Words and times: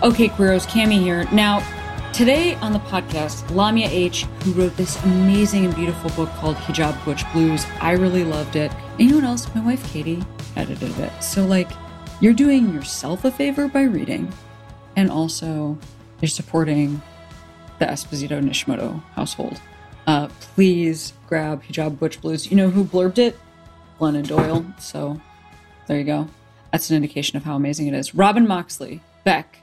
Okay, 0.00 0.28
Queeros, 0.28 0.64
Cami 0.64 1.00
here. 1.00 1.24
Now, 1.32 1.58
today 2.12 2.54
on 2.56 2.72
the 2.72 2.78
podcast, 2.78 3.44
Lamya 3.48 3.88
H., 3.88 4.26
who 4.44 4.52
wrote 4.52 4.76
this 4.76 5.02
amazing 5.02 5.64
and 5.64 5.74
beautiful 5.74 6.08
book 6.10 6.28
called 6.36 6.54
Hijab 6.54 7.04
Butch 7.04 7.24
Blues, 7.32 7.66
I 7.80 7.92
really 7.92 8.22
loved 8.22 8.54
it. 8.54 8.70
And 9.00 9.10
you 9.10 9.20
know 9.20 9.26
else? 9.30 9.52
My 9.56 9.60
wife 9.60 9.84
Katie 9.92 10.22
edited 10.54 10.96
it. 11.00 11.10
So, 11.20 11.44
like, 11.44 11.68
you're 12.20 12.32
doing 12.32 12.72
yourself 12.72 13.24
a 13.24 13.32
favor 13.32 13.66
by 13.66 13.82
reading, 13.82 14.32
and 14.94 15.10
also 15.10 15.76
you're 16.20 16.28
supporting 16.28 17.02
the 17.80 17.86
Esposito 17.86 18.40
Nishimoto 18.40 19.02
household. 19.14 19.60
Uh, 20.06 20.28
please 20.54 21.12
grab 21.26 21.64
Hijab 21.64 21.98
Butch 21.98 22.20
Blues. 22.20 22.48
You 22.48 22.56
know 22.56 22.70
who 22.70 22.84
blurbed 22.84 23.18
it? 23.18 23.36
Glennon 23.98 24.28
Doyle. 24.28 24.64
So, 24.78 25.20
there 25.88 25.98
you 25.98 26.04
go. 26.04 26.28
That's 26.70 26.88
an 26.88 26.94
indication 26.94 27.36
of 27.36 27.42
how 27.42 27.56
amazing 27.56 27.88
it 27.88 27.94
is. 27.94 28.14
Robin 28.14 28.46
Moxley, 28.46 29.00
Beck, 29.24 29.58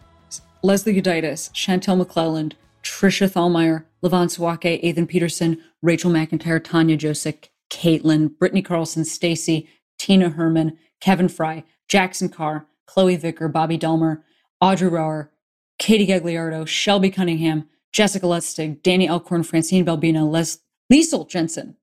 Leslie 0.65 0.99
Uditis, 0.99 1.51
Chantel 1.53 2.03
McClelland, 2.03 2.53
Trisha 2.81 3.31
Thalmeyer, 3.31 3.85
Levon 4.03 4.31
Swake, 4.31 4.83
Ethan 4.83 5.05
Peterson, 5.05 5.61
Rachel 5.83 6.09
McIntyre, 6.09 6.63
Tanya 6.63 6.97
Josick, 6.97 7.49
Caitlin, 7.69 8.35
Brittany 8.39 8.63
Carlson, 8.63 9.05
Stacy, 9.05 9.69
Tina 9.99 10.29
Herman, 10.29 10.75
Kevin 10.99 11.29
Fry, 11.29 11.63
Jackson 11.87 12.29
Carr, 12.29 12.65
Chloe 12.87 13.15
Vicker, 13.15 13.47
Bobby 13.47 13.77
Delmer, 13.77 14.23
Audrey 14.59 14.87
Rower, 14.87 15.31
Katie 15.77 16.07
Gagliardo, 16.07 16.67
Shelby 16.67 17.11
Cunningham, 17.11 17.69
Jessica 17.93 18.25
Lustig, 18.25 18.81
Danny 18.81 19.07
Elkhorn, 19.07 19.43
Francine 19.43 19.85
Belbina, 19.85 20.27
Les- 20.27 20.57
Liesel 20.91 21.29
Jensen, 21.29 21.75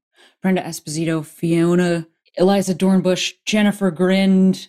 Brenda 0.42 0.60
Esposito, 0.60 1.24
Fiona, 1.24 2.08
Eliza 2.36 2.74
Dornbush, 2.74 3.34
Jennifer 3.46 3.92
Grind, 3.92 4.66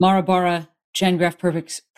Mara 0.00 0.20
Barra, 0.20 0.68
Jen 0.92 1.16
Graff 1.16 1.38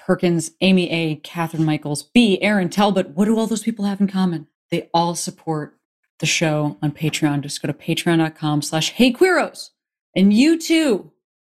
Perkins, 0.07 0.53
Amy 0.61 0.91
A., 0.91 1.17
Catherine 1.17 1.65
Michaels, 1.65 2.03
B., 2.03 2.41
Aaron 2.43 2.69
Talbot. 2.69 3.11
What 3.11 3.27
do 3.27 3.39
all 3.39 3.47
those 3.47 3.63
people 3.63 3.85
have 3.85 4.01
in 4.01 4.09
common? 4.09 4.49
They 4.71 4.89
all 4.95 5.15
support 5.15 5.77
the 6.19 6.27
show 6.27 6.79
on 6.83 6.93
Patreon. 6.93 7.43
Just 7.43 7.61
go 7.61 7.67
to 7.67 7.75
patreon.com 7.75 8.63
slash 8.63 8.95
heyqueeros. 8.95 9.71
And 10.17 10.33
you 10.33 10.59
too 10.59 11.13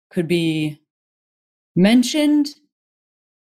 could 0.09 0.28
be 0.28 0.81
mentioned 1.75 2.56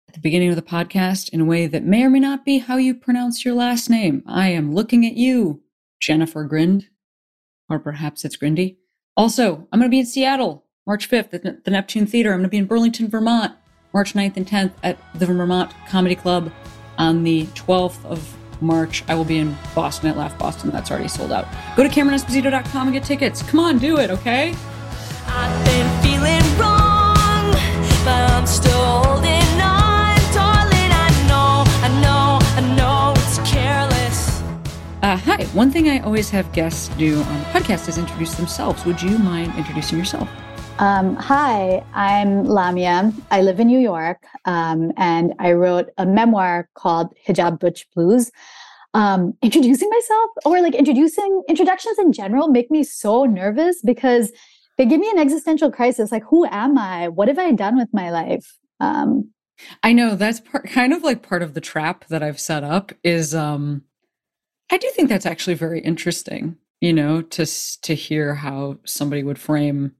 at 0.09 0.15
the 0.15 0.21
beginning 0.21 0.51
of 0.51 0.57
the 0.57 0.63
podcast 0.63 1.29
in 1.31 1.41
a 1.41 1.45
way 1.45 1.67
that 1.67 1.85
may 1.85 2.05
or 2.05 2.11
may 2.11 2.21
not 2.21 2.45
be 2.45 2.59
how 2.59 2.77
you 2.77 2.95
pronounce 2.95 3.45
your 3.45 3.55
last 3.55 3.91
name. 3.91 4.23
I 4.27 4.49
am 4.49 4.75
looking 4.75 5.07
at 5.07 5.15
you, 5.15 5.63
Jennifer 6.01 6.45
Grind, 6.45 6.89
or 7.69 7.79
perhaps 7.79 8.25
it's 8.25 8.37
Grindy. 8.37 8.77
Also, 9.17 9.69
I'm 9.73 9.81
going 9.81 9.91
to 9.91 9.95
be 9.95 10.01
in 10.01 10.07
Seattle 10.07 10.65
March 10.87 11.09
5th 11.09 11.35
at 11.35 11.65
the 11.65 11.71
Neptune 11.71 12.07
Theater. 12.07 12.33
I'm 12.33 12.39
going 12.39 12.45
to 12.45 12.51
be 12.51 12.59
in 12.59 12.67
Burlington, 12.67 13.09
Vermont 13.09 13.55
March 13.93 14.15
9th 14.15 14.37
and 14.37 14.47
10th 14.47 14.73
at 14.83 14.99
the 15.15 15.27
Vermont 15.27 15.73
Comedy 15.89 16.15
Club. 16.15 16.51
On 16.99 17.23
the 17.25 17.47
12th 17.47 18.05
of 18.05 18.37
March, 18.61 19.03
I 19.09 19.15
will 19.15 19.25
be 19.25 19.39
in 19.39 19.57
Boston 19.75 20.09
at 20.11 20.17
Laugh 20.17 20.39
Boston. 20.39 20.71
That's 20.71 20.91
already 20.91 21.09
sold 21.09 21.33
out. 21.33 21.47
Go 21.77 21.83
to 21.83 21.89
CameronEsposito.com 21.89 22.89
and 22.89 22.93
get 22.93 23.05
tickets. 23.05 23.43
Come 23.43 23.61
on, 23.61 23.79
do 23.79 23.99
it, 23.99 24.11
okay? 24.11 24.55
I've 25.27 25.65
been 25.65 26.03
feeling 26.03 26.59
wrong, 26.59 27.51
but 28.05 28.31
I'm 28.31 28.47
still 28.47 29.03
holding 29.03 29.33
on, 29.61 30.17
darling. 30.33 30.93
I 30.93 31.09
know, 31.27 31.65
I 31.83 32.01
know, 32.03 32.39
I 32.43 32.77
know 32.77 33.15
it's 33.17 33.39
careless. 33.51 34.43
Uh, 35.03 35.17
hi. 35.17 35.45
One 35.55 35.71
thing 35.71 35.89
I 35.89 35.99
always 36.01 36.31
have 36.31 36.53
guests 36.53 36.89
do 36.97 37.17
on 37.23 37.39
the 37.39 37.45
podcast 37.47 37.89
is 37.89 37.99
introduce 37.99 38.35
themselves. 38.35 38.85
Would 38.85 39.03
you 39.03 39.19
mind 39.19 39.55
introducing 39.57 39.99
yourself? 39.99 40.29
Um, 40.83 41.15
hi, 41.15 41.85
I'm 41.95 42.45
Lamya. 42.45 43.15
I 43.31 43.43
live 43.43 43.61
in 43.61 43.69
New 43.69 43.79
York, 43.79 44.27
um, 44.47 44.91
and 44.97 45.33
I 45.39 45.53
wrote 45.53 45.91
a 45.97 46.05
memoir 46.05 46.69
called 46.75 47.15
Hijab 47.25 47.61
Butch 47.61 47.87
Blues. 47.95 48.33
Um, 48.93 49.33
introducing 49.43 49.89
myself 49.89 50.31
or 50.45 50.61
like 50.61 50.75
introducing 50.75 51.45
introductions 51.49 52.01
in 52.01 52.13
general 52.13 52.49
make 52.49 52.69
me 52.69 52.83
so 52.83 53.27
nervous 53.27 53.81
because 53.81 54.33
they 54.77 54.85
give 54.85 54.99
me 54.99 55.09
an 55.09 55.21
existential 55.21 55.71
crisis. 55.71 56.11
Like, 56.11 56.25
who 56.25 56.47
am 56.47 56.77
I? 56.77 57.07
What 57.07 57.29
have 57.29 57.39
I 57.39 57.53
done 57.53 57.77
with 57.77 57.91
my 57.93 58.11
life? 58.11 58.53
Um, 58.81 59.31
I 59.85 59.93
know 59.93 60.17
that's 60.17 60.41
part, 60.41 60.69
kind 60.69 60.93
of 60.93 61.05
like 61.05 61.23
part 61.23 61.45
of 61.45 61.55
the 61.55 61.61
trap 61.61 62.07
that 62.09 62.25
I've 62.25 62.41
set 62.41 62.65
up. 62.65 62.91
Is 63.05 63.37
um, 63.37 63.83
I 64.69 64.79
do 64.79 64.91
think 64.97 65.09
that's 65.09 65.27
actually 65.27 65.55
very 65.55 65.79
interesting. 65.81 66.57
You 66.81 66.93
know, 66.93 67.23
to 67.23 67.47
to 67.83 67.95
hear 67.95 68.35
how 68.35 68.79
somebody 68.85 69.23
would 69.23 69.39
frame 69.39 69.95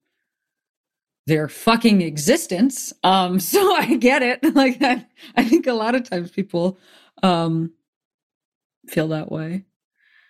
their 1.27 1.49
fucking 1.49 2.03
existence. 2.03 2.93
Um, 3.03 3.41
so 3.53 3.75
I 3.75 3.97
get 3.97 4.23
it. 4.23 4.41
Like 4.55 4.81
that, 4.81 5.11
I 5.37 5.45
think 5.45 5.67
a 5.67 5.73
lot 5.73 5.95
of 5.95 6.09
times 6.09 6.31
people 6.31 6.79
um 7.23 7.73
feel 8.89 9.09
that 9.09 9.31
way. 9.31 9.65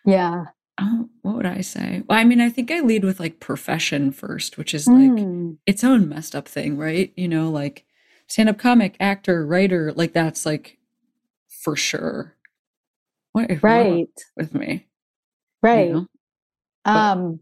Yeah. 0.04 0.46
Oh, 0.80 1.08
what 1.22 1.36
would 1.36 1.46
I 1.46 1.60
say? 1.60 2.02
Well, 2.08 2.18
I 2.18 2.24
mean, 2.24 2.40
I 2.40 2.48
think 2.48 2.70
I 2.70 2.80
lead 2.80 3.04
with 3.04 3.20
like 3.20 3.40
profession 3.40 4.10
first, 4.10 4.56
which 4.56 4.74
is 4.74 4.86
like 4.86 5.10
mm. 5.10 5.58
its 5.66 5.84
own 5.84 6.08
messed 6.08 6.34
up 6.34 6.48
thing, 6.48 6.78
right? 6.78 7.12
You 7.16 7.28
know, 7.28 7.50
like 7.50 7.84
stand 8.26 8.48
up 8.48 8.58
comic, 8.58 8.96
actor, 8.98 9.46
writer, 9.46 9.92
like 9.92 10.12
that's 10.12 10.46
like 10.46 10.78
for 11.48 11.76
sure. 11.76 12.36
What 13.32 13.62
right 13.62 14.08
with 14.36 14.54
me? 14.54 14.86
Right. 15.62 15.88
You 15.88 15.92
know? 15.92 16.06
Um, 16.84 17.40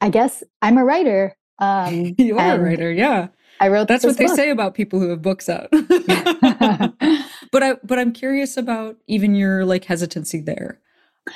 I 0.00 0.08
guess 0.08 0.42
I'm 0.62 0.78
a 0.78 0.84
writer. 0.84 1.36
Um, 1.58 2.14
you 2.18 2.38
are 2.38 2.56
a 2.56 2.60
writer, 2.60 2.92
yeah. 2.92 3.28
I 3.60 3.68
wrote. 3.68 3.88
That's 3.88 4.04
what 4.04 4.18
they 4.18 4.26
say 4.26 4.50
about 4.50 4.74
people 4.74 4.98
who 4.98 5.10
have 5.10 5.22
books 5.22 5.48
out. 5.48 5.68
but 5.70 7.62
I, 7.62 7.74
but 7.84 7.98
I'm 7.98 8.12
curious 8.12 8.56
about 8.56 8.96
even 9.06 9.34
your 9.34 9.64
like 9.64 9.84
hesitancy 9.84 10.40
there. 10.40 10.80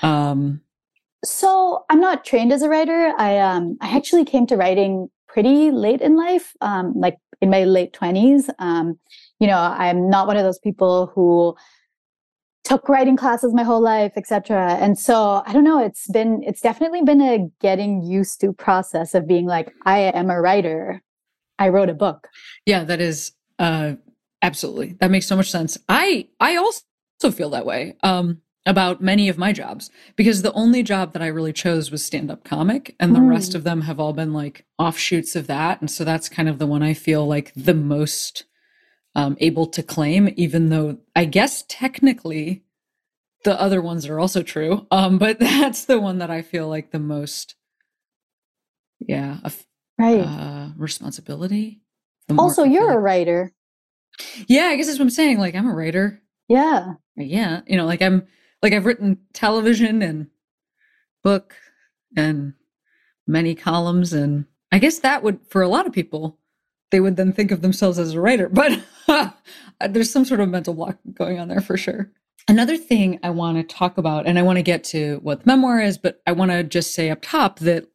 Um, 0.03 0.61
so 1.25 1.84
I'm 1.91 2.01
not 2.01 2.25
trained 2.25 2.53
as 2.53 2.62
a 2.62 2.69
writer. 2.69 3.12
I 3.19 3.39
um, 3.39 3.78
I 3.81 3.97
actually 3.97 4.25
came 4.25 4.47
to 4.49 4.57
writing 4.57 5.09
pretty 5.27 5.71
late 5.71 6.01
in 6.01 6.17
life, 6.17 6.57
um, 6.61 6.93
like 6.97 7.19
in 7.41 7.51
my 7.51 7.65
late 7.65 7.93
twenties. 7.93 8.51
Um, 8.59 8.99
you 9.39 9.47
know, 9.47 9.59
I'm 9.59 10.11
not 10.11 10.27
one 10.27 10.37
of 10.37 10.43
those 10.43 10.59
people 10.59 11.12
who 11.15 11.57
took 12.69 12.89
writing 12.89 13.17
classes 13.17 13.55
my 13.55 13.62
whole 13.62 13.81
life 13.81 14.12
etc 14.17 14.77
and 14.81 14.99
so 14.99 15.43
i 15.47 15.53
don't 15.55 15.65
know 15.65 15.83
it's 15.83 16.06
been 16.11 16.43
it's 16.47 16.61
definitely 16.61 17.01
been 17.03 17.23
a 17.23 17.49
getting 17.61 18.03
used 18.03 18.41
to 18.41 18.53
process 18.53 19.15
of 19.15 19.27
being 19.27 19.47
like 19.47 19.73
i 19.87 19.99
am 19.99 20.31
a 20.31 20.41
writer. 20.41 21.03
I 21.59 21.71
wrote 21.71 21.89
a 21.89 21.95
book. 21.95 22.28
Yeah 22.67 22.84
that 22.84 23.01
is 23.01 23.33
uh 23.59 23.95
absolutely. 24.43 24.97
That 25.01 25.11
makes 25.11 25.27
so 25.27 25.37
much 25.37 25.51
sense. 25.51 25.78
I 25.89 26.28
i 26.39 26.57
also 26.57 27.31
feel 27.33 27.51
that 27.51 27.67
way 27.67 27.97
um 28.03 28.43
about 28.67 29.01
many 29.01 29.31
of 29.31 29.39
my 29.39 29.53
jobs 29.53 29.91
because 30.15 30.43
the 30.43 30.53
only 30.53 30.83
job 30.83 31.15
that 31.15 31.23
i 31.23 31.27
really 31.27 31.55
chose 31.55 31.91
was 31.91 32.05
stand-up 32.05 32.45
comic 32.45 32.95
and 33.01 33.15
the 33.15 33.21
mm. 33.21 33.31
rest 33.31 33.55
of 33.55 33.65
them 33.65 33.81
have 33.83 33.99
all 33.99 34.12
been 34.12 34.34
like 34.34 34.67
offshoots 34.78 35.34
of 35.34 35.47
that. 35.47 35.81
And 35.81 35.91
so 35.91 36.05
that's 36.05 36.28
kind 36.28 36.49
of 36.49 36.59
the 36.59 36.67
one 36.67 36.83
i 36.83 36.95
feel 36.95 37.27
like 37.27 37.53
the 37.57 37.75
most 37.75 38.45
um, 39.19 39.37
able 39.41 39.67
to 39.67 39.83
claim, 39.83 40.33
even 40.37 40.69
though 40.69 40.99
I 41.17 41.25
guess 41.25 41.65
technically 41.69 42.62
the 43.42 43.60
other 43.60 43.83
ones 43.83 44.07
are 44.07 44.21
also 44.21 44.45
true. 44.45 44.87
Um, 44.92 45.19
but 45.19 45.39
that's 45.41 45.87
the 45.87 45.98
one 45.98 46.19
that 46.19 46.31
I 46.31 46.42
feel 46.42 46.69
like 46.69 46.92
the 46.92 47.01
most, 47.01 47.57
yeah, 49.01 49.39
right 49.98 50.21
uh, 50.21 50.69
responsibility. 50.77 51.81
Also, 52.39 52.63
you're 52.63 52.92
a 52.92 52.98
writer. 52.98 53.53
Yeah, 54.47 54.66
I 54.66 54.77
guess 54.77 54.87
that's 54.87 55.01
what 55.01 55.07
I'm 55.07 55.10
saying. 55.10 55.39
Like, 55.39 55.57
I'm 55.57 55.69
a 55.69 55.75
writer. 55.75 56.22
Yeah. 56.48 56.95
Yeah. 57.16 57.63
You 57.66 57.77
know, 57.77 57.87
like 57.87 58.03
I'm, 58.03 58.25
like 58.63 58.72
I've 58.72 58.87
written 58.87 59.19
television 59.33 60.01
and 60.01 60.28
book 61.25 61.57
and 62.16 62.53
many 63.27 63.57
columns. 63.57 64.13
And 64.13 64.45
I 64.71 64.78
guess 64.78 65.01
that 65.01 65.25
would, 65.25 65.41
for 65.48 65.63
a 65.63 65.69
lot 65.69 65.87
of 65.87 65.92
people, 65.92 66.39
they 66.91 67.01
would 67.01 67.16
then 67.16 67.33
think 67.33 67.51
of 67.51 67.63
themselves 67.63 67.98
as 67.98 68.15
a 68.15 68.21
writer. 68.21 68.48
But 68.48 68.81
there's 69.89 70.10
some 70.10 70.25
sort 70.25 70.41
of 70.41 70.49
mental 70.49 70.75
block 70.75 70.99
going 71.15 71.39
on 71.39 71.49
there 71.49 71.60
for 71.60 71.77
sure. 71.77 72.10
Another 72.49 72.77
thing 72.77 73.19
I 73.22 73.31
want 73.31 73.59
to 73.59 73.75
talk 73.75 73.99
about, 73.99 74.27
and 74.27 74.39
I 74.39 74.43
want 74.43 74.57
to 74.57 74.63
get 74.63 74.83
to 74.84 75.19
what 75.22 75.41
the 75.41 75.47
memoir 75.47 75.81
is, 75.81 75.99
but 75.99 76.22
I 76.27 76.33
want 76.33 76.51
to 76.51 76.65
just 76.65 76.95
say 76.95 77.10
up 77.10 77.21
top 77.21 77.59
that 77.60 77.87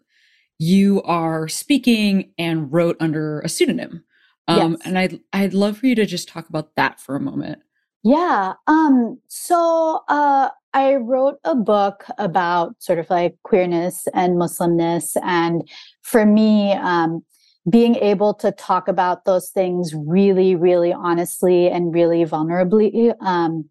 you 0.60 1.02
are 1.04 1.48
speaking 1.48 2.32
and 2.38 2.72
wrote 2.72 2.96
under 3.00 3.40
a 3.42 3.50
pseudonym. 3.50 4.04
Um, 4.48 4.74
yes. 4.74 4.82
And 4.86 5.00
I'd, 5.00 5.20
I'd 5.32 5.54
love 5.54 5.78
for 5.80 5.88
you 5.88 5.96
to 5.96 6.06
just 6.06 6.28
talk 6.28 6.50
about 6.50 6.76
that 6.76 7.00
for 7.00 7.16
a 7.16 7.20
moment. 7.20 7.64
Yeah. 8.04 8.54
Um, 8.68 9.20
so 9.28 10.02
uh, 10.08 10.50
I 10.74 10.96
wrote 10.96 11.40
a 11.46 11.56
book 11.56 12.06
about 12.18 12.76
sort 12.80 13.00
of 13.00 13.10
like 13.10 13.36
queerness 13.44 14.08
and 14.14 14.36
Muslimness. 14.36 15.16
And 15.24 15.68
for 16.02 16.26
me, 16.26 16.74
um, 16.74 17.24
being 17.70 17.96
able 17.96 18.34
to 18.34 18.52
talk 18.52 18.88
about 18.88 19.26
those 19.26 19.50
things 19.50 19.94
really, 19.96 20.56
really 20.56 20.92
honestly 20.92 21.70
and 21.70 21.94
really 21.94 22.26
vulnerably 22.26 23.14
um, 23.22 23.70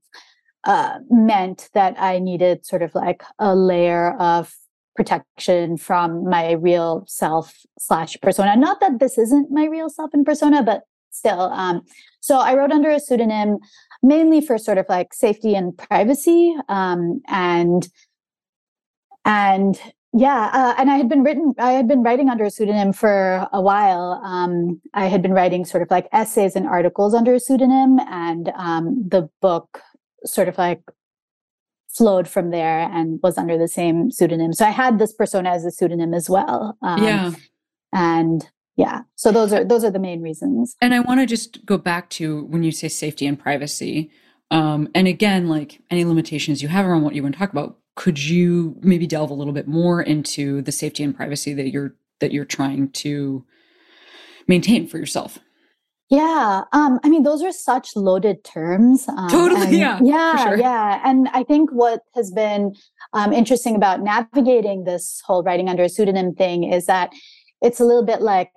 uh, 0.64 0.98
meant 1.10 1.68
that 1.74 1.94
I 1.98 2.18
needed 2.18 2.64
sort 2.64 2.82
of 2.82 2.94
like 2.94 3.22
a 3.38 3.54
layer 3.54 4.16
of 4.18 4.54
protection 4.94 5.76
from 5.76 6.28
my 6.28 6.52
real 6.52 7.04
self 7.06 7.54
slash 7.78 8.16
persona. 8.22 8.56
Not 8.56 8.80
that 8.80 8.98
this 8.98 9.18
isn't 9.18 9.50
my 9.50 9.66
real 9.66 9.90
self 9.90 10.10
and 10.14 10.24
persona, 10.24 10.62
but 10.62 10.82
still. 11.10 11.40
Um, 11.40 11.82
so 12.20 12.38
I 12.38 12.54
wrote 12.54 12.72
under 12.72 12.90
a 12.90 13.00
pseudonym 13.00 13.58
mainly 14.02 14.40
for 14.40 14.58
sort 14.58 14.78
of 14.78 14.86
like 14.88 15.12
safety 15.12 15.54
and 15.54 15.76
privacy. 15.76 16.54
Um, 16.68 17.20
and 17.28 17.88
and 19.24 19.80
yeah, 20.14 20.50
uh, 20.52 20.74
and 20.76 20.90
I 20.90 20.96
had 20.96 21.08
been 21.08 21.22
written. 21.22 21.54
I 21.58 21.72
had 21.72 21.88
been 21.88 22.02
writing 22.02 22.28
under 22.28 22.44
a 22.44 22.50
pseudonym 22.50 22.92
for 22.92 23.48
a 23.50 23.62
while. 23.62 24.20
Um, 24.22 24.80
I 24.92 25.06
had 25.06 25.22
been 25.22 25.32
writing 25.32 25.64
sort 25.64 25.82
of 25.82 25.90
like 25.90 26.06
essays 26.12 26.54
and 26.54 26.66
articles 26.66 27.14
under 27.14 27.34
a 27.34 27.40
pseudonym, 27.40 27.98
and 28.00 28.50
um, 28.56 29.04
the 29.08 29.30
book 29.40 29.80
sort 30.24 30.48
of 30.48 30.58
like 30.58 30.82
flowed 31.88 32.28
from 32.28 32.50
there 32.50 32.88
and 32.92 33.20
was 33.22 33.38
under 33.38 33.56
the 33.56 33.68
same 33.68 34.10
pseudonym. 34.10 34.52
So 34.52 34.66
I 34.66 34.70
had 34.70 34.98
this 34.98 35.14
persona 35.14 35.50
as 35.50 35.64
a 35.64 35.70
pseudonym 35.70 36.12
as 36.12 36.28
well. 36.28 36.76
Um, 36.82 37.02
yeah, 37.02 37.32
and 37.94 38.46
yeah, 38.76 39.02
so 39.16 39.32
those 39.32 39.50
are 39.54 39.64
those 39.64 39.82
are 39.82 39.90
the 39.90 39.98
main 39.98 40.20
reasons. 40.20 40.76
And 40.82 40.92
I 40.92 41.00
want 41.00 41.20
to 41.20 41.26
just 41.26 41.64
go 41.64 41.78
back 41.78 42.10
to 42.10 42.44
when 42.44 42.62
you 42.62 42.72
say 42.72 42.88
safety 42.88 43.26
and 43.26 43.38
privacy. 43.38 44.10
Um, 44.50 44.90
and 44.94 45.08
again, 45.08 45.48
like 45.48 45.80
any 45.90 46.04
limitations 46.04 46.60
you 46.60 46.68
have 46.68 46.84
around 46.84 47.00
what 47.00 47.14
you 47.14 47.22
want 47.22 47.34
to 47.34 47.38
talk 47.38 47.50
about, 47.50 47.78
could 47.94 48.22
you 48.22 48.76
maybe 48.80 49.06
delve 49.06 49.30
a 49.30 49.34
little 49.34 49.52
bit 49.52 49.68
more 49.68 50.00
into 50.00 50.62
the 50.62 50.72
safety 50.72 51.02
and 51.02 51.16
privacy 51.16 51.52
that 51.54 51.70
you're 51.70 51.94
that 52.20 52.32
you're 52.32 52.44
trying 52.44 52.90
to 52.90 53.44
maintain 54.48 54.86
for 54.86 54.98
yourself 54.98 55.38
yeah 56.08 56.62
um 56.72 56.98
i 57.04 57.08
mean 57.08 57.22
those 57.22 57.42
are 57.42 57.52
such 57.52 57.94
loaded 57.96 58.42
terms 58.44 59.08
um, 59.08 59.28
totally 59.28 59.78
yeah 59.78 59.98
yeah 60.02 60.44
sure. 60.44 60.56
yeah 60.56 61.00
and 61.04 61.28
i 61.32 61.42
think 61.42 61.70
what 61.70 62.00
has 62.14 62.30
been 62.30 62.74
um, 63.12 63.32
interesting 63.32 63.76
about 63.76 64.00
navigating 64.00 64.84
this 64.84 65.22
whole 65.24 65.42
writing 65.42 65.68
under 65.68 65.82
a 65.82 65.88
pseudonym 65.88 66.34
thing 66.34 66.64
is 66.64 66.86
that 66.86 67.12
it's 67.60 67.78
a 67.78 67.84
little 67.84 68.04
bit 68.04 68.22
like 68.22 68.50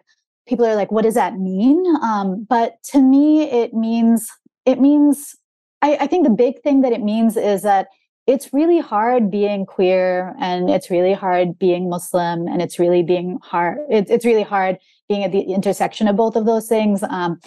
people 0.47 0.65
are 0.65 0.75
like 0.75 0.91
what 0.91 1.03
does 1.03 1.15
that 1.15 1.35
mean 1.35 1.83
um, 2.01 2.45
but 2.49 2.81
to 2.83 3.01
me 3.01 3.43
it 3.43 3.73
means 3.73 4.29
it 4.65 4.79
means 4.79 5.35
I, 5.81 5.97
I 6.01 6.07
think 6.07 6.25
the 6.25 6.33
big 6.33 6.61
thing 6.61 6.81
that 6.81 6.93
it 6.93 7.01
means 7.01 7.37
is 7.37 7.61
that 7.61 7.87
it's 8.27 8.53
really 8.53 8.79
hard 8.79 9.29
being 9.29 9.65
queer 9.65 10.35
and 10.39 10.69
it's 10.69 10.89
really 10.89 11.13
hard 11.13 11.59
being 11.59 11.89
Muslim 11.89 12.47
and 12.47 12.61
it's 12.61 12.79
really 12.79 13.03
being 13.03 13.37
hard. 13.43 13.77
It's, 13.89 14.09
it's 14.09 14.25
really 14.25 14.43
hard 14.43 14.77
being 15.07 15.23
at 15.23 15.31
the 15.31 15.41
intersection 15.41 16.07
of 16.07 16.15
both 16.15 16.35
of 16.35 16.45
those 16.45 16.67
things. 16.67 17.03
Um, 17.03 17.39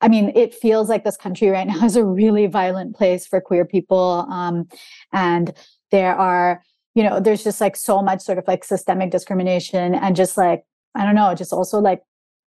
I 0.00 0.08
mean, 0.08 0.32
it 0.34 0.54
feels 0.54 0.88
like 0.88 1.04
this 1.04 1.18
country 1.18 1.48
right 1.48 1.66
now 1.66 1.84
is 1.84 1.96
a 1.96 2.04
really 2.04 2.46
violent 2.46 2.96
place 2.96 3.26
for 3.26 3.40
queer 3.40 3.64
people. 3.64 4.26
Um, 4.30 4.68
and 5.12 5.52
there 5.90 6.14
are, 6.14 6.62
you 6.94 7.02
know, 7.02 7.20
there's 7.20 7.44
just 7.44 7.60
like 7.60 7.76
so 7.76 8.02
much 8.02 8.22
sort 8.22 8.38
of 8.38 8.44
like 8.48 8.64
systemic 8.64 9.10
discrimination 9.10 9.94
and 9.94 10.16
just 10.16 10.38
like, 10.38 10.64
I 10.94 11.04
don't 11.04 11.14
know, 11.14 11.34
just 11.34 11.52
also 11.52 11.78
like 11.78 12.02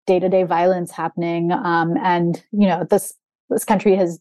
day 0.06 0.18
to 0.18 0.28
day 0.28 0.44
violence 0.44 0.90
happening. 0.90 1.52
Um, 1.52 1.96
and, 2.02 2.42
you 2.50 2.66
know, 2.66 2.86
this, 2.88 3.12
this 3.50 3.64
country 3.64 3.94
has 3.96 4.20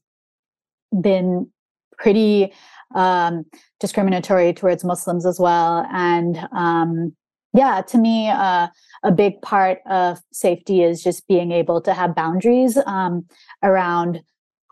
been 1.02 1.50
pretty 1.98 2.54
um, 2.96 3.46
discriminatory 3.80 4.54
towards 4.54 4.84
Muslims 4.84 5.26
as 5.26 5.40
well. 5.40 5.88
And 5.92 6.38
um, 6.52 7.16
yeah, 7.54 7.82
to 7.82 7.98
me, 7.98 8.30
uh, 8.30 8.68
a 9.04 9.12
big 9.12 9.42
part 9.42 9.80
of 9.86 10.20
safety 10.32 10.82
is 10.82 11.04
just 11.04 11.28
being 11.28 11.52
able 11.52 11.82
to 11.82 11.94
have 11.94 12.16
boundaries 12.16 12.78
um, 12.86 13.26
around 13.62 14.22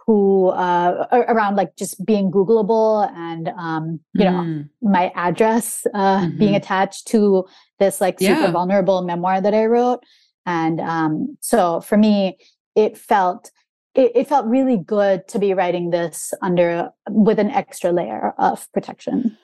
who 0.07 0.47
uh, 0.49 1.07
around 1.11 1.55
like 1.55 1.75
just 1.75 2.03
being 2.05 2.31
googleable 2.31 3.09
and 3.15 3.49
um, 3.49 3.99
you 4.13 4.25
mm. 4.25 4.31
know 4.31 4.65
my 4.81 5.11
address 5.15 5.85
uh, 5.93 6.21
mm-hmm. 6.21 6.37
being 6.37 6.55
attached 6.55 7.07
to 7.07 7.45
this 7.79 8.01
like 8.01 8.19
super 8.19 8.41
yeah. 8.41 8.51
vulnerable 8.51 9.03
memoir 9.03 9.39
that 9.39 9.53
i 9.53 9.65
wrote 9.65 10.03
and 10.45 10.81
um, 10.81 11.37
so 11.39 11.81
for 11.81 11.97
me 11.97 12.37
it 12.75 12.97
felt 12.97 13.51
it, 13.95 14.11
it, 14.15 14.27
felt 14.27 14.45
really 14.45 14.77
good 14.77 15.27
to 15.29 15.39
be 15.39 15.53
writing 15.53 15.89
this 15.89 16.33
under 16.41 16.91
with 17.09 17.39
an 17.39 17.51
extra 17.51 17.91
layer 17.91 18.33
of 18.37 18.71
protection. 18.71 19.37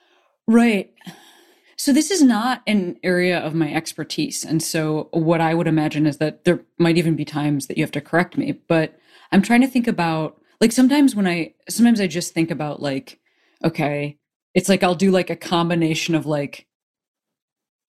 Right. 0.48 0.94
So 1.76 1.94
this 1.94 2.10
is 2.10 2.24
not 2.24 2.64
an 2.66 2.98
area 3.04 3.40
of 3.40 3.54
my 3.54 3.72
expertise. 3.72 4.44
And 4.44 4.64
so 4.64 5.10
what 5.12 5.42
I 5.42 5.54
would 5.54 5.68
imagine 5.68 6.08
is 6.08 6.18
that 6.18 6.44
there 6.44 6.66
might 6.80 6.98
even 6.98 7.16
be 7.16 7.26
times 7.26 7.68
that 7.68 7.78
you 7.78 7.84
have 7.84 7.92
to 7.92 8.02
correct 8.02 8.38
me, 8.38 8.54
but 8.68 8.98
I'm 9.32 9.42
trying 9.42 9.62
to 9.62 9.68
think 9.68 9.88
about 9.88 10.42
like 10.60 10.72
sometimes 10.72 11.16
when 11.16 11.28
I 11.28 11.54
sometimes 11.70 12.02
I 12.02 12.08
just 12.08 12.34
think 12.34 12.50
about 12.50 12.82
like 12.82 13.20
okay, 13.64 14.18
it's 14.54 14.70
like 14.70 14.84
I'll 14.84 14.96
do 14.96 15.12
like 15.12 15.30
a 15.30 15.36
combination 15.36 16.16
of 16.16 16.26
like 16.26 16.67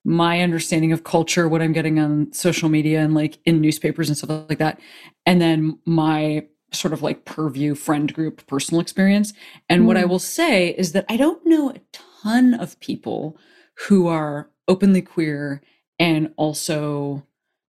my 0.08 0.40
understanding 0.40 0.90
of 0.92 1.04
culture, 1.04 1.48
what 1.48 1.60
I'm 1.60 1.72
getting 1.72 1.98
on 1.98 2.32
social 2.32 2.68
media 2.68 3.00
and 3.00 3.14
like 3.14 3.38
in 3.44 3.60
newspapers 3.60 4.08
and 4.08 4.16
stuff 4.16 4.48
like 4.48 4.58
that, 4.58 4.80
and 5.26 5.40
then 5.40 5.78
my 5.84 6.46
sort 6.72 6.92
of 6.92 7.02
like 7.02 7.24
purview 7.24 7.74
friend 7.74 8.12
group 8.12 8.46
personal 8.46 8.80
experience. 8.80 9.32
And 9.68 9.82
mm. 9.82 9.86
what 9.86 9.96
I 9.96 10.04
mm. 10.04 10.08
will 10.08 10.18
say 10.18 10.70
is 10.70 10.92
that 10.92 11.04
I 11.08 11.16
don't 11.16 11.44
know 11.46 11.70
a 11.70 11.80
ton 11.92 12.54
of 12.54 12.78
people 12.80 13.36
who 13.86 14.06
are 14.06 14.50
openly 14.66 15.02
queer 15.02 15.62
and 15.98 16.32
also 16.36 17.24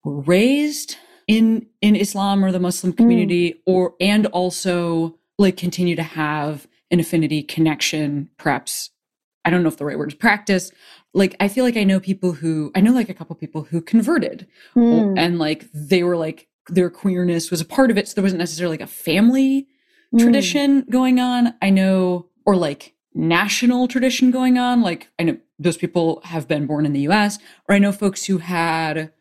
raised 0.04 0.96
in 1.26 1.66
in 1.80 1.96
Islam 1.96 2.44
or 2.44 2.52
the 2.52 2.60
Muslim 2.60 2.92
mm. 2.92 2.96
community 2.96 3.52
mm. 3.52 3.58
or 3.66 3.94
and 4.00 4.26
also 4.26 5.18
like 5.38 5.56
continue 5.56 5.96
to 5.96 6.02
have 6.02 6.66
an 6.90 7.00
affinity 7.00 7.42
connection 7.42 8.30
perhaps 8.38 8.90
I 9.44 9.50
don't 9.50 9.62
know 9.62 9.68
if 9.68 9.76
the 9.76 9.84
right 9.84 9.98
word 9.98 10.12
is 10.12 10.18
practice 10.18 10.72
like 11.14 11.36
I 11.40 11.48
feel 11.48 11.64
like 11.64 11.76
I 11.76 11.84
know 11.84 12.00
people 12.00 12.32
who 12.32 12.70
I 12.74 12.80
know 12.80 12.92
like 12.92 13.08
a 13.08 13.14
couple 13.14 13.34
people 13.36 13.62
who 13.64 13.80
converted 13.80 14.46
mm. 14.76 15.18
and 15.18 15.38
like 15.38 15.66
they 15.72 16.02
were 16.02 16.16
like 16.16 16.48
their 16.68 16.90
queerness 16.90 17.50
was 17.50 17.60
a 17.60 17.64
part 17.64 17.90
of 17.90 17.98
it. 17.98 18.08
So 18.08 18.14
there 18.14 18.22
wasn't 18.22 18.40
necessarily 18.40 18.74
like 18.74 18.88
a 18.88 18.92
family 18.92 19.66
mm. 20.14 20.20
tradition 20.20 20.84
going 20.90 21.18
on. 21.18 21.54
I 21.62 21.70
know, 21.70 22.28
or 22.44 22.56
like 22.56 22.94
national 23.14 23.88
tradition 23.88 24.30
going 24.30 24.58
on. 24.58 24.82
Like 24.82 25.10
I 25.18 25.24
know 25.24 25.38
those 25.58 25.76
people 25.76 26.20
have 26.24 26.46
been 26.46 26.66
born 26.66 26.86
in 26.86 26.92
the 26.92 27.08
US, 27.08 27.38
or 27.68 27.74
I 27.74 27.78
know 27.78 27.92
folks 27.92 28.26
who 28.26 28.38
had 28.38 29.12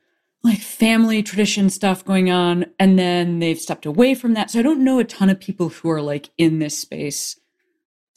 like 0.44 0.60
family 0.60 1.24
tradition 1.24 1.70
stuff 1.70 2.06
going 2.06 2.30
on 2.30 2.68
and 2.80 2.98
then 2.98 3.40
they've 3.40 3.60
stepped 3.60 3.86
away 3.86 4.14
from 4.14 4.34
that. 4.34 4.52
So 4.52 4.60
I 4.60 4.62
don't 4.62 4.84
know 4.84 5.00
a 5.00 5.04
ton 5.04 5.30
of 5.30 5.40
people 5.40 5.70
who 5.70 5.90
are 5.90 6.02
like 6.02 6.30
in 6.38 6.60
this 6.60 6.78
space 6.78 7.40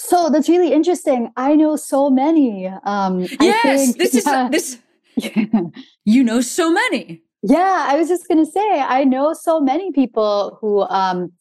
so 0.03 0.31
that's 0.31 0.49
really 0.49 0.73
interesting. 0.73 1.31
I 1.37 1.55
know 1.55 1.77
so 1.77 2.09
many. 2.09 2.67
Um, 2.85 3.27
yes, 3.39 3.85
think, 3.85 3.99
this 3.99 4.25
yeah. 4.27 4.49
is 4.51 4.79
this. 5.15 5.43
you 6.07 6.25
know 6.25 6.41
so 6.41 6.73
many. 6.73 7.21
Yeah, 7.43 7.87
I 7.87 7.99
was 7.99 8.09
just 8.09 8.27
going 8.27 8.43
to 8.43 8.51
say, 8.51 8.81
I 8.81 9.05
know 9.05 9.35
so 9.35 9.61
many 9.61 9.93
people 9.93 10.57
who 10.59 10.81
um, 10.85 11.33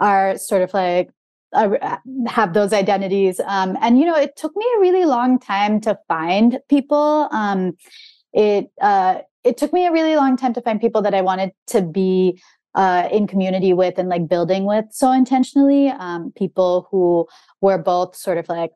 are 0.00 0.38
sort 0.38 0.62
of 0.62 0.72
like 0.72 1.10
uh, 1.52 1.98
have 2.26 2.54
those 2.54 2.72
identities. 2.72 3.40
Um, 3.44 3.76
and, 3.82 3.98
you 3.98 4.06
know, 4.06 4.16
it 4.16 4.36
took 4.36 4.56
me 4.56 4.64
a 4.76 4.80
really 4.80 5.04
long 5.04 5.38
time 5.38 5.78
to 5.82 5.98
find 6.08 6.60
people. 6.70 7.28
Um, 7.30 7.76
it, 8.32 8.70
uh, 8.80 9.18
it 9.44 9.58
took 9.58 9.74
me 9.74 9.86
a 9.86 9.92
really 9.92 10.16
long 10.16 10.38
time 10.38 10.54
to 10.54 10.62
find 10.62 10.80
people 10.80 11.02
that 11.02 11.14
I 11.14 11.20
wanted 11.20 11.52
to 11.68 11.82
be 11.82 12.40
uh, 12.74 13.08
in 13.10 13.26
community 13.26 13.72
with 13.72 13.98
and 13.98 14.08
like 14.08 14.28
building 14.28 14.64
with 14.64 14.86
so 14.90 15.12
intentionally. 15.12 15.88
Um, 15.88 16.32
people 16.36 16.88
who 16.90 17.26
were 17.60 17.78
both 17.78 18.16
sort 18.16 18.38
of 18.38 18.48
like 18.48 18.70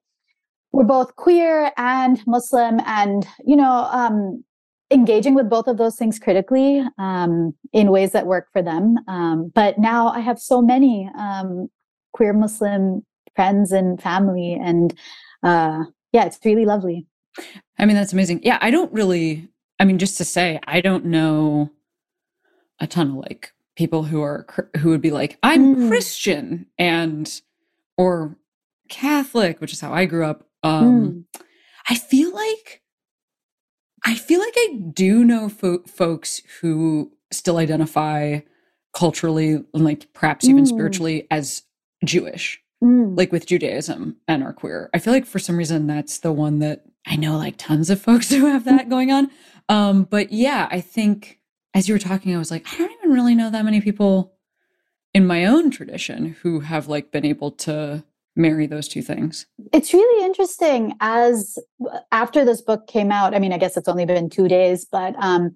we're 0.73 0.85
both 0.85 1.15
queer 1.17 1.71
and 1.77 2.25
Muslim, 2.27 2.81
and 2.87 3.27
you 3.45 3.57
know, 3.57 3.89
um, 3.93 4.43
engaging 4.91 5.35
with 5.35 5.49
both 5.49 5.67
of 5.67 5.77
those 5.77 5.97
things 5.97 6.19
critically 6.19 6.83
um, 6.99 7.55
in 7.73 7.91
ways 7.91 8.13
that 8.13 8.27
work 8.27 8.49
for 8.53 8.63
them. 8.63 8.97
Um, 9.07 9.53
but 9.55 9.79
now 9.79 10.09
I 10.09 10.21
have 10.21 10.39
so 10.39 10.63
many 10.63 11.11
um, 11.19 11.69
queer 12.13 12.33
Muslim 12.33 13.05
friends 13.37 13.73
and 13.73 14.01
family, 14.01 14.55
and 14.55 14.95
uh, 15.43 15.85
yeah, 16.13 16.25
it's 16.25 16.39
really 16.45 16.65
lovely. 16.65 17.07
I 17.79 17.87
mean, 17.87 17.97
that's 17.97 18.13
amazing. 18.13 18.41
Yeah, 18.43 18.59
I 18.61 18.71
don't 18.71 18.93
really. 18.93 19.49
I 19.79 19.85
mean, 19.85 19.99
just 19.99 20.17
to 20.19 20.25
say, 20.25 20.61
I 20.67 20.81
don't 20.81 21.07
know 21.07 21.71
a 22.79 22.87
ton 22.87 23.11
of 23.11 23.17
like 23.17 23.53
people 23.77 24.05
who 24.05 24.23
are 24.23 24.47
who 24.79 24.91
would 24.91 25.01
be 25.01 25.11
like, 25.11 25.39
I'm 25.43 25.75
mm. 25.77 25.89
Christian 25.89 26.67
and 26.79 27.41
or 27.97 28.37
Catholic, 28.89 29.61
which 29.61 29.73
is 29.73 29.81
how 29.81 29.93
I 29.93 30.05
grew 30.07 30.25
up. 30.25 30.47
Um, 30.63 31.27
mm. 31.37 31.41
I 31.89 31.95
feel 31.95 32.35
like 32.35 32.83
I 34.05 34.15
feel 34.15 34.41
like 34.41 34.55
I 34.57 34.79
do 34.93 35.25
know 35.25 35.49
fo- 35.49 35.83
folks 35.87 36.43
who 36.61 37.13
still 37.31 37.57
identify 37.57 38.41
culturally 38.95 39.65
and 39.73 39.85
like 39.85 40.13
perhaps 40.13 40.49
even 40.49 40.65
mm. 40.65 40.69
spiritually 40.69 41.27
as 41.31 41.63
Jewish. 42.05 42.61
mm. 42.83 43.17
like 43.17 43.33
with 43.33 43.47
Judaism 43.47 44.17
and 44.29 44.43
are 44.43 44.53
queer. 44.53 44.91
I 44.93 44.99
feel 44.99 45.13
like 45.13 45.27
for 45.27 45.39
some 45.39 45.57
reason 45.57 45.87
that's 45.87 46.19
the 46.19 46.33
one 46.33 46.59
that 46.59 46.85
I 47.07 47.17
know 47.17 47.39
like 47.39 47.57
tons 47.57 47.91
of 47.91 48.01
folks 48.01 48.31
who 48.31 48.47
have 48.47 48.65
that 48.65 48.89
going 48.89 49.13
on. 49.13 49.31
Um, 49.69 50.05
but 50.05 50.33
yeah, 50.33 50.69
I 50.71 50.81
think 50.81 51.39
as 51.75 51.89
you 51.89 51.95
were 51.95 51.99
talking, 51.99 52.35
I 52.35 52.39
was 52.39 52.51
like, 52.51 52.67
I 52.73 52.79
don't 52.79 52.93
even 52.93 53.13
really 53.13 53.35
know 53.35 53.51
that 53.51 53.65
many 53.65 53.81
people 53.81 54.35
in 55.15 55.27
my 55.27 55.45
own 55.45 55.71
tradition 55.71 56.37
who 56.43 56.61
have 56.61 56.89
like 56.89 57.11
been 57.11 57.25
able 57.25 57.51
to 57.51 58.05
marry 58.35 58.67
those 58.67 58.89
two 58.89 59.03
things. 59.03 59.47
It's 59.73 59.93
really 59.93 60.25
interesting 60.25 60.95
as 61.01 61.59
after 62.11 62.45
this 62.45 62.63
book 62.63 62.87
came 62.87 63.13
out, 63.13 63.35
I 63.35 63.39
mean, 63.39 63.53
I 63.53 63.59
guess 63.59 63.77
it's 63.77 63.89
only 63.89 64.07
been 64.07 64.31
two 64.31 64.49
days, 64.49 64.87
but 64.91 65.15
um, 65.19 65.55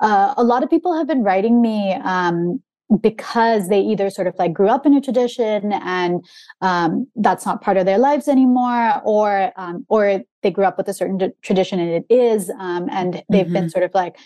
uh, 0.00 0.34
a 0.36 0.44
lot 0.44 0.62
of 0.62 0.70
people 0.70 0.96
have 0.96 1.06
been 1.08 1.22
writing 1.24 1.60
me 1.60 1.94
um, 1.94 2.62
because 3.00 3.68
they 3.68 3.80
either 3.80 4.10
sort 4.10 4.26
of 4.26 4.34
like 4.38 4.52
grew 4.52 4.68
up 4.68 4.86
in 4.86 4.94
a 4.94 5.00
tradition 5.00 5.72
and 5.72 6.24
um, 6.60 7.08
that's 7.16 7.46
not 7.46 7.60
part 7.60 7.76
of 7.76 7.86
their 7.86 7.98
lives 7.98 8.28
anymore, 8.28 9.00
or 9.04 9.52
um, 9.56 9.86
or 9.88 10.22
they 10.42 10.50
grew 10.50 10.64
up 10.64 10.76
with 10.76 10.88
a 10.88 10.94
certain 10.94 11.18
d- 11.18 11.30
tradition 11.40 11.80
and 11.80 11.90
it 11.90 12.06
is, 12.10 12.50
um, 12.58 12.88
and 12.90 13.22
they've 13.30 13.46
mm-hmm. 13.46 13.54
been 13.54 13.70
sort 13.70 13.84
of 13.84 13.92
like 13.94 14.16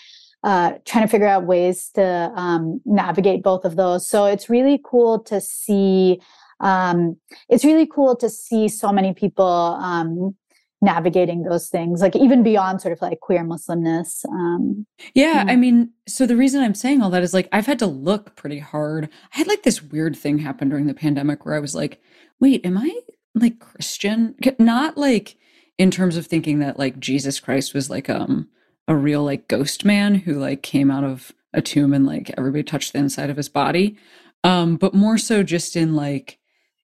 uh, 0.47 0.79
trying 0.85 1.03
to 1.03 1.09
figure 1.09 1.27
out 1.27 1.45
ways 1.45 1.91
to 1.91 2.33
um, 2.37 2.81
navigate 2.85 3.43
both 3.43 3.65
of 3.65 3.75
those. 3.75 4.07
So 4.07 4.27
it's 4.27 4.49
really 4.49 4.81
cool 4.83 5.19
to 5.25 5.41
see. 5.41 6.21
Um, 6.61 7.17
it's 7.49 7.65
really 7.65 7.87
cool 7.87 8.15
to 8.17 8.31
see 8.31 8.69
so 8.69 8.93
many 8.93 9.13
people 9.13 9.45
um, 9.45 10.37
navigating 10.81 11.43
those 11.43 11.69
things, 11.69 12.01
like 12.01 12.15
even 12.15 12.45
beyond 12.45 12.81
sort 12.81 12.93
of 12.93 13.03
like 13.03 13.19
queer 13.19 13.43
Muslimness. 13.43 14.25
Um, 14.27 14.87
yeah, 15.15 15.45
I 15.49 15.57
mean, 15.57 15.91
so 16.07 16.27
the 16.27 16.37
reason 16.37 16.63
I'm 16.63 16.77
saying 16.77 17.03
all 17.03 17.11
that 17.11 17.25
is 17.25 17.35
like 17.35 17.49
I've 17.51 17.67
had 17.67 17.81
to 17.81 17.87
look 17.87 18.37
pretty 18.37 18.61
hard. 18.61 19.09
I 19.35 19.39
had 19.39 19.49
like 19.49 19.65
this 19.65 19.83
weird 19.83 20.15
thing 20.15 20.39
happen 20.39 20.69
during 20.69 20.87
the 20.87 20.95
pandemic 20.95 21.45
where 21.45 21.57
I 21.57 21.61
was 21.61 21.75
like, 21.75 22.01
wait, 22.39 22.65
am 22.65 22.79
I 22.79 23.01
like 23.35 23.59
Christian? 23.59 24.37
Not 24.61 24.97
like 24.97 25.37
in 25.77 25.91
terms 25.91 26.17
of 26.17 26.29
thinking 26.29 26.61
that 26.61 26.79
like 26.79 27.01
Jesus 27.01 27.41
Christ 27.41 27.75
was 27.75 27.91
like 27.91 28.09
um 28.09 28.49
a 28.89 28.97
real 28.97 29.23
like 29.25 29.49
ghost 29.49 29.85
man 29.85 30.15
who 30.15 30.35
like 30.35 30.63
came 30.63 30.91
out 30.91 31.05
of 31.05 31.33
a 31.53 31.63
tomb 31.63 31.93
and 31.93 32.07
like 32.07 32.33
everybody 32.37 32.63
touched 32.63 32.93
the 32.93 32.99
inside 32.99 33.31
of 33.31 33.37
his 33.37 33.49
body. 33.49 33.97
Um, 34.45 34.77
but 34.77 34.95
more 34.95 35.19
so 35.19 35.43
just 35.43 35.75
in 35.75 35.95
like 35.95 36.39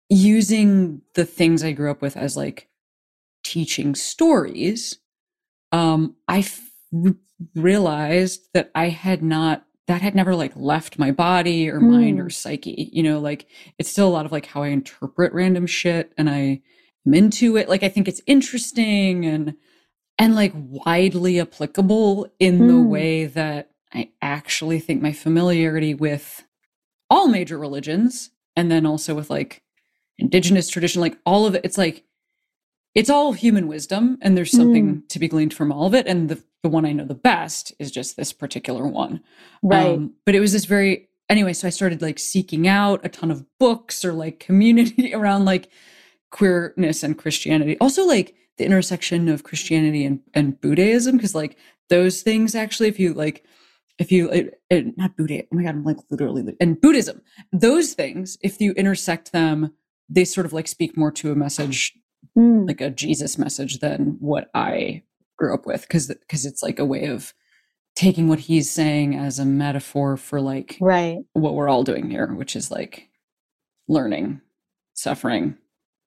using 0.08 1.02
the 1.14 1.24
things 1.24 1.62
I 1.62 1.72
grew 1.72 1.90
up 1.90 2.02
with 2.02 2.16
as 2.16 2.36
like 2.36 2.68
teaching 3.44 3.94
stories, 3.94 4.98
um, 5.70 6.16
I 6.26 6.40
f- 6.40 6.68
realized 7.54 8.48
that 8.54 8.70
I 8.74 8.88
had 8.88 9.22
not 9.22 9.64
that 9.88 10.00
had 10.00 10.14
never 10.14 10.34
like 10.34 10.52
left 10.54 10.98
my 10.98 11.10
body 11.10 11.68
or 11.68 11.80
mind 11.80 12.18
mm. 12.18 12.24
or 12.24 12.30
psyche. 12.30 12.88
You 12.92 13.02
know, 13.02 13.18
like 13.18 13.46
it's 13.78 13.90
still 13.90 14.08
a 14.08 14.10
lot 14.10 14.26
of 14.26 14.32
like 14.32 14.46
how 14.46 14.62
I 14.62 14.68
interpret 14.68 15.32
random 15.32 15.66
shit 15.66 16.12
and 16.16 16.30
I 16.30 16.62
am 17.06 17.14
into 17.14 17.56
it. 17.56 17.68
Like 17.68 17.82
I 17.82 17.88
think 17.88 18.08
it's 18.08 18.22
interesting 18.26 19.26
and 19.26 19.54
and 20.18 20.34
like 20.34 20.52
widely 20.54 21.40
applicable 21.40 22.28
in 22.38 22.60
mm. 22.60 22.68
the 22.68 22.82
way 22.82 23.26
that 23.26 23.70
I 23.92 24.10
actually 24.20 24.80
think 24.80 25.02
my 25.02 25.12
familiarity 25.12 25.94
with 25.94 26.44
all 27.10 27.28
major 27.28 27.58
religions 27.58 28.30
and 28.56 28.70
then 28.70 28.86
also 28.86 29.14
with 29.14 29.30
like 29.30 29.62
indigenous 30.18 30.68
tradition, 30.68 31.00
like 31.00 31.18
all 31.26 31.46
of 31.46 31.54
it, 31.54 31.64
it's 31.64 31.78
like 31.78 32.04
it's 32.94 33.10
all 33.10 33.32
human 33.32 33.68
wisdom 33.68 34.18
and 34.20 34.36
there's 34.36 34.50
something 34.50 34.96
mm. 34.96 35.08
to 35.08 35.18
be 35.18 35.28
gleaned 35.28 35.54
from 35.54 35.72
all 35.72 35.86
of 35.86 35.94
it 35.94 36.06
and 36.06 36.28
the, 36.28 36.42
the 36.62 36.68
one 36.68 36.84
i 36.84 36.92
know 36.92 37.04
the 37.04 37.14
best 37.14 37.72
is 37.78 37.90
just 37.90 38.16
this 38.16 38.32
particular 38.32 38.86
one 38.86 39.22
right 39.62 39.94
um, 39.94 40.12
but 40.24 40.34
it 40.34 40.40
was 40.40 40.52
this 40.52 40.64
very 40.64 41.08
anyway 41.28 41.52
so 41.52 41.66
i 41.66 41.70
started 41.70 42.02
like 42.02 42.18
seeking 42.18 42.68
out 42.68 43.00
a 43.04 43.08
ton 43.08 43.30
of 43.30 43.46
books 43.58 44.04
or 44.04 44.12
like 44.12 44.40
community 44.40 45.14
around 45.14 45.44
like 45.44 45.68
queerness 46.30 47.02
and 47.02 47.18
christianity 47.18 47.76
also 47.80 48.06
like 48.06 48.34
the 48.62 48.66
intersection 48.66 49.28
of 49.28 49.42
christianity 49.42 50.04
and, 50.04 50.20
and 50.34 50.60
buddhism 50.60 51.16
because 51.16 51.34
like 51.34 51.56
those 51.88 52.22
things 52.22 52.54
actually 52.54 52.88
if 52.88 52.98
you 52.98 53.12
like 53.12 53.44
if 53.98 54.10
you 54.10 54.30
it, 54.30 54.60
it, 54.70 54.96
not 54.96 55.16
buddhism 55.16 55.46
oh 55.52 55.56
my 55.56 55.62
god 55.62 55.70
i'm 55.70 55.84
like 55.84 55.98
literally 56.10 56.44
and 56.60 56.80
buddhism 56.80 57.20
those 57.52 57.92
things 57.92 58.38
if 58.42 58.60
you 58.60 58.72
intersect 58.72 59.32
them 59.32 59.72
they 60.08 60.24
sort 60.24 60.46
of 60.46 60.52
like 60.52 60.68
speak 60.68 60.96
more 60.96 61.10
to 61.10 61.32
a 61.32 61.34
message 61.34 61.94
mm. 62.36 62.66
like 62.66 62.80
a 62.80 62.90
Jesus 62.90 63.38
message 63.38 63.78
than 63.80 64.16
what 64.20 64.50
I 64.54 65.02
grew 65.36 65.54
up 65.54 65.66
with 65.66 65.82
because 65.82 66.08
because 66.08 66.46
it's 66.46 66.62
like 66.62 66.78
a 66.78 66.84
way 66.84 67.06
of 67.06 67.34
taking 67.94 68.28
what 68.28 68.40
he's 68.40 68.70
saying 68.70 69.16
as 69.16 69.38
a 69.38 69.44
metaphor 69.44 70.16
for 70.16 70.40
like 70.40 70.76
right 70.80 71.18
what 71.32 71.54
we're 71.54 71.68
all 71.68 71.84
doing 71.84 72.10
here, 72.10 72.32
which 72.32 72.56
is 72.56 72.70
like 72.70 73.08
learning, 73.88 74.40
suffering, 74.94 75.56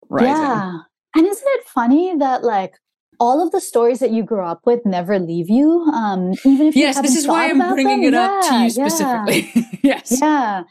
rising. 0.10 0.44
Yeah. 0.44 0.80
And 1.16 1.26
isn't 1.26 1.48
it 1.48 1.64
funny 1.66 2.16
that 2.18 2.44
like 2.44 2.76
all 3.20 3.42
of 3.42 3.52
the 3.52 3.62
stories 3.62 4.00
that 4.00 4.12
you 4.12 4.24
grew 4.24 4.44
up 4.44 4.62
with 4.66 4.86
never 4.86 5.18
leave 5.20 5.50
you, 5.50 5.82
um, 5.94 6.34
even 6.44 6.68
if 6.68 6.76
yes, 6.76 7.02
this 7.02 7.16
is 7.16 7.28
why 7.28 7.50
I'm 7.50 7.60
bringing 7.74 8.02
them. 8.02 8.14
it 8.14 8.18
yeah, 8.18 8.26
up 8.26 8.50
to 8.50 8.56
you 8.64 8.70
specifically. 8.70 9.52
Yeah. 9.56 9.64
yes, 9.84 10.20
yeah, 10.22 10.64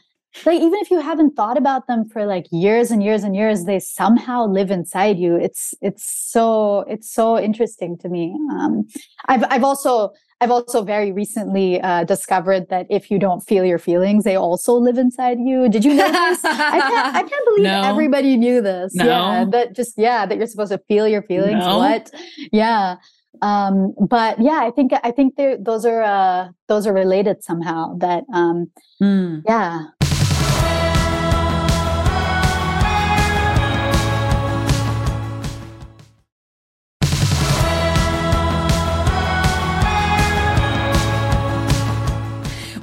like 0.45 0.59
even 0.59 0.75
if 0.75 0.91
you 0.91 0.99
haven't 0.99 1.35
thought 1.35 1.57
about 1.57 1.87
them 1.87 2.05
for 2.05 2.25
like 2.25 2.45
years 2.51 2.91
and 2.91 3.01
years 3.01 3.23
and 3.23 3.35
years 3.35 3.65
they 3.65 3.79
somehow 3.79 4.45
live 4.45 4.69
inside 4.71 5.17
you 5.17 5.35
it's 5.35 5.73
it's 5.81 6.03
so 6.03 6.81
it's 6.81 7.09
so 7.09 7.39
interesting 7.39 7.97
to 7.97 8.09
me 8.09 8.35
um, 8.51 8.85
i've 9.27 9.43
i've 9.49 9.63
also 9.63 10.11
i've 10.41 10.51
also 10.51 10.83
very 10.83 11.11
recently 11.11 11.81
uh, 11.81 12.03
discovered 12.03 12.69
that 12.69 12.85
if 12.89 13.09
you 13.09 13.19
don't 13.19 13.41
feel 13.41 13.63
your 13.65 13.79
feelings 13.79 14.23
they 14.23 14.35
also 14.35 14.73
live 14.73 14.97
inside 14.97 15.39
you 15.39 15.69
did 15.69 15.83
you 15.85 15.93
know 15.93 16.11
this 16.11 16.43
i 16.45 16.79
can't 16.79 17.15
i 17.15 17.23
can't 17.23 17.45
believe 17.55 17.63
no. 17.63 17.83
everybody 17.83 18.37
knew 18.37 18.61
this 18.61 18.93
no. 18.95 19.05
yeah 19.05 19.45
that 19.49 19.75
just 19.75 19.93
yeah 19.97 20.25
that 20.25 20.37
you're 20.37 20.47
supposed 20.47 20.71
to 20.71 20.81
feel 20.87 21.07
your 21.07 21.21
feelings 21.23 21.59
no. 21.59 21.77
what 21.77 22.11
yeah 22.51 22.95
um 23.41 23.93
but 23.99 24.39
yeah 24.39 24.61
i 24.63 24.71
think 24.71 24.91
i 25.03 25.11
think 25.11 25.35
they 25.35 25.57
those 25.59 25.85
are 25.85 26.01
uh 26.01 26.47
those 26.67 26.87
are 26.87 26.93
related 26.93 27.43
somehow 27.43 27.95
that 27.97 28.23
um 28.33 28.71
mm. 29.01 29.41
yeah 29.45 29.83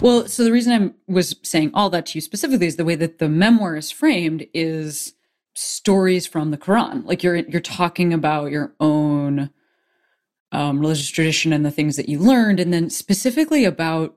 Well, 0.02 0.26
so 0.26 0.42
the 0.42 0.50
reason 0.50 0.72
I 0.72 1.12
was 1.12 1.36
saying 1.44 1.70
all 1.74 1.88
that 1.90 2.06
to 2.06 2.16
you 2.16 2.20
specifically 2.20 2.66
is 2.66 2.74
the 2.74 2.84
way 2.84 2.96
that 2.96 3.18
the 3.18 3.28
memoir 3.28 3.76
is 3.76 3.92
framed 3.92 4.44
is 4.52 5.14
stories 5.54 6.26
from 6.26 6.50
the 6.50 6.58
Quran. 6.58 7.06
Like 7.06 7.22
you're 7.22 7.36
you're 7.36 7.60
talking 7.60 8.12
about 8.12 8.50
your 8.50 8.74
own 8.80 9.50
um, 10.50 10.80
religious 10.80 11.08
tradition 11.08 11.52
and 11.52 11.64
the 11.64 11.70
things 11.70 11.94
that 11.96 12.08
you 12.08 12.18
learned, 12.18 12.58
and 12.58 12.72
then 12.72 12.90
specifically 12.90 13.64
about 13.64 14.16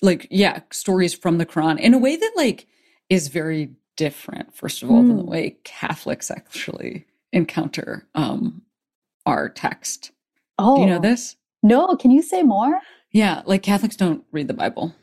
like 0.00 0.26
yeah 0.30 0.60
stories 0.72 1.12
from 1.12 1.36
the 1.36 1.46
Quran 1.46 1.78
in 1.78 1.92
a 1.92 1.98
way 1.98 2.16
that 2.16 2.32
like 2.34 2.66
is 3.10 3.28
very 3.28 3.72
different. 3.94 4.56
First 4.56 4.82
of 4.82 4.90
all, 4.90 5.02
mm. 5.02 5.08
than 5.08 5.16
the 5.18 5.22
hmm. 5.22 5.30
way 5.30 5.56
Catholics 5.64 6.30
actually 6.30 7.04
encounter 7.34 8.08
um, 8.14 8.62
our 9.26 9.50
text. 9.50 10.12
Oh, 10.58 10.76
Do 10.76 10.80
you 10.80 10.86
know 10.88 10.96
oh. 10.96 11.00
this? 11.00 11.36
No, 11.62 11.94
can 11.96 12.10
you 12.10 12.22
say 12.22 12.42
more? 12.42 12.80
Yeah, 13.12 13.42
like 13.44 13.62
Catholics 13.62 13.96
don't 13.96 14.24
read 14.32 14.48
the 14.48 14.54
Bible 14.54 14.94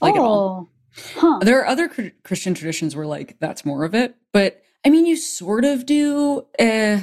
like 0.00 0.14
oh. 0.14 0.16
at 0.16 0.18
all. 0.18 0.70
Huh. 1.14 1.38
There 1.42 1.60
are 1.60 1.66
other 1.66 1.88
Christian 2.24 2.54
traditions 2.54 2.96
where 2.96 3.06
like 3.06 3.38
that's 3.38 3.64
more 3.64 3.84
of 3.84 3.94
it, 3.94 4.16
but 4.32 4.62
I 4.84 4.90
mean, 4.90 5.06
you 5.06 5.16
sort 5.16 5.64
of 5.64 5.86
do. 5.86 6.46
Uh, 6.58 7.00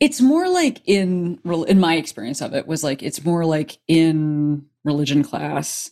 it's 0.00 0.20
more 0.20 0.48
like 0.48 0.80
in 0.86 1.38
in 1.68 1.80
my 1.80 1.96
experience 1.96 2.40
of 2.40 2.54
it 2.54 2.66
was 2.66 2.82
like 2.82 3.02
it's 3.02 3.24
more 3.24 3.44
like 3.44 3.78
in 3.88 4.66
religion 4.84 5.22
class, 5.22 5.90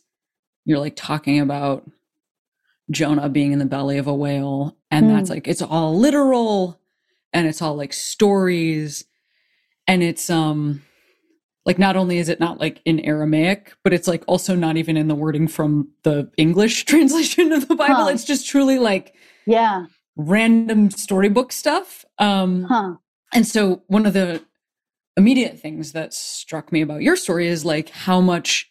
you're 0.64 0.78
like 0.78 0.96
talking 0.96 1.40
about 1.40 1.88
Jonah 2.90 3.28
being 3.28 3.52
in 3.52 3.58
the 3.58 3.66
belly 3.66 3.98
of 3.98 4.06
a 4.06 4.14
whale, 4.14 4.76
and 4.90 5.06
mm. 5.06 5.16
that's 5.16 5.30
like 5.30 5.48
it's 5.48 5.62
all 5.62 5.98
literal, 5.98 6.80
and 7.32 7.46
it's 7.46 7.60
all 7.60 7.74
like 7.74 7.92
stories, 7.92 9.04
and 9.86 10.02
it's 10.02 10.30
um 10.30 10.82
like 11.64 11.78
not 11.78 11.96
only 11.96 12.18
is 12.18 12.28
it 12.28 12.40
not 12.40 12.58
like 12.60 12.80
in 12.84 13.00
aramaic 13.00 13.74
but 13.84 13.92
it's 13.92 14.08
like 14.08 14.24
also 14.26 14.54
not 14.54 14.76
even 14.76 14.96
in 14.96 15.08
the 15.08 15.14
wording 15.14 15.48
from 15.48 15.88
the 16.02 16.30
english 16.36 16.84
translation 16.86 17.52
of 17.52 17.68
the 17.68 17.74
bible. 17.74 17.94
Huh. 17.94 18.08
it's 18.08 18.24
just 18.24 18.46
truly 18.46 18.78
like 18.78 19.14
yeah. 19.46 19.86
random 20.16 20.90
storybook 20.90 21.52
stuff. 21.52 22.04
Um 22.18 22.64
huh. 22.64 22.94
and 23.34 23.46
so 23.46 23.82
one 23.86 24.06
of 24.06 24.12
the 24.12 24.42
immediate 25.16 25.58
things 25.58 25.92
that 25.92 26.14
struck 26.14 26.72
me 26.72 26.80
about 26.80 27.02
your 27.02 27.16
story 27.16 27.46
is 27.46 27.64
like 27.64 27.90
how 27.90 28.20
much 28.20 28.70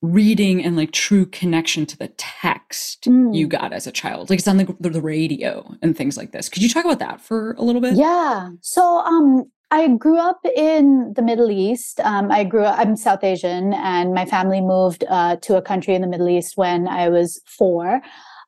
reading 0.00 0.62
and 0.62 0.76
like 0.76 0.92
true 0.92 1.26
connection 1.26 1.84
to 1.84 1.96
the 1.96 2.08
text 2.16 3.04
mm. 3.04 3.34
you 3.34 3.48
got 3.48 3.72
as 3.72 3.86
a 3.86 3.92
child. 3.92 4.30
Like 4.30 4.38
it's 4.38 4.46
on 4.48 4.58
the, 4.58 4.76
the 4.78 5.00
radio 5.00 5.74
and 5.82 5.96
things 5.96 6.16
like 6.16 6.30
this. 6.30 6.48
Could 6.48 6.62
you 6.62 6.68
talk 6.68 6.84
about 6.84 7.00
that 7.00 7.20
for 7.20 7.52
a 7.54 7.62
little 7.62 7.80
bit? 7.80 7.94
Yeah. 7.94 8.50
So 8.60 9.00
um 9.00 9.50
I 9.70 9.88
grew 9.88 10.18
up 10.18 10.40
in 10.56 11.12
the 11.14 11.22
Middle 11.22 11.50
East. 11.50 12.00
Um, 12.00 12.30
I 12.30 12.44
grew 12.44 12.64
up, 12.64 12.78
I'm 12.78 12.96
South 12.96 13.22
Asian, 13.22 13.74
and 13.74 14.14
my 14.14 14.24
family 14.24 14.60
moved 14.60 15.04
uh, 15.08 15.36
to 15.36 15.56
a 15.56 15.62
country 15.62 15.94
in 15.94 16.00
the 16.00 16.08
Middle 16.08 16.28
East 16.28 16.56
when 16.56 16.88
I 16.88 17.10
was 17.10 17.40
four. 17.44 18.00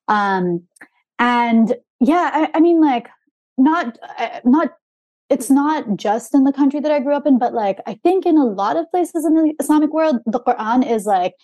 Um, 0.09 0.67
and 1.19 1.77
yeah, 2.00 2.31
I, 2.33 2.50
I, 2.55 2.61
mean, 2.61 2.81
like, 2.81 3.09
not 3.59 3.99
uh, 4.19 4.41
not 4.45 4.71
it's 5.29 5.50
not 5.50 5.85
just 5.97 6.35
in 6.35 6.45
the 6.45 6.53
country 6.53 6.81
that 6.81 6.91
I 6.91 6.99
grew 6.99 7.15
up 7.15 7.27
in, 7.27 7.39
but 7.39 7.55
like 7.55 7.79
I 7.87 7.95
think 8.03 8.27
in 8.27 8.37
a 8.37 8.45
lot 8.45 8.77
of 8.77 8.91
places 8.91 9.25
in 9.25 9.35
the 9.35 9.55
Islamic 9.61 9.93
world, 9.93 10.21
the 10.27 10.41
Quran 10.41 10.89
is 10.91 11.07
like 11.07 11.35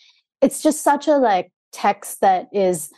it's 0.42 0.62
just 0.62 0.82
such 0.82 1.06
a 1.06 1.16
like 1.18 1.52
text 1.72 2.20
that 2.20 2.48
is 2.52 2.90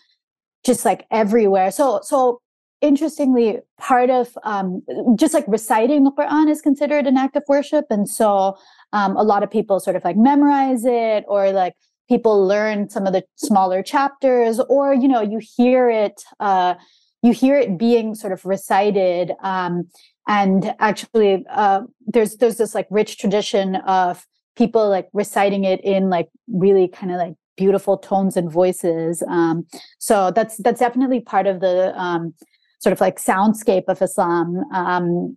just 0.64 0.84
like 0.84 1.06
everywhere. 1.10 1.70
So 1.70 2.00
so 2.02 2.40
interestingly, 2.80 3.58
part 3.78 4.10
of 4.10 4.36
um, 4.44 4.82
just 5.16 5.34
like 5.34 5.44
reciting 5.48 6.04
the 6.04 6.12
Quran 6.12 6.50
is 6.50 6.60
considered 6.60 7.06
an 7.06 7.16
act 7.16 7.36
of 7.36 7.42
worship, 7.48 7.86
and 7.90 8.08
so 8.08 8.56
um, 8.92 9.16
a 9.16 9.22
lot 9.22 9.42
of 9.42 9.50
people 9.50 9.80
sort 9.80 9.96
of 9.96 10.04
like 10.04 10.16
memorize 10.16 10.84
it 10.84 11.24
or 11.28 11.52
like 11.52 11.74
people 12.08 12.46
learn 12.46 12.88
some 12.88 13.06
of 13.06 13.12
the 13.12 13.22
smaller 13.36 13.82
chapters 13.82 14.60
or 14.68 14.94
you 14.94 15.06
know 15.06 15.20
you 15.20 15.40
hear 15.56 15.90
it 15.90 16.22
uh, 16.40 16.74
you 17.22 17.32
hear 17.32 17.58
it 17.58 17.78
being 17.78 18.14
sort 18.14 18.32
of 18.32 18.44
recited 18.44 19.32
um, 19.42 19.88
and 20.26 20.74
actually 20.78 21.44
uh, 21.50 21.82
there's 22.06 22.36
there's 22.36 22.56
this 22.56 22.74
like 22.74 22.86
rich 22.90 23.18
tradition 23.18 23.76
of 23.76 24.26
people 24.56 24.88
like 24.88 25.08
reciting 25.12 25.64
it 25.64 25.80
in 25.84 26.10
like 26.10 26.28
really 26.48 26.88
kind 26.88 27.12
of 27.12 27.18
like 27.18 27.34
beautiful 27.56 27.98
tones 27.98 28.36
and 28.36 28.50
voices 28.50 29.22
um, 29.28 29.66
so 29.98 30.30
that's 30.30 30.56
that's 30.58 30.80
definitely 30.80 31.20
part 31.20 31.46
of 31.46 31.60
the 31.60 31.98
um, 32.00 32.32
sort 32.78 32.92
of 32.92 33.00
like 33.00 33.18
soundscape 33.18 33.84
of 33.88 34.00
islam 34.02 34.64
um, 34.72 35.36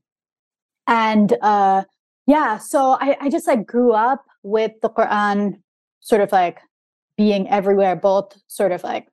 and 0.88 1.34
uh, 1.42 1.84
yeah 2.28 2.58
so 2.58 2.98
I, 3.00 3.18
I 3.22 3.30
just 3.30 3.48
like 3.48 3.66
grew 3.66 3.94
up 3.94 4.26
with 4.44 4.72
the 4.82 4.90
quran 4.90 5.60
sort 6.00 6.22
of 6.22 6.32
like 6.32 6.60
being 7.18 7.50
everywhere 7.50 7.96
both 7.96 8.38
sort 8.48 8.72
of 8.72 8.84
like 8.84 9.08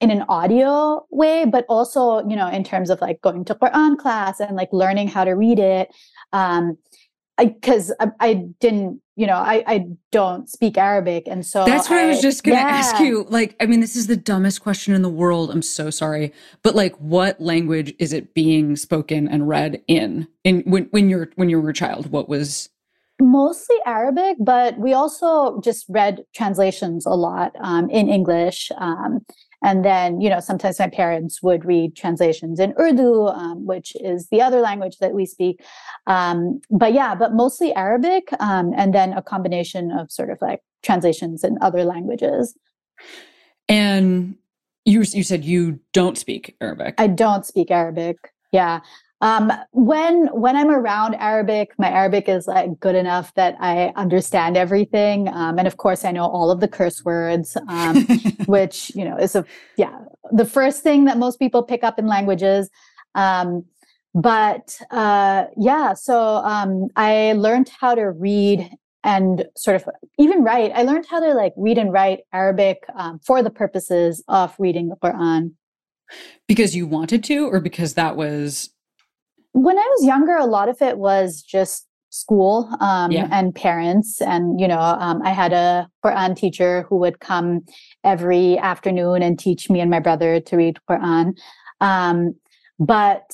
in 0.00 0.10
an 0.10 0.22
audio 0.28 1.06
way 1.10 1.44
but 1.44 1.64
also 1.68 2.26
you 2.28 2.36
know 2.36 2.48
in 2.48 2.64
terms 2.64 2.90
of 2.90 3.00
like 3.00 3.20
going 3.20 3.44
to 3.44 3.54
quran 3.54 3.96
class 3.96 4.40
and 4.40 4.56
like 4.56 4.68
learning 4.72 5.08
how 5.08 5.24
to 5.24 5.32
read 5.32 5.58
it 5.58 5.88
um 6.32 6.76
because 7.38 7.92
I, 8.00 8.04
I, 8.04 8.28
I, 8.28 8.34
didn't 8.60 9.00
you 9.16 9.26
know 9.26 9.36
I, 9.36 9.62
I 9.66 9.86
don't 10.10 10.48
speak 10.48 10.76
arabic 10.78 11.24
and 11.26 11.44
so 11.44 11.64
that's 11.64 11.88
what 11.88 11.98
i, 11.98 12.04
I 12.04 12.06
was 12.06 12.20
just 12.20 12.44
gonna 12.44 12.56
yeah. 12.56 12.66
ask 12.66 13.00
you 13.00 13.26
like 13.28 13.56
i 13.60 13.66
mean 13.66 13.80
this 13.80 13.96
is 13.96 14.06
the 14.06 14.16
dumbest 14.16 14.62
question 14.62 14.94
in 14.94 15.02
the 15.02 15.08
world 15.08 15.50
i'm 15.50 15.62
so 15.62 15.90
sorry 15.90 16.32
but 16.62 16.74
like 16.74 16.94
what 16.96 17.40
language 17.40 17.94
is 17.98 18.12
it 18.12 18.34
being 18.34 18.76
spoken 18.76 19.28
and 19.28 19.48
read 19.48 19.82
in 19.86 20.28
in 20.44 20.60
when, 20.60 20.84
when 20.90 21.08
you're 21.08 21.30
when 21.36 21.48
you 21.48 21.60
were 21.60 21.70
a 21.70 21.74
child 21.74 22.10
what 22.10 22.28
was 22.28 22.70
mostly 23.20 23.76
Arabic, 23.86 24.36
but 24.40 24.78
we 24.78 24.92
also 24.92 25.60
just 25.60 25.86
read 25.88 26.24
translations 26.34 27.06
a 27.06 27.10
lot 27.10 27.52
um, 27.60 27.88
in 27.90 28.08
English. 28.08 28.70
Um, 28.76 29.20
and 29.62 29.84
then, 29.84 30.20
you 30.20 30.28
know, 30.28 30.40
sometimes 30.40 30.78
my 30.78 30.88
parents 30.88 31.42
would 31.42 31.64
read 31.64 31.96
translations 31.96 32.58
in 32.58 32.74
Urdu, 32.78 33.28
um, 33.28 33.66
which 33.66 33.94
is 34.00 34.28
the 34.30 34.42
other 34.42 34.60
language 34.60 34.98
that 34.98 35.12
we 35.12 35.26
speak. 35.26 35.62
Um, 36.06 36.60
but 36.70 36.92
yeah, 36.92 37.14
but 37.14 37.32
mostly 37.32 37.72
Arabic, 37.74 38.28
um, 38.40 38.72
and 38.76 38.94
then 38.94 39.12
a 39.12 39.22
combination 39.22 39.92
of 39.92 40.10
sort 40.10 40.30
of 40.30 40.38
like 40.42 40.60
translations 40.82 41.44
in 41.44 41.58
other 41.60 41.84
languages. 41.84 42.56
And 43.68 44.36
you 44.84 45.00
you 45.00 45.22
said 45.22 45.44
you 45.44 45.78
don't 45.92 46.18
speak 46.18 46.56
Arabic. 46.60 46.94
I 46.98 47.06
don't 47.06 47.46
speak 47.46 47.70
Arabic. 47.70 48.16
Yeah. 48.50 48.80
Um, 49.22 49.52
when 49.70 50.26
when 50.32 50.56
I'm 50.56 50.68
around 50.68 51.14
Arabic, 51.14 51.70
my 51.78 51.88
Arabic 51.88 52.28
is 52.28 52.48
like 52.48 52.80
good 52.80 52.96
enough 52.96 53.32
that 53.34 53.56
I 53.60 53.92
understand 53.94 54.56
everything, 54.56 55.28
um, 55.28 55.58
and 55.58 55.68
of 55.68 55.76
course 55.76 56.04
I 56.04 56.10
know 56.10 56.24
all 56.24 56.50
of 56.50 56.58
the 56.58 56.66
curse 56.66 57.04
words, 57.04 57.56
um, 57.68 58.04
which 58.46 58.90
you 58.96 59.04
know 59.04 59.16
is 59.16 59.36
a 59.36 59.44
yeah 59.76 59.96
the 60.32 60.44
first 60.44 60.82
thing 60.82 61.04
that 61.04 61.18
most 61.18 61.38
people 61.38 61.62
pick 61.62 61.84
up 61.84 62.00
in 62.00 62.06
languages. 62.08 62.68
Um, 63.14 63.64
but 64.12 64.76
uh, 64.90 65.44
yeah, 65.56 65.94
so 65.94 66.18
um, 66.18 66.88
I 66.96 67.34
learned 67.34 67.70
how 67.80 67.94
to 67.94 68.10
read 68.10 68.68
and 69.04 69.46
sort 69.56 69.76
of 69.76 69.88
even 70.18 70.42
write. 70.42 70.72
I 70.74 70.82
learned 70.82 71.06
how 71.08 71.20
to 71.20 71.32
like 71.34 71.54
read 71.56 71.78
and 71.78 71.92
write 71.92 72.20
Arabic 72.32 72.82
um, 72.96 73.20
for 73.24 73.40
the 73.40 73.50
purposes 73.50 74.22
of 74.26 74.54
reading 74.58 74.88
the 74.88 74.96
Quran. 74.96 75.52
Because 76.48 76.74
you 76.74 76.88
wanted 76.88 77.22
to, 77.24 77.46
or 77.46 77.60
because 77.60 77.94
that 77.94 78.16
was 78.16 78.70
when 79.52 79.78
I 79.78 79.86
was 79.96 80.06
younger, 80.06 80.36
a 80.36 80.46
lot 80.46 80.68
of 80.68 80.82
it 80.82 80.98
was 80.98 81.42
just 81.42 81.86
school 82.10 82.68
um, 82.80 83.10
yeah. 83.10 83.26
and 83.30 83.54
parents. 83.54 84.20
And, 84.20 84.60
you 84.60 84.68
know, 84.68 84.78
um, 84.78 85.22
I 85.22 85.30
had 85.30 85.52
a 85.52 85.88
Quran 86.04 86.36
teacher 86.36 86.84
who 86.88 86.96
would 86.98 87.20
come 87.20 87.64
every 88.04 88.58
afternoon 88.58 89.22
and 89.22 89.38
teach 89.38 89.70
me 89.70 89.80
and 89.80 89.90
my 89.90 89.98
brother 89.98 90.40
to 90.40 90.56
read 90.56 90.78
Quran. 90.88 91.38
Um, 91.80 92.34
but, 92.78 93.24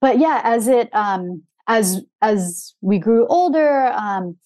but 0.00 0.18
yeah, 0.18 0.42
as 0.44 0.68
it, 0.68 0.94
um, 0.94 1.42
as, 1.68 2.02
as 2.20 2.74
we 2.82 2.98
grew 2.98 3.26
older, 3.28 3.86
um, 3.94 4.36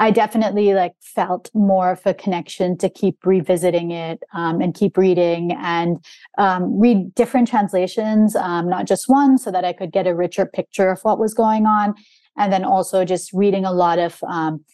I 0.00 0.10
definitely 0.10 0.72
like 0.72 0.94
felt 1.00 1.50
more 1.52 1.92
of 1.92 2.00
a 2.06 2.14
connection 2.14 2.78
to 2.78 2.88
keep 2.88 3.18
revisiting 3.24 3.90
it 3.90 4.22
um, 4.32 4.62
and 4.62 4.74
keep 4.74 4.96
reading 4.96 5.52
and 5.52 6.02
um, 6.38 6.80
read 6.80 7.14
different 7.14 7.48
translations, 7.48 8.34
um, 8.34 8.66
not 8.68 8.86
just 8.86 9.10
one, 9.10 9.36
so 9.36 9.50
that 9.50 9.62
I 9.62 9.74
could 9.74 9.92
get 9.92 10.06
a 10.06 10.14
richer 10.14 10.46
picture 10.46 10.88
of 10.88 11.02
what 11.02 11.18
was 11.18 11.34
going 11.34 11.66
on. 11.66 11.94
And 12.38 12.50
then 12.50 12.64
also 12.64 13.04
just 13.04 13.30
reading 13.34 13.66
a 13.66 13.72
lot 13.72 13.98
of, 13.98 14.18
um, 14.26 14.64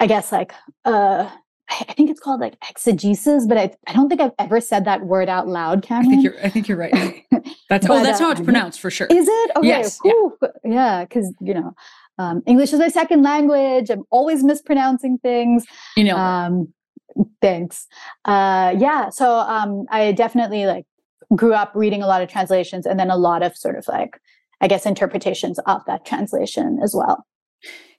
I 0.00 0.06
guess, 0.06 0.30
like, 0.32 0.52
uh, 0.84 1.30
I 1.70 1.92
think 1.94 2.10
it's 2.10 2.20
called 2.20 2.40
like 2.40 2.56
exegesis, 2.68 3.46
but 3.46 3.56
I, 3.56 3.70
I 3.86 3.94
don't 3.94 4.10
think 4.10 4.20
I've 4.20 4.32
ever 4.38 4.60
said 4.60 4.84
that 4.84 5.02
word 5.02 5.30
out 5.30 5.48
loud, 5.48 5.82
Cameron. 5.82 6.08
I 6.08 6.10
think 6.10 6.24
you're, 6.24 6.44
I 6.44 6.48
think 6.50 6.68
you're 6.68 6.78
right. 6.78 7.24
That's, 7.70 7.86
but, 7.86 7.98
oh, 7.98 8.02
that's 8.02 8.18
uh, 8.18 8.24
how 8.24 8.30
it's 8.30 8.40
pronounced 8.40 8.80
for 8.80 8.90
sure. 8.90 9.06
Is 9.10 9.28
it? 9.28 9.50
Okay, 9.56 9.68
yes, 9.68 9.98
cool. 9.98 10.38
Yeah, 10.64 11.04
because, 11.04 11.34
yeah, 11.38 11.48
you 11.48 11.60
know, 11.60 11.74
um, 12.18 12.42
English 12.46 12.72
is 12.72 12.78
my 12.78 12.88
second 12.88 13.22
language. 13.22 13.90
I'm 13.90 14.04
always 14.10 14.42
mispronouncing 14.42 15.18
things. 15.18 15.64
You 15.96 16.04
know. 16.04 16.16
Um, 16.16 16.72
thanks. 17.40 17.86
Uh, 18.24 18.74
yeah. 18.78 19.10
So 19.10 19.38
um, 19.38 19.86
I 19.90 20.12
definitely 20.12 20.66
like 20.66 20.86
grew 21.34 21.54
up 21.54 21.72
reading 21.74 22.02
a 22.02 22.06
lot 22.06 22.22
of 22.22 22.28
translations 22.28 22.86
and 22.86 22.98
then 22.98 23.10
a 23.10 23.16
lot 23.16 23.42
of 23.42 23.56
sort 23.56 23.76
of 23.76 23.86
like, 23.88 24.20
I 24.60 24.68
guess, 24.68 24.86
interpretations 24.86 25.58
of 25.66 25.84
that 25.86 26.04
translation 26.04 26.80
as 26.82 26.94
well. 26.94 27.24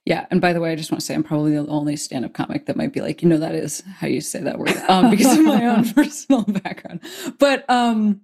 Yeah, 0.06 0.26
and 0.30 0.40
by 0.40 0.54
the 0.54 0.60
way, 0.60 0.72
I 0.72 0.76
just 0.76 0.90
want 0.90 1.00
to 1.00 1.06
say 1.06 1.14
I'm 1.14 1.22
probably 1.22 1.52
the 1.52 1.66
only 1.66 1.94
stand-up 1.94 2.32
comic 2.32 2.64
that 2.66 2.76
might 2.76 2.92
be 2.92 3.02
like, 3.02 3.22
you 3.22 3.28
know, 3.28 3.36
that 3.36 3.54
is 3.54 3.82
how 3.98 4.06
you 4.06 4.22
say 4.22 4.40
that 4.40 4.58
word, 4.58 4.74
um, 4.88 5.10
because 5.10 5.38
of 5.38 5.44
my 5.44 5.66
own 5.66 5.88
personal 5.94 6.42
background. 6.42 7.00
But 7.38 7.68
um, 7.68 8.22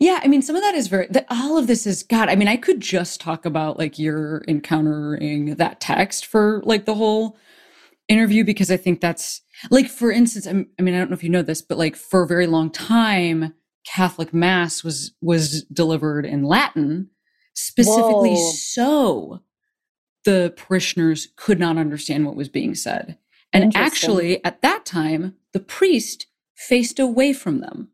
yeah, 0.00 0.20
I 0.22 0.28
mean, 0.28 0.42
some 0.42 0.56
of 0.56 0.62
that 0.62 0.74
is 0.74 0.88
very, 0.88 1.06
that 1.10 1.26
all 1.30 1.58
of 1.58 1.66
this 1.66 1.86
is, 1.86 2.02
God, 2.02 2.28
I 2.28 2.36
mean, 2.36 2.48
I 2.48 2.56
could 2.56 2.80
just 2.80 3.20
talk 3.20 3.44
about 3.44 3.78
like 3.78 3.98
your 3.98 4.44
encountering 4.48 5.56
that 5.56 5.80
text 5.80 6.26
for 6.26 6.62
like 6.64 6.84
the 6.84 6.94
whole 6.94 7.36
interview 8.08 8.44
because 8.44 8.70
I 8.70 8.76
think 8.76 9.00
that's 9.00 9.42
like, 9.70 9.88
for 9.88 10.10
instance, 10.10 10.46
I'm, 10.46 10.68
I 10.78 10.82
mean, 10.82 10.94
I 10.94 10.98
don't 10.98 11.10
know 11.10 11.14
if 11.14 11.24
you 11.24 11.30
know 11.30 11.42
this, 11.42 11.62
but 11.62 11.78
like 11.78 11.96
for 11.96 12.22
a 12.22 12.28
very 12.28 12.46
long 12.46 12.70
time, 12.70 13.54
Catholic 13.84 14.32
Mass 14.32 14.84
was 14.84 15.12
was 15.20 15.64
delivered 15.64 16.24
in 16.24 16.44
Latin, 16.44 17.10
specifically 17.54 18.34
Whoa. 18.34 18.52
so 18.52 19.40
the 20.24 20.54
parishioners 20.56 21.28
could 21.36 21.58
not 21.58 21.78
understand 21.78 22.26
what 22.26 22.36
was 22.36 22.48
being 22.48 22.74
said. 22.74 23.18
And 23.52 23.76
actually, 23.76 24.42
at 24.44 24.62
that 24.62 24.86
time, 24.86 25.34
the 25.52 25.60
priest 25.60 26.26
faced 26.54 26.98
away 26.98 27.32
from 27.32 27.60
them. 27.60 27.90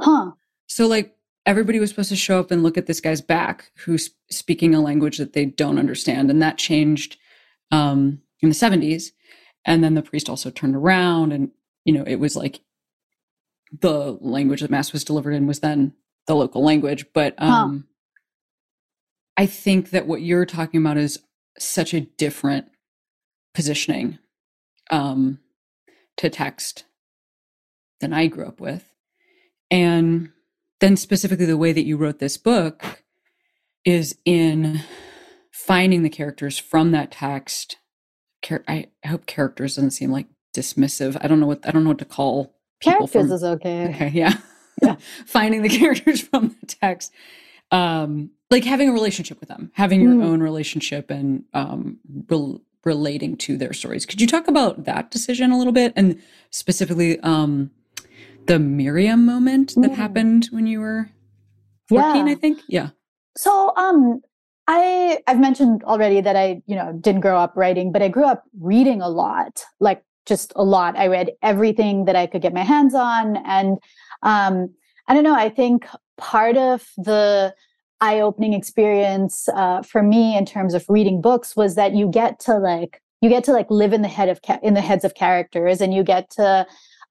Huh. 0.00 0.32
So, 0.66 0.86
like, 0.86 1.15
everybody 1.46 1.78
was 1.78 1.90
supposed 1.90 2.08
to 2.10 2.16
show 2.16 2.40
up 2.40 2.50
and 2.50 2.62
look 2.62 2.76
at 2.76 2.86
this 2.86 3.00
guy's 3.00 3.20
back 3.20 3.70
who's 3.84 4.10
speaking 4.30 4.74
a 4.74 4.80
language 4.80 5.16
that 5.18 5.32
they 5.32 5.46
don't 5.46 5.78
understand. 5.78 6.30
And 6.30 6.42
that 6.42 6.58
changed 6.58 7.16
um, 7.70 8.20
in 8.42 8.48
the 8.48 8.54
70s 8.54 9.12
and 9.64 9.82
then 9.82 9.94
the 9.94 10.02
priest 10.02 10.28
also 10.28 10.50
turned 10.50 10.76
around 10.76 11.32
and 11.32 11.50
you 11.84 11.92
know 11.92 12.04
it 12.06 12.16
was 12.16 12.36
like 12.36 12.60
the 13.80 14.16
language 14.20 14.60
that 14.60 14.70
mass 14.70 14.92
was 14.92 15.04
delivered 15.04 15.32
in 15.32 15.46
was 15.46 15.60
then 15.60 15.92
the 16.26 16.36
local 16.36 16.64
language. 16.64 17.04
But 17.12 17.34
um, 17.38 17.86
huh. 17.88 17.92
i 19.36 19.46
think 19.46 19.90
that 19.90 20.06
what 20.06 20.22
you're 20.22 20.46
talking 20.46 20.80
about 20.80 20.96
is 20.96 21.18
such 21.58 21.92
a 21.92 22.00
different 22.00 22.66
positioning 23.54 24.18
um, 24.90 25.40
to 26.16 26.30
text 26.30 26.84
than 28.00 28.12
i 28.12 28.26
grew 28.26 28.46
up 28.46 28.60
with. 28.60 28.92
And 29.70 30.30
then 30.80 30.96
specifically 30.96 31.46
the 31.46 31.56
way 31.56 31.72
that 31.72 31.84
you 31.84 31.96
wrote 31.96 32.18
this 32.18 32.36
book 32.36 33.02
is 33.84 34.16
in 34.24 34.80
finding 35.50 36.02
the 36.02 36.10
characters 36.10 36.58
from 36.58 36.90
that 36.92 37.10
text. 37.12 37.76
I 38.68 38.86
hope 39.04 39.26
characters 39.26 39.76
doesn't 39.76 39.90
seem 39.90 40.12
like 40.12 40.26
dismissive. 40.54 41.16
I 41.20 41.28
don't 41.28 41.40
know 41.40 41.46
what 41.46 41.66
I 41.66 41.70
don't 41.70 41.84
know 41.84 41.90
what 41.90 41.98
to 41.98 42.04
call 42.04 42.54
characters 42.80 43.10
from, 43.10 43.32
is 43.32 43.44
okay. 43.44 43.88
Okay, 43.94 44.10
yeah, 44.14 44.34
yeah. 44.82 44.96
finding 45.26 45.62
the 45.62 45.68
characters 45.68 46.20
from 46.20 46.54
the 46.60 46.66
text, 46.66 47.12
um, 47.70 48.30
like 48.50 48.64
having 48.64 48.88
a 48.88 48.92
relationship 48.92 49.40
with 49.40 49.48
them, 49.48 49.70
having 49.74 50.00
your 50.00 50.14
mm. 50.14 50.24
own 50.24 50.40
relationship, 50.40 51.10
and 51.10 51.44
um, 51.54 51.98
re- 52.28 52.58
relating 52.84 53.36
to 53.36 53.56
their 53.56 53.72
stories. 53.72 54.06
Could 54.06 54.20
you 54.20 54.26
talk 54.28 54.46
about 54.46 54.84
that 54.84 55.10
decision 55.10 55.50
a 55.50 55.58
little 55.58 55.72
bit, 55.72 55.92
and 55.96 56.20
specifically 56.50 57.18
um, 57.20 57.70
the 58.46 58.58
Miriam 58.58 59.24
moment 59.24 59.74
that 59.76 59.92
mm. 59.92 59.94
happened 59.94 60.48
when 60.50 60.66
you 60.66 60.80
were 60.80 61.10
14, 61.88 62.26
yeah. 62.26 62.32
I 62.32 62.34
think. 62.34 62.60
Yeah. 62.68 62.88
So 63.36 63.72
um 63.76 64.20
I 64.66 65.18
I've 65.26 65.38
mentioned 65.38 65.84
already 65.84 66.20
that 66.20 66.36
I, 66.36 66.62
you 66.66 66.74
know, 66.74 66.92
didn't 67.00 67.20
grow 67.20 67.38
up 67.38 67.52
writing, 67.56 67.92
but 67.92 68.02
I 68.02 68.08
grew 68.08 68.24
up 68.24 68.44
reading 68.58 69.00
a 69.00 69.08
lot, 69.08 69.64
like 69.80 70.02
just 70.26 70.52
a 70.56 70.64
lot. 70.64 70.96
I 70.96 71.06
read 71.06 71.30
everything 71.42 72.04
that 72.06 72.16
I 72.16 72.26
could 72.26 72.42
get 72.42 72.52
my 72.52 72.64
hands 72.64 72.94
on. 72.94 73.36
And 73.46 73.78
um, 74.22 74.74
I 75.06 75.14
don't 75.14 75.22
know, 75.22 75.36
I 75.36 75.48
think 75.48 75.86
part 76.18 76.56
of 76.56 76.88
the 76.96 77.54
eye-opening 78.00 78.52
experience 78.52 79.48
uh, 79.54 79.82
for 79.82 80.02
me 80.02 80.36
in 80.36 80.44
terms 80.44 80.74
of 80.74 80.84
reading 80.88 81.20
books 81.20 81.56
was 81.56 81.76
that 81.76 81.94
you 81.94 82.10
get 82.10 82.38
to 82.40 82.58
like 82.58 83.00
you 83.22 83.30
get 83.30 83.44
to 83.44 83.52
like 83.52 83.70
live 83.70 83.92
in 83.94 84.02
the 84.02 84.08
head 84.08 84.28
of 84.28 84.42
ca- 84.42 84.58
in 84.62 84.74
the 84.74 84.82
heads 84.82 85.04
of 85.04 85.14
characters 85.14 85.80
and 85.80 85.94
you 85.94 86.02
get 86.02 86.28
to 86.30 86.66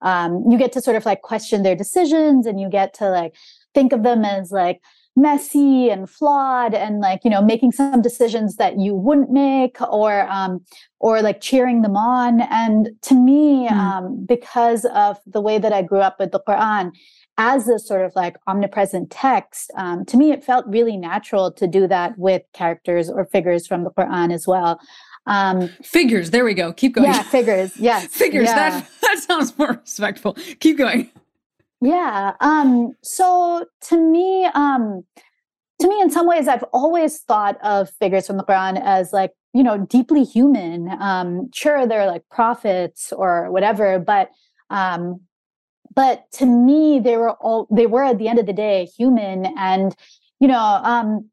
um, 0.05 0.43
you 0.49 0.57
get 0.57 0.71
to 0.73 0.81
sort 0.81 0.95
of 0.95 1.05
like 1.05 1.21
question 1.21 1.63
their 1.63 1.75
decisions 1.75 2.45
and 2.45 2.59
you 2.59 2.69
get 2.69 2.93
to 2.93 3.09
like 3.09 3.35
think 3.73 3.91
of 3.91 4.03
them 4.03 4.23
as 4.23 4.51
like 4.51 4.81
messy 5.15 5.89
and 5.89 6.09
flawed 6.09 6.73
and 6.73 6.99
like 6.99 7.21
you 7.23 7.29
know 7.29 7.41
making 7.41 7.71
some 7.71 8.01
decisions 8.01 8.57
that 8.57 8.77
you 8.77 8.93
wouldn't 8.93 9.31
make 9.31 9.79
or 9.81 10.29
um 10.29 10.63
or 10.99 11.21
like 11.21 11.39
cheering 11.39 11.81
them 11.83 11.95
on 11.95 12.41
and 12.41 12.89
to 13.01 13.15
me 13.15 13.67
mm. 13.67 13.71
um 13.71 14.25
because 14.25 14.83
of 14.93 15.17
the 15.25 15.39
way 15.39 15.57
that 15.57 15.71
i 15.71 15.81
grew 15.81 15.99
up 15.99 16.19
with 16.19 16.31
the 16.31 16.39
quran 16.41 16.91
as 17.37 17.67
a 17.69 17.79
sort 17.79 18.01
of 18.01 18.11
like 18.13 18.35
omnipresent 18.47 19.09
text 19.09 19.71
um 19.77 20.03
to 20.03 20.17
me 20.17 20.31
it 20.31 20.43
felt 20.43 20.65
really 20.67 20.97
natural 20.97 21.49
to 21.49 21.65
do 21.65 21.87
that 21.87 22.17
with 22.17 22.41
characters 22.53 23.09
or 23.09 23.23
figures 23.23 23.65
from 23.65 23.85
the 23.85 23.91
quran 23.91 24.33
as 24.33 24.45
well 24.45 24.77
um 25.27 25.67
figures 25.83 26.31
there 26.31 26.45
we 26.45 26.53
go 26.53 26.71
keep 26.71 26.93
going 26.93 27.07
yeah 27.07 27.23
figures 27.23 27.75
yes 27.77 28.05
figures 28.11 28.45
yeah. 28.45 28.69
that 28.69 28.89
that 29.01 29.19
sounds 29.19 29.57
more 29.57 29.79
respectful 29.83 30.37
keep 30.59 30.77
going 30.77 31.09
yeah. 31.85 32.33
Um, 32.39 32.93
so 33.03 33.65
to 33.89 33.97
me, 33.97 34.45
um, 34.55 35.03
to 35.79 35.87
me, 35.87 36.01
in 36.01 36.09
some 36.09 36.27
ways, 36.27 36.47
I've 36.47 36.63
always 36.73 37.19
thought 37.19 37.57
of 37.63 37.89
figures 37.99 38.25
from 38.25 38.37
the 38.37 38.43
Quran 38.43 38.81
as 38.83 39.11
like, 39.11 39.31
you 39.53 39.61
know, 39.61 39.85
deeply 39.85 40.23
human. 40.23 40.89
Um, 40.99 41.49
sure, 41.53 41.85
they're 41.85 42.07
like 42.07 42.23
prophets 42.31 43.13
or 43.13 43.51
whatever, 43.51 43.99
but 43.99 44.29
um, 44.69 45.21
but 45.93 46.23
to 46.33 46.45
me, 46.45 46.99
they 46.99 47.17
were 47.17 47.31
all 47.33 47.67
they 47.71 47.85
were 47.85 48.03
at 48.03 48.17
the 48.17 48.27
end 48.27 48.39
of 48.39 48.45
the 48.45 48.53
day 48.53 48.85
human 48.97 49.45
and, 49.57 49.95
you 50.39 50.47
know, 50.47 50.81
um, 50.83 51.29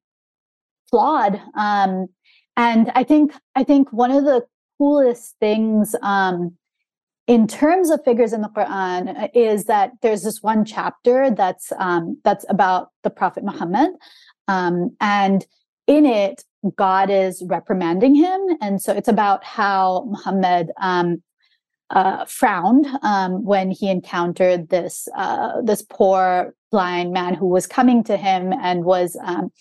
flawed. 0.90 1.40
Um, 1.56 2.08
and 2.56 2.90
I 2.94 3.04
think 3.04 3.32
I 3.54 3.64
think 3.64 3.92
one 3.92 4.10
of 4.10 4.24
the 4.24 4.44
coolest 4.78 5.36
things 5.40 5.94
um, 6.02 6.56
in 7.26 7.46
terms 7.46 7.90
of 7.90 8.04
figures 8.04 8.32
in 8.32 8.42
the 8.42 8.48
Quran 8.48 9.16
uh, 9.16 9.28
is 9.34 9.64
that 9.64 9.92
there's 10.02 10.22
this 10.22 10.42
one 10.42 10.64
chapter 10.64 11.30
that's 11.30 11.72
um, 11.78 12.18
that's 12.24 12.44
about 12.48 12.88
the 13.02 13.10
Prophet 13.10 13.44
Muhammad, 13.44 13.90
um, 14.48 14.94
and 15.00 15.46
in 15.86 16.06
it, 16.06 16.44
God 16.76 17.10
is 17.10 17.42
reprimanding 17.46 18.14
him, 18.14 18.40
and 18.60 18.80
so 18.80 18.92
it's 18.92 19.08
about 19.08 19.44
how 19.44 20.04
Muhammad 20.08 20.70
um, 20.80 21.22
uh, 21.90 22.24
frowned 22.24 22.86
um, 23.02 23.44
when 23.44 23.70
he 23.70 23.88
encountered 23.88 24.68
this 24.70 25.08
uh, 25.16 25.60
this 25.62 25.82
poor 25.82 26.54
blind 26.70 27.12
man 27.12 27.34
who 27.34 27.46
was 27.46 27.66
coming 27.66 28.02
to 28.02 28.16
him 28.16 28.52
and 28.52 28.84
was 28.84 29.16
um, 29.24 29.52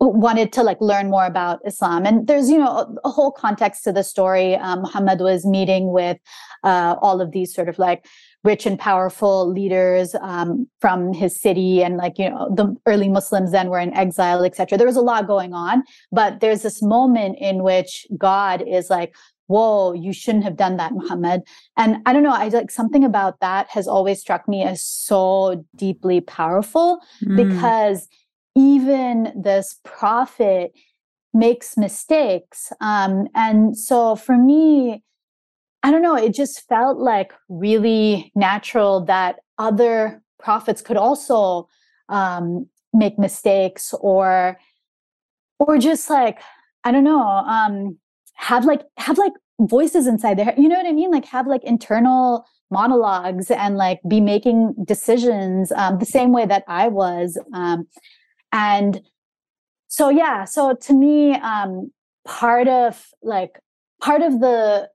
wanted 0.00 0.52
to 0.52 0.62
like 0.62 0.80
learn 0.80 1.10
more 1.10 1.26
about 1.26 1.60
Islam. 1.66 2.06
And 2.06 2.26
there's, 2.26 2.48
you 2.48 2.58
know, 2.58 2.68
a, 2.68 2.94
a 3.04 3.10
whole 3.10 3.32
context 3.32 3.84
to 3.84 3.92
the 3.92 4.04
story. 4.04 4.54
Um, 4.56 4.82
Muhammad 4.82 5.20
was 5.20 5.44
meeting 5.44 5.92
with 5.92 6.18
uh, 6.64 6.96
all 7.02 7.20
of 7.20 7.32
these 7.32 7.54
sort 7.54 7.68
of 7.68 7.78
like 7.78 8.06
rich 8.44 8.66
and 8.66 8.78
powerful 8.78 9.50
leaders 9.50 10.14
um, 10.20 10.68
from 10.80 11.12
his 11.12 11.40
city 11.40 11.82
and 11.82 11.96
like 11.96 12.18
you 12.18 12.30
know 12.30 12.48
the 12.54 12.74
early 12.86 13.08
muslims 13.08 13.50
then 13.50 13.68
were 13.68 13.78
in 13.80 13.92
exile 13.94 14.44
etc 14.44 14.78
there 14.78 14.86
was 14.86 14.96
a 14.96 15.00
lot 15.00 15.26
going 15.26 15.52
on 15.52 15.82
but 16.12 16.40
there's 16.40 16.62
this 16.62 16.80
moment 16.80 17.36
in 17.40 17.62
which 17.62 18.06
god 18.16 18.62
is 18.66 18.90
like 18.90 19.14
whoa 19.48 19.92
you 19.92 20.12
shouldn't 20.12 20.44
have 20.44 20.56
done 20.56 20.76
that 20.76 20.92
muhammad 20.92 21.42
and 21.76 21.96
i 22.06 22.12
don't 22.12 22.22
know 22.22 22.32
i 22.32 22.48
like 22.48 22.70
something 22.70 23.04
about 23.04 23.40
that 23.40 23.68
has 23.68 23.88
always 23.88 24.20
struck 24.20 24.46
me 24.46 24.62
as 24.62 24.82
so 24.82 25.64
deeply 25.74 26.20
powerful 26.20 27.00
mm. 27.24 27.36
because 27.36 28.08
even 28.58 29.32
this 29.40 29.78
prophet 29.84 30.72
makes 31.32 31.76
mistakes. 31.76 32.72
Um, 32.80 33.28
and 33.34 33.78
so 33.78 34.16
for 34.16 34.36
me, 34.36 35.02
I 35.82 35.90
don't 35.90 36.02
know, 36.02 36.16
it 36.16 36.34
just 36.34 36.66
felt 36.68 36.98
like 36.98 37.32
really 37.48 38.32
natural 38.34 39.04
that 39.04 39.36
other 39.58 40.22
prophets 40.40 40.82
could 40.82 40.96
also 40.96 41.68
um, 42.08 42.66
make 42.92 43.18
mistakes 43.18 43.94
or 44.00 44.58
or 45.58 45.78
just 45.78 46.08
like 46.08 46.40
i 46.84 46.92
don't 46.92 47.04
know 47.04 47.20
um 47.20 47.96
have 48.34 48.64
like 48.64 48.82
have 48.96 49.18
like 49.18 49.32
voices 49.60 50.06
inside 50.06 50.38
there 50.38 50.54
you 50.56 50.68
know 50.68 50.76
what 50.76 50.86
i 50.86 50.92
mean 50.92 51.10
like 51.10 51.24
have 51.24 51.46
like 51.46 51.62
internal 51.64 52.46
monologues 52.70 53.50
and 53.50 53.76
like 53.76 54.00
be 54.08 54.20
making 54.20 54.74
decisions 54.86 55.72
um, 55.72 55.98
the 55.98 56.06
same 56.06 56.32
way 56.32 56.46
that 56.46 56.64
i 56.68 56.88
was 56.88 57.38
um, 57.52 57.86
and 58.52 59.02
so 59.88 60.08
yeah 60.08 60.44
so 60.44 60.74
to 60.74 60.92
me 60.92 61.34
um 61.36 61.90
part 62.26 62.68
of 62.68 63.06
like 63.22 63.58
part 64.00 64.22
of 64.22 64.40
the 64.40 64.88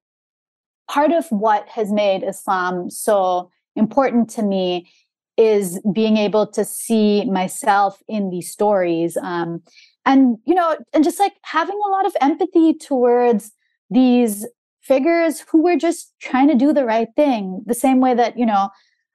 part 0.90 1.12
of 1.12 1.28
what 1.30 1.68
has 1.68 1.92
made 1.92 2.24
islam 2.24 2.90
so 2.90 3.50
important 3.76 4.30
to 4.30 4.44
me 4.44 4.88
is 5.36 5.82
being 5.94 6.18
able 6.18 6.46
to 6.46 6.64
see 6.64 7.26
myself 7.26 8.02
in 8.08 8.30
these 8.30 8.52
stories 8.52 9.18
um 9.18 9.62
and 10.06 10.38
you 10.46 10.54
know 10.54 10.78
and 10.94 11.04
just 11.04 11.20
like 11.20 11.34
having 11.44 11.80
a 11.86 11.90
lot 11.90 12.06
of 12.06 12.16
empathy 12.22 12.74
towards 12.74 13.52
these 13.90 14.46
figures 14.82 15.40
who 15.50 15.64
were 15.64 15.78
just 15.78 16.14
trying 16.20 16.48
to 16.48 16.56
do 16.56 16.74
the 16.74 16.86
right 16.86 17.08
thing 17.16 17.64
the 17.66 17.74
same 17.74 18.00
way 18.00 18.14
that 18.14 18.38
you 18.38 18.46
know 18.46 18.70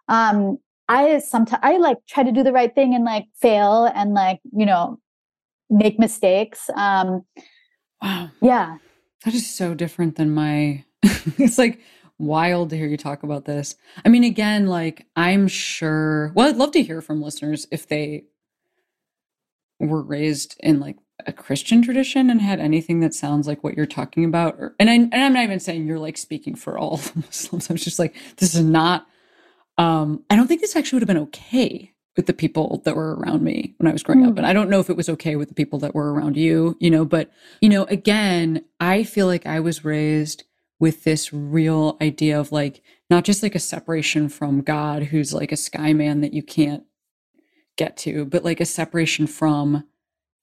um 0.09 0.59
I 0.89 1.19
sometimes 1.19 1.61
I 1.63 1.77
like 1.79 1.99
try 2.09 2.23
to 2.23 2.33
do 2.33 2.43
the 2.43 2.53
right 2.53 2.75
thing 2.75 2.95
and 2.95 3.05
like 3.05 3.27
fail 3.41 3.91
and 3.95 4.15
like, 4.15 4.41
you 4.57 4.67
know, 4.67 4.99
make 5.71 5.99
mistakes. 5.99 6.71
Um 6.75 7.23
wow. 8.03 8.31
Yeah. 8.41 8.79
That 9.25 9.35
is 9.35 9.53
so 9.53 9.75
different 9.75 10.17
than 10.17 10.31
my 10.31 10.85
it's 11.03 11.59
like 11.59 11.81
wild 12.19 12.71
to 12.71 12.77
hear 12.77 12.87
you 12.87 12.97
talk 12.97 13.23
about 13.23 13.45
this. 13.45 13.77
I 14.05 14.09
mean, 14.09 14.25
again, 14.25 14.67
like 14.67 15.07
I'm 15.17 15.49
sure 15.49 16.33
well, 16.35 16.49
I'd 16.49 16.57
love 16.57 16.73
to 16.73 16.83
hear 16.83 17.01
from 17.01 17.23
listeners 17.23 17.67
if 17.71 17.89
they 17.89 18.25
were 19.81 20.03
raised 20.03 20.57
in 20.61 20.81
like 20.81 20.97
a 21.27 21.33
Christian 21.33 21.83
tradition 21.83 22.31
and 22.31 22.41
had 22.41 22.61
anything 22.61 23.01
that 23.01 23.15
sounds 23.15 23.47
like 23.47 23.63
what 23.63 23.77
you're 23.77 23.87
talking 23.87 24.25
about. 24.25 24.57
Or, 24.59 24.75
and 24.79 24.89
I 24.89 24.95
and 24.95 25.15
I'm 25.15 25.33
not 25.33 25.45
even 25.45 25.61
saying 25.61 25.87
you're 25.87 25.99
like 25.99 26.17
speaking 26.17 26.55
for 26.55 26.79
all 26.79 27.01
Muslims. 27.15 27.69
I'm 27.69 27.77
just 27.77 27.99
like, 27.99 28.15
this 28.37 28.55
is 28.55 28.63
not 28.63 29.07
um, 29.79 30.25
I 30.29 30.37
don't 30.37 30.47
think 30.49 30.61
this 30.61 30.77
actually 30.77 30.97
would 30.97 31.09
have 31.09 31.17
been 31.17 31.25
okay 31.29 31.93
with 32.17 32.27
the 32.27 32.33
people 32.33 32.83
that 32.85 32.97
were 32.97 33.15
around 33.15 33.43
me 33.43 33.75
when 33.79 33.89
I 33.89 33.93
was 33.93 34.03
growing 34.03 34.25
mm. 34.25 34.31
up. 34.31 34.37
And 34.37 34.47
I 34.47 34.53
don't 34.53 34.69
know 34.69 34.81
if 34.81 34.91
it 34.91 34.97
was 34.97 35.09
okay 35.09 35.37
with 35.37 35.49
the 35.49 35.55
people 35.55 35.79
that 35.79 35.95
were 35.95 36.13
around 36.13 36.37
you, 36.37 36.77
you 36.81 36.91
know, 36.91 37.05
but, 37.05 37.31
you 37.61 37.69
know, 37.69 37.85
again, 37.85 38.65
I 38.81 39.05
feel 39.05 39.27
like 39.27 39.47
I 39.47 39.61
was 39.61 39.85
raised 39.85 40.43
with 40.81 41.05
this 41.05 41.33
real 41.33 41.97
idea 42.03 42.39
of 42.39 42.51
like, 42.51 42.83
not 43.09 43.25
just 43.25 43.43
like 43.43 43.55
a 43.55 43.61
separation 43.61 44.29
from 44.29 44.63
God, 44.63 45.05
who's 45.05 45.33
like 45.33 45.53
a 45.53 45.57
sky 45.57 45.93
man 45.93 46.21
that 46.21 46.35
you 46.35 46.43
can't 46.43 46.83
get 47.77 47.97
to, 47.99 48.25
but 48.25 48.45
like 48.45 48.61
a 48.61 48.67
separation 48.67 49.29
from 49.29 49.85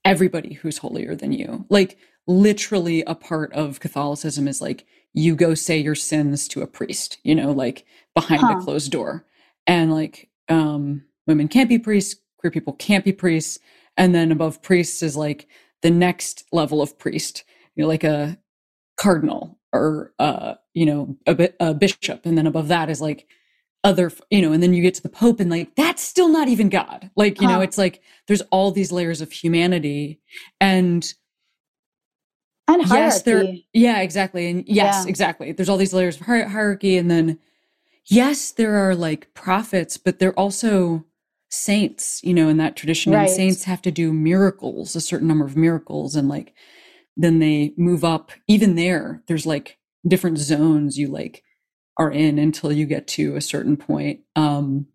everybody 0.05 0.53
who's 0.53 0.77
holier 0.77 1.13
than 1.13 1.33
you. 1.33 1.65
Like, 1.69 1.97
literally, 2.27 3.01
a 3.03 3.15
part 3.15 3.53
of 3.53 3.79
Catholicism 3.79 4.47
is 4.47 4.61
like, 4.61 4.85
you 5.13 5.35
go 5.35 5.53
say 5.53 5.77
your 5.77 5.95
sins 5.95 6.47
to 6.49 6.61
a 6.61 6.67
priest, 6.67 7.17
you 7.23 7.33
know, 7.33 7.51
like 7.51 7.85
behind 8.13 8.41
huh. 8.41 8.57
a 8.57 8.63
closed 8.63 8.91
door. 8.91 9.25
And 9.65 9.91
like 9.91 10.29
um 10.49 11.05
women 11.25 11.47
can't 11.47 11.69
be 11.69 11.79
priests, 11.79 12.19
queer 12.37 12.51
people 12.51 12.73
can't 12.73 13.05
be 13.05 13.13
priests. 13.13 13.59
And 13.97 14.13
then 14.13 14.31
above 14.31 14.61
priests 14.61 15.01
is 15.01 15.15
like 15.15 15.47
the 15.81 15.89
next 15.89 16.43
level 16.51 16.81
of 16.81 16.99
priest, 16.99 17.45
you 17.75 17.83
know, 17.83 17.87
like 17.87 18.03
a 18.03 18.37
cardinal 18.97 19.57
or 19.71 20.13
uh, 20.19 20.55
you 20.73 20.85
know, 20.85 21.17
a, 21.25 21.49
a 21.59 21.73
bishop. 21.73 22.25
And 22.25 22.37
then 22.37 22.47
above 22.47 22.67
that 22.67 22.89
is 22.89 23.01
like 23.01 23.25
other 23.85 24.11
you 24.31 24.41
know 24.41 24.51
and 24.51 24.63
then 24.63 24.73
you 24.73 24.81
get 24.81 24.95
to 24.95 25.03
the 25.03 25.09
pope 25.09 25.39
and 25.39 25.51
like 25.51 25.75
that's 25.75 26.01
still 26.01 26.27
not 26.27 26.47
even 26.47 26.69
god 26.69 27.11
like 27.15 27.39
you 27.39 27.47
huh. 27.47 27.53
know 27.53 27.61
it's 27.61 27.77
like 27.77 28.01
there's 28.25 28.41
all 28.49 28.71
these 28.71 28.91
layers 28.91 29.21
of 29.21 29.31
humanity 29.31 30.19
and 30.59 31.13
and 32.67 32.83
hierarchy. 32.83 33.03
yes 33.03 33.21
there 33.23 33.55
yeah 33.73 34.01
exactly 34.01 34.49
and 34.49 34.63
yes 34.67 35.03
yeah. 35.03 35.09
exactly 35.09 35.51
there's 35.51 35.69
all 35.69 35.77
these 35.77 35.93
layers 35.93 36.19
of 36.19 36.25
hierarchy 36.25 36.97
and 36.97 37.09
then 37.09 37.39
yes 38.05 38.51
there 38.51 38.75
are 38.75 38.95
like 38.95 39.33
prophets 39.33 39.97
but 39.97 40.19
they're 40.19 40.37
also 40.39 41.05
saints 41.49 42.21
you 42.23 42.33
know 42.33 42.49
in 42.49 42.57
that 42.57 42.75
tradition 42.75 43.13
right. 43.13 43.27
and 43.27 43.29
saints 43.29 43.63
have 43.63 43.81
to 43.81 43.91
do 43.91 44.11
miracles 44.11 44.95
a 44.95 45.01
certain 45.01 45.27
number 45.27 45.45
of 45.45 45.55
miracles 45.55 46.15
and 46.15 46.27
like 46.27 46.53
then 47.15 47.39
they 47.39 47.73
move 47.77 48.03
up 48.03 48.31
even 48.47 48.75
there 48.75 49.23
there's 49.27 49.45
like 49.45 49.77
different 50.07 50.37
zones 50.37 50.97
you 50.97 51.07
like 51.07 51.43
are 51.97 52.11
in 52.11 52.37
until 52.37 52.71
you 52.71 52.85
get 52.85 53.07
to 53.07 53.35
a 53.35 53.41
certain 53.41 53.77
point 53.77 54.19
um 54.35 54.87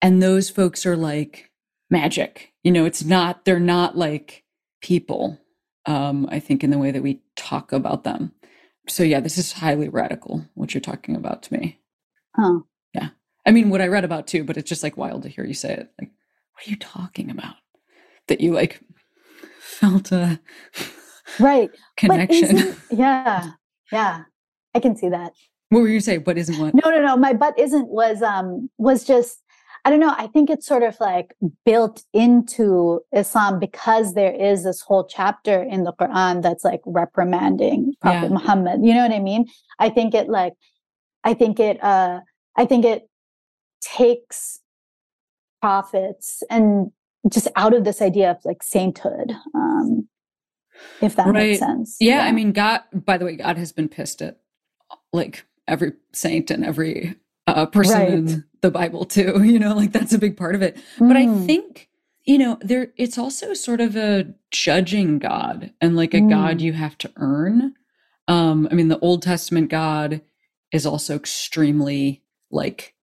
and 0.00 0.22
those 0.22 0.48
folks 0.48 0.86
are 0.86 0.96
like 0.96 1.50
magic 1.90 2.52
you 2.62 2.70
know 2.70 2.84
it's 2.84 3.04
not 3.04 3.44
they're 3.44 3.58
not 3.58 3.96
like 3.96 4.42
people. 4.82 5.38
Um, 5.86 6.28
I 6.30 6.38
think 6.38 6.62
in 6.62 6.70
the 6.70 6.78
way 6.78 6.90
that 6.90 7.02
we 7.02 7.22
talk 7.36 7.72
about 7.72 8.04
them. 8.04 8.32
So 8.88 9.02
yeah, 9.02 9.20
this 9.20 9.38
is 9.38 9.52
highly 9.52 9.88
radical. 9.88 10.44
What 10.54 10.74
you're 10.74 10.80
talking 10.80 11.16
about 11.16 11.42
to 11.44 11.52
me. 11.54 11.80
Oh, 12.38 12.64
Yeah, 12.94 13.10
I 13.46 13.50
mean 13.50 13.70
what 13.70 13.80
I 13.80 13.88
read 13.88 14.04
about 14.04 14.26
too, 14.26 14.44
but 14.44 14.56
it's 14.56 14.68
just 14.68 14.82
like 14.82 14.96
wild 14.96 15.22
to 15.22 15.28
hear 15.28 15.44
you 15.44 15.54
say 15.54 15.72
it. 15.74 15.92
Like, 16.00 16.10
what 16.54 16.66
are 16.66 16.70
you 16.70 16.76
talking 16.76 17.30
about? 17.30 17.56
That 18.28 18.40
you 18.40 18.52
like 18.52 18.80
felt 19.60 20.12
a 20.12 20.40
right. 21.38 21.70
Connection. 21.96 22.76
yeah, 22.90 23.52
yeah, 23.90 24.22
I 24.74 24.80
can 24.80 24.96
see 24.96 25.08
that. 25.08 25.32
What 25.68 25.80
were 25.80 25.88
you 25.88 26.00
saying? 26.00 26.20
What 26.22 26.38
isn't 26.38 26.58
what? 26.58 26.74
No, 26.74 26.90
no, 26.90 27.00
no. 27.00 27.16
My 27.16 27.32
butt 27.32 27.58
isn't 27.58 27.88
was 27.88 28.22
um 28.22 28.68
was 28.78 29.04
just 29.04 29.38
I 29.84 29.90
don't 29.90 30.00
know. 30.00 30.14
I 30.16 30.28
think 30.28 30.48
it's 30.48 30.66
sort 30.66 30.84
of 30.84 30.96
like 31.00 31.34
built 31.64 32.04
into 32.12 33.00
Islam 33.12 33.58
because 33.58 34.14
there 34.14 34.32
is 34.32 34.62
this 34.64 34.80
whole 34.80 35.04
chapter 35.04 35.60
in 35.62 35.82
the 35.84 35.92
Quran 35.92 36.40
that's 36.42 36.64
like 36.64 36.80
reprimanding 36.86 37.94
Prophet 38.00 38.26
Yeah. 38.26 38.34
Muhammad. 38.34 38.84
You 38.84 38.94
know 38.94 39.02
what 39.02 39.12
I 39.12 39.18
mean? 39.18 39.46
I 39.80 39.90
think 39.90 40.14
it 40.14 40.28
like 40.28 40.52
I 41.24 41.34
think 41.34 41.58
it 41.58 41.82
uh 41.82 42.20
I 42.56 42.64
think 42.64 42.84
it 42.84 43.08
takes 43.80 44.60
prophets 45.60 46.42
and 46.50 46.90
just 47.30 47.48
out 47.56 47.74
of 47.74 47.84
this 47.84 48.00
idea 48.02 48.30
of 48.30 48.38
like 48.44 48.62
sainthood. 48.62 49.32
Um 49.54 50.08
if 51.00 51.16
that 51.16 51.26
Right. 51.26 51.34
makes 51.34 51.58
sense. 51.58 51.96
Yeah, 52.00 52.20
I 52.22 52.32
mean, 52.32 52.52
God. 52.52 52.80
By 52.92 53.18
the 53.18 53.24
way, 53.24 53.36
God 53.36 53.56
has 53.58 53.72
been 53.72 53.88
pissed 53.88 54.22
at 54.22 54.38
like 55.12 55.44
every 55.68 55.92
saint 56.12 56.50
and 56.50 56.64
every 56.64 57.16
uh, 57.46 57.66
person 57.66 58.08
Right. 58.08 58.08
in 58.08 58.44
the 58.62 58.70
Bible 58.70 59.04
too. 59.04 59.42
You 59.44 59.58
know, 59.58 59.74
like 59.76 59.92
that's 59.92 60.12
a 60.14 60.18
big 60.18 60.36
part 60.36 60.54
of 60.54 60.62
it. 60.62 60.76
But 61.08 61.16
I 61.16 61.26
Mm, 61.26 61.46
think 61.46 61.88
you 62.24 62.38
know 62.38 62.58
there. 62.62 62.92
It's 62.96 63.18
also 63.18 63.54
sort 63.54 63.80
of 63.80 63.96
a 63.96 64.34
judging 64.50 65.18
God 65.18 65.72
and 65.80 65.96
like 65.96 66.14
a 66.14 66.20
God 66.20 66.58
Mm. 66.58 66.60
you 66.60 66.72
have 66.74 66.98
to 66.98 67.12
earn. 67.16 67.74
Um, 68.28 68.68
I 68.70 68.74
mean, 68.74 68.88
the 68.88 69.00
Old 69.00 69.22
Testament 69.22 69.70
God 69.70 70.22
is 70.72 70.86
also 70.86 71.16
extremely 71.16 72.22
like 72.50 72.94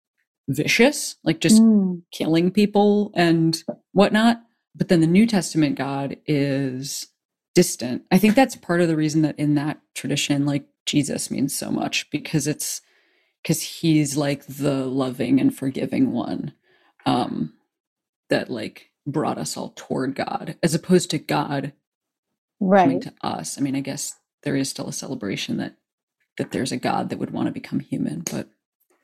vicious, 0.50 1.18
like 1.24 1.42
just 1.42 1.64
mm, 1.64 2.04
killing 2.14 2.52
people 2.52 3.12
and 3.16 3.64
whatnot. 3.94 4.42
But 4.76 4.90
then 4.90 5.02
the 5.02 5.08
New 5.08 5.28
Testament 5.28 5.78
God 5.78 6.18
is 6.28 7.08
distant. 7.56 8.04
I 8.12 8.18
think 8.20 8.36
that's 8.36 8.56
part 8.56 8.82
of 8.82 8.88
the 8.90 8.98
reason 8.98 9.24
that 9.24 9.40
in 9.40 9.56
that 9.56 9.82
tradition, 9.96 10.46
like 10.46 10.66
Jesus 10.86 11.32
means 11.32 11.56
so 11.56 11.72
much 11.72 12.10
because 12.12 12.48
it's 12.48 12.82
because 13.42 13.62
he's 13.62 14.18
like 14.18 14.46
the 14.46 14.86
loving 14.86 15.40
and 15.40 15.56
forgiving 15.56 16.12
one 16.12 16.54
um, 17.06 17.54
that 18.30 18.50
like 18.50 18.90
brought 19.06 19.38
us 19.38 19.58
all 19.58 19.74
toward 19.76 20.16
God, 20.16 20.56
as 20.62 20.74
opposed 20.74 21.10
to 21.12 21.18
God 21.18 21.74
coming 22.60 23.00
right. 23.00 23.02
to 23.02 23.14
us. 23.22 23.58
I 23.58 23.62
mean, 23.62 23.76
I 23.76 23.82
guess 23.82 24.16
there 24.44 24.56
is 24.56 24.70
still 24.70 24.88
a 24.88 24.94
celebration 24.94 25.58
that 25.58 25.76
that 26.38 26.52
there's 26.52 26.72
a 26.72 26.78
God 26.78 27.10
that 27.10 27.20
would 27.20 27.32
want 27.32 27.48
to 27.48 27.52
become 27.52 27.82
human, 27.82 28.22
but 28.22 28.48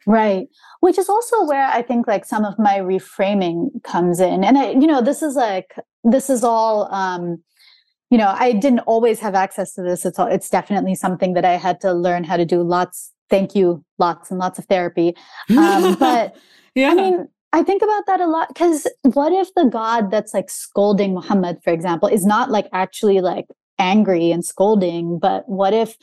Right. 0.05 0.47
Which 0.81 0.97
is 0.97 1.09
also 1.09 1.45
where 1.45 1.65
I 1.65 1.81
think 1.81 2.07
like 2.07 2.25
some 2.25 2.45
of 2.45 2.59
my 2.59 2.77
reframing 2.77 3.83
comes 3.83 4.19
in. 4.19 4.43
And 4.43 4.57
I, 4.57 4.71
you 4.71 4.85
know, 4.85 5.01
this 5.01 5.23
is 5.23 5.35
like, 5.35 5.75
this 6.03 6.29
is 6.29 6.43
all, 6.43 6.93
um, 6.93 7.43
you 8.11 8.17
know, 8.19 8.33
I 8.37 8.51
didn't 8.51 8.79
always 8.81 9.19
have 9.19 9.33
access 9.33 9.73
to 9.73 9.81
this. 9.81 10.05
It's 10.05 10.19
all, 10.19 10.27
it's 10.27 10.49
definitely 10.49 10.93
something 10.93 11.33
that 11.33 11.43
I 11.43 11.53
had 11.53 11.81
to 11.81 11.91
learn 11.91 12.23
how 12.23 12.37
to 12.37 12.45
do 12.45 12.61
lots. 12.61 13.13
Thank 13.29 13.55
you. 13.55 13.83
Lots 13.97 14.29
and 14.31 14.39
lots 14.39 14.59
of 14.59 14.65
therapy. 14.65 15.15
Um, 15.57 15.95
but 15.95 16.35
yeah, 16.75 16.89
I 16.91 16.93
mean, 16.95 17.27
I 17.53 17.63
think 17.63 17.81
about 17.81 18.05
that 18.07 18.19
a 18.19 18.27
lot 18.27 18.49
because 18.49 18.85
what 19.01 19.31
if 19.31 19.53
the 19.55 19.65
God 19.65 20.11
that's 20.11 20.33
like 20.33 20.49
scolding 20.49 21.13
Muhammad, 21.13 21.59
for 21.63 21.71
example, 21.71 22.09
is 22.09 22.25
not 22.25 22.51
like 22.51 22.67
actually 22.73 23.21
like 23.21 23.45
angry 23.79 24.31
and 24.31 24.43
scolding, 24.43 25.19
but 25.19 25.47
what 25.47 25.73
if, 25.73 25.95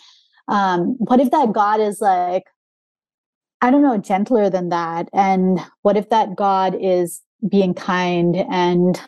um, 0.49 0.97
what 0.99 1.21
if 1.21 1.31
that 1.31 1.53
God 1.53 1.81
is 1.81 2.01
like, 2.01 2.45
I 3.61 3.71
don't 3.71 3.83
know, 3.83 3.99
gentler 3.99 4.51
than 4.51 4.71
that? 4.71 5.09
And 5.13 5.61
what 5.83 5.97
if 5.97 6.09
that 6.11 6.37
God 6.37 6.77
is 6.81 7.21
being 7.49 7.75
kind 7.75 8.37
and 8.37 9.01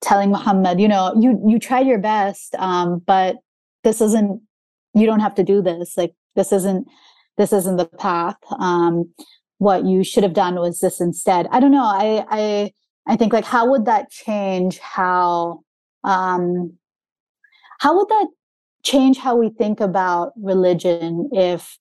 telling 0.00 0.30
Muhammad, 0.30 0.80
you 0.80 0.88
know, 0.88 1.14
you 1.18 1.40
you 1.46 1.58
tried 1.58 1.86
your 1.86 1.98
best, 1.98 2.54
um, 2.56 3.00
but 3.06 3.36
this 3.84 4.00
isn't. 4.00 4.42
You 4.92 5.06
don't 5.06 5.20
have 5.20 5.36
to 5.36 5.44
do 5.44 5.62
this. 5.62 5.96
Like 5.96 6.14
this 6.34 6.52
isn't. 6.52 6.88
This 7.40 7.54
isn't 7.54 7.78
the 7.78 7.86
path. 7.86 8.36
Um, 8.58 9.08
what 9.56 9.86
you 9.86 10.04
should 10.04 10.24
have 10.24 10.34
done 10.34 10.56
was 10.56 10.80
this 10.80 11.00
instead. 11.00 11.46
I 11.50 11.58
don't 11.58 11.70
know. 11.70 11.82
I 11.82 12.26
I 12.28 12.72
I 13.06 13.16
think 13.16 13.32
like 13.32 13.46
how 13.46 13.70
would 13.70 13.86
that 13.86 14.10
change 14.10 14.78
how 14.78 15.60
um, 16.04 16.74
how 17.78 17.96
would 17.96 18.10
that 18.10 18.26
change 18.82 19.16
how 19.16 19.36
we 19.36 19.48
think 19.48 19.80
about 19.80 20.32
religion 20.36 21.30
if 21.32 21.78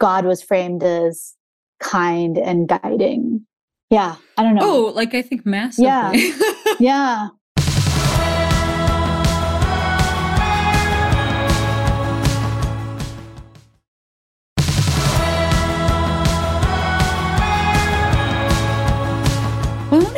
God 0.00 0.24
was 0.24 0.42
framed 0.42 0.82
as 0.82 1.34
kind 1.80 2.38
and 2.38 2.66
guiding. 2.66 3.46
Yeah, 3.90 4.16
I 4.38 4.42
don't 4.42 4.54
know. 4.54 4.62
Oh, 4.64 4.92
like 4.94 5.14
I 5.14 5.20
think 5.20 5.44
massively. 5.44 5.84
Yeah. 5.84 6.50
Yeah. 6.80 7.28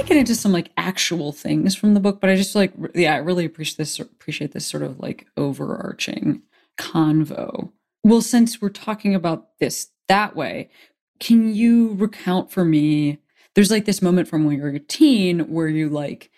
Get 0.06 0.16
into 0.16 0.34
some 0.34 0.52
like 0.52 0.70
actual 0.76 1.32
things 1.32 1.74
from 1.74 1.94
the 1.94 2.00
book, 2.00 2.20
but 2.20 2.30
I 2.30 2.36
just 2.36 2.54
like, 2.54 2.72
yeah, 2.94 3.14
I 3.14 3.18
really 3.18 3.44
appreciate 3.44 3.78
this. 3.78 3.98
Appreciate 3.98 4.52
this 4.52 4.66
sort 4.66 4.82
of 4.82 4.98
like 5.00 5.26
overarching 5.36 6.42
convo. 6.78 7.72
Well, 8.04 8.22
since 8.22 8.60
we're 8.62 8.68
talking 8.68 9.14
about 9.14 9.58
this 9.58 9.88
that 10.08 10.36
way, 10.36 10.70
can 11.18 11.54
you 11.54 11.94
recount 11.94 12.50
for 12.50 12.64
me? 12.64 13.18
There's 13.54 13.70
like 13.70 13.84
this 13.84 14.02
moment 14.02 14.28
from 14.28 14.44
when 14.44 14.56
you're 14.56 14.68
a 14.68 14.78
teen 14.78 15.40
where 15.50 15.68
you 15.68 15.88
like 15.88 16.30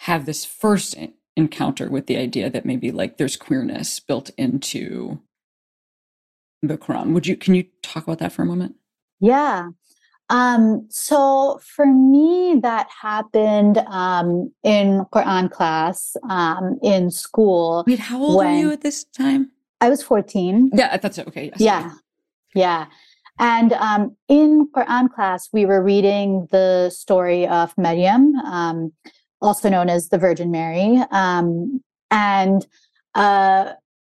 have 0.00 0.24
this 0.24 0.44
first 0.44 0.96
en- 0.96 1.14
encounter 1.36 1.90
with 1.90 2.06
the 2.06 2.16
idea 2.16 2.48
that 2.48 2.64
maybe 2.64 2.90
like 2.90 3.16
there's 3.18 3.36
queerness 3.36 4.00
built 4.00 4.30
into 4.38 5.20
the 6.62 6.78
Quran. 6.78 7.12
Would 7.12 7.26
you? 7.26 7.36
Can 7.36 7.54
you 7.54 7.64
talk 7.82 8.04
about 8.04 8.18
that 8.18 8.32
for 8.32 8.42
a 8.42 8.46
moment? 8.46 8.76
Yeah. 9.20 9.68
Um, 10.30 10.86
so 10.90 11.58
for 11.62 11.86
me, 11.86 12.60
that 12.62 12.88
happened 12.90 13.78
um, 13.88 14.52
in 14.62 15.04
Quran 15.12 15.50
class 15.50 16.16
um, 16.28 16.78
in 16.82 17.10
school. 17.10 17.84
Wait, 17.86 17.98
how 17.98 18.22
old 18.22 18.36
were 18.36 18.52
you 18.52 18.70
at 18.72 18.82
this 18.82 19.04
time? 19.04 19.50
I 19.80 19.88
was 19.88 20.02
14. 20.02 20.70
Yeah, 20.74 20.96
that's 20.96 21.18
okay. 21.18 21.46
Yes. 21.46 21.60
Yeah. 21.60 21.92
Yeah. 22.54 22.86
And 23.38 23.72
um, 23.74 24.16
in 24.28 24.68
Quran 24.74 25.12
class, 25.12 25.48
we 25.52 25.64
were 25.64 25.82
reading 25.82 26.48
the 26.50 26.90
story 26.90 27.46
of 27.46 27.72
Maryam, 27.78 28.34
um, 28.36 28.92
also 29.40 29.68
known 29.68 29.88
as 29.88 30.08
the 30.08 30.18
Virgin 30.18 30.50
Mary. 30.50 31.00
Um, 31.12 31.80
and 32.10 32.66
uh, 33.14 33.74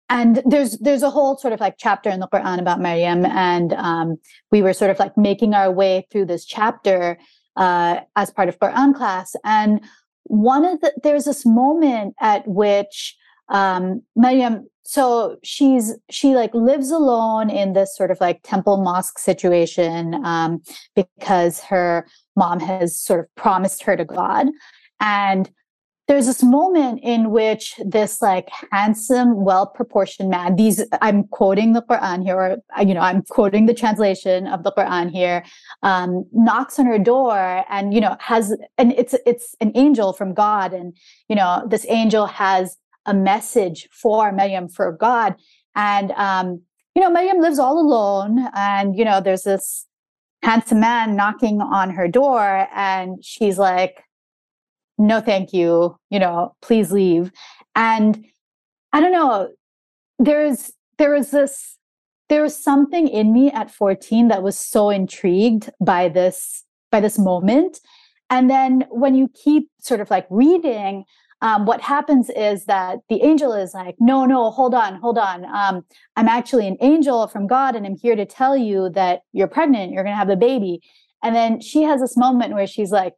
and 0.10 0.42
there's 0.46 0.78
there's 0.80 1.04
a 1.04 1.10
whole 1.10 1.38
sort 1.38 1.54
of 1.54 1.60
like 1.60 1.76
chapter 1.78 2.10
in 2.10 2.20
the 2.20 2.28
Quran 2.28 2.60
about 2.60 2.80
Maryam, 2.80 3.26
and 3.26 3.74
um, 3.74 4.18
we 4.52 4.62
were 4.62 4.74
sort 4.74 4.92
of 4.92 5.00
like 5.00 5.16
making 5.18 5.54
our 5.54 5.72
way 5.72 6.08
through 6.12 6.26
this 6.26 6.46
chapter 6.46 7.18
uh, 7.56 8.02
as 8.16 8.32
part 8.32 8.50
of 8.50 8.60
Quran 8.60 8.96
class. 8.96 9.36
And 9.44 9.82
one 10.24 10.66
of 10.66 10.82
the 10.82 10.94
there's 11.04 11.26
this 11.26 11.46
moment 11.46 12.16
at 12.20 12.48
which 12.48 13.16
um, 13.50 14.02
Maryam 14.16 14.68
so 14.84 15.38
she's 15.44 15.94
she 16.10 16.34
like 16.34 16.54
lives 16.56 16.90
alone 16.90 17.52
in 17.52 17.74
this 17.74 17.96
sort 17.96 18.10
of 18.10 18.20
like 18.20 18.40
temple 18.42 18.78
mosque 18.82 19.20
situation 19.20 20.16
um, 20.26 20.64
because 20.96 21.60
her 21.60 22.08
mom 22.36 22.60
has 22.60 23.00
sort 23.00 23.20
of 23.20 23.36
promised 23.36 23.84
her 23.84 23.96
to 23.96 24.06
God, 24.06 24.48
and 25.00 25.52
there's 26.10 26.26
this 26.26 26.44
moment 26.44 27.00
in 27.02 27.32
which 27.32 27.80
this 27.86 28.22
like 28.22 28.50
handsome, 28.74 29.46
well 29.46 29.66
proportioned 29.66 30.30
man. 30.30 30.58
These 30.58 30.84
I'm 31.02 31.24
quoting 31.30 31.72
the 31.72 31.84
Quran 31.84 32.24
here, 32.24 32.36
or 32.36 32.58
uh, 32.78 32.82
you 32.82 32.94
know 32.94 33.00
I'm 33.00 33.22
quoting 33.22 33.66
the 33.66 33.74
translation 33.74 34.48
of 34.48 34.64
the 34.64 34.74
Quran 34.74 35.10
here. 35.10 35.46
Um, 35.84 36.26
knocks 36.34 36.78
on 36.78 36.86
her 36.88 37.00
door, 37.00 37.64
and 37.70 37.94
you 37.94 38.02
know 38.02 38.18
has 38.20 38.54
and 38.78 38.92
it's 38.92 39.16
it's 39.26 39.56
an 39.62 39.72
angel 39.76 40.12
from 40.12 40.34
God, 40.34 40.74
and 40.74 40.94
you 41.30 41.38
know 41.38 41.66
this 41.70 41.86
angel 41.88 42.26
has 42.26 42.76
a 43.06 43.14
message 43.14 43.90
for 43.92 44.32
Maryam 44.32 44.68
for 44.70 44.92
God. 44.92 45.36
And, 45.76 46.12
um, 46.12 46.62
you 46.96 47.02
know, 47.02 47.10
Maryam 47.10 47.40
lives 47.40 47.60
all 47.60 47.80
alone. 47.80 48.48
And, 48.54 48.96
you 48.96 49.06
know, 49.06 49.22
there's 49.22 49.44
this 49.44 49.86
handsome 50.44 50.80
man 50.80 51.16
knocking 51.16 51.62
on 51.62 51.90
her 51.92 52.08
door. 52.08 52.68
And 52.74 53.24
she's 53.24 53.58
like, 53.58 54.04
no, 55.00 55.22
thank 55.22 55.54
you. 55.54 55.98
You 56.10 56.20
know, 56.20 56.56
please 56.62 56.92
leave. 56.92 57.32
And 57.76 58.26
I 58.92 59.00
don't 59.00 59.14
know, 59.14 59.50
there's, 60.20 60.72
there 60.98 61.14
was 61.14 61.32
this, 61.32 61.78
there 62.28 62.42
was 62.42 62.62
something 62.62 63.08
in 63.08 63.34
me 63.34 63.50
at 63.52 63.72
14 63.72 64.28
that 64.28 64.44
was 64.44 64.60
so 64.60 64.90
intrigued 64.90 65.70
by 65.82 66.10
this, 66.10 66.66
by 66.92 67.00
this 67.00 67.18
moment. 67.18 67.80
And 68.30 68.50
then 68.50 68.86
when 68.90 69.16
you 69.16 69.30
keep 69.30 69.70
sort 69.80 70.02
of 70.02 70.12
like 70.12 70.28
reading, 70.30 71.06
um, 71.42 71.66
what 71.66 71.80
happens 71.80 72.30
is 72.30 72.66
that 72.66 73.00
the 73.08 73.24
angel 73.24 73.54
is 73.54 73.74
like, 73.74 73.96
no, 74.00 74.26
no, 74.26 74.52
hold 74.52 74.76
on, 74.76 74.96
hold 74.96 75.18
on. 75.18 75.46
Um, 75.46 75.86
I'm 76.18 76.28
actually 76.28 76.68
an 76.68 76.76
angel 76.82 77.28
from 77.28 77.48
God, 77.48 77.76
and 77.76 77.86
I'm 77.86 77.96
here 77.96 78.18
to 78.18 78.26
tell 78.26 78.58
you 78.58 78.90
that 78.90 79.22
you're 79.32 79.48
pregnant, 79.48 79.94
you're 79.94 80.04
going 80.04 80.14
to 80.14 80.18
have 80.18 80.30
a 80.30 80.36
baby. 80.36 80.82
And 81.24 81.34
then 81.36 81.62
she 81.62 81.84
has 81.84 82.02
this 82.02 82.18
moment 82.18 82.54
where 82.54 82.68
she's 82.68 82.92
like, 82.92 83.14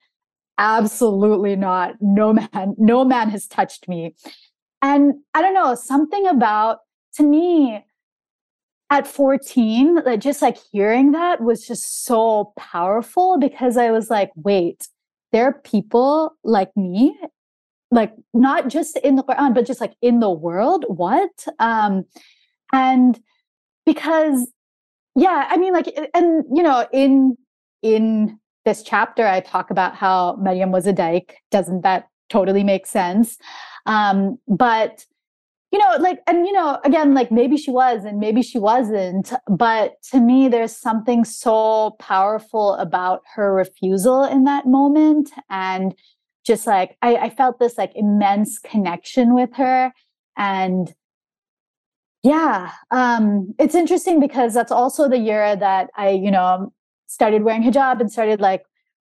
absolutely 0.57 1.55
not. 1.55 1.95
No 2.01 2.33
man, 2.33 2.75
no 2.77 3.03
man 3.05 3.29
has 3.29 3.47
touched 3.47 3.87
me. 3.87 4.15
And 4.81 5.13
I 5.33 5.41
don't 5.41 5.53
know, 5.53 5.75
something 5.75 6.27
about, 6.27 6.79
to 7.15 7.23
me, 7.23 7.83
at 8.89 9.07
14, 9.07 10.03
like 10.03 10.19
just 10.19 10.41
like 10.41 10.57
hearing 10.71 11.13
that 11.13 11.41
was 11.41 11.65
just 11.65 12.03
so 12.03 12.51
powerful 12.57 13.37
because 13.39 13.77
I 13.77 13.89
was 13.91 14.09
like, 14.09 14.31
wait, 14.35 14.89
there 15.31 15.45
are 15.45 15.53
people 15.53 16.35
like 16.43 16.75
me 16.75 17.17
like 17.91 18.13
not 18.33 18.69
just 18.69 18.97
in 18.97 19.15
the 19.15 19.23
Quran, 19.23 19.53
but 19.53 19.65
just 19.65 19.81
like 19.81 19.93
in 20.01 20.21
the 20.21 20.31
world. 20.31 20.85
What? 20.87 21.45
Um, 21.59 22.05
and 22.71 23.19
because, 23.85 24.49
yeah, 25.15 25.47
I 25.49 25.57
mean, 25.57 25.73
like, 25.73 25.87
and 26.13 26.45
you 26.53 26.63
know, 26.63 26.87
in 26.93 27.37
in 27.81 28.39
this 28.65 28.83
chapter, 28.83 29.25
I 29.25 29.39
talk 29.39 29.71
about 29.71 29.95
how 29.95 30.37
Maryam 30.39 30.71
was 30.71 30.87
a 30.87 30.93
dyke. 30.93 31.37
Doesn't 31.49 31.81
that 31.81 32.07
totally 32.29 32.63
make 32.63 32.85
sense? 32.85 33.37
Um, 33.85 34.37
but 34.47 35.05
you 35.71 35.79
know, 35.79 35.95
like, 35.99 36.19
and 36.27 36.45
you 36.45 36.51
know, 36.51 36.79
again, 36.83 37.13
like 37.13 37.31
maybe 37.31 37.55
she 37.55 37.71
was 37.71 38.03
and 38.03 38.19
maybe 38.19 38.41
she 38.41 38.59
wasn't. 38.59 39.31
But 39.47 40.01
to 40.11 40.19
me, 40.19 40.49
there's 40.49 40.75
something 40.75 41.23
so 41.23 41.91
powerful 41.97 42.73
about 42.73 43.21
her 43.35 43.53
refusal 43.53 44.25
in 44.25 44.43
that 44.43 44.65
moment 44.65 45.31
and 45.49 45.95
just 46.45 46.67
like 46.67 46.97
I, 47.01 47.15
I 47.15 47.29
felt 47.29 47.59
this 47.59 47.77
like 47.77 47.91
immense 47.95 48.59
connection 48.59 49.33
with 49.33 49.53
her 49.55 49.93
and 50.37 50.93
yeah 52.23 52.71
um 52.91 53.53
it's 53.59 53.75
interesting 53.75 54.19
because 54.19 54.53
that's 54.53 54.71
also 54.71 55.09
the 55.09 55.17
year 55.17 55.55
that 55.55 55.89
i 55.97 56.09
you 56.09 56.31
know 56.31 56.71
started 57.11 57.43
wearing 57.43 57.63
hijab 57.63 57.99
and 57.99 58.11
started 58.11 58.39
like 58.39 58.63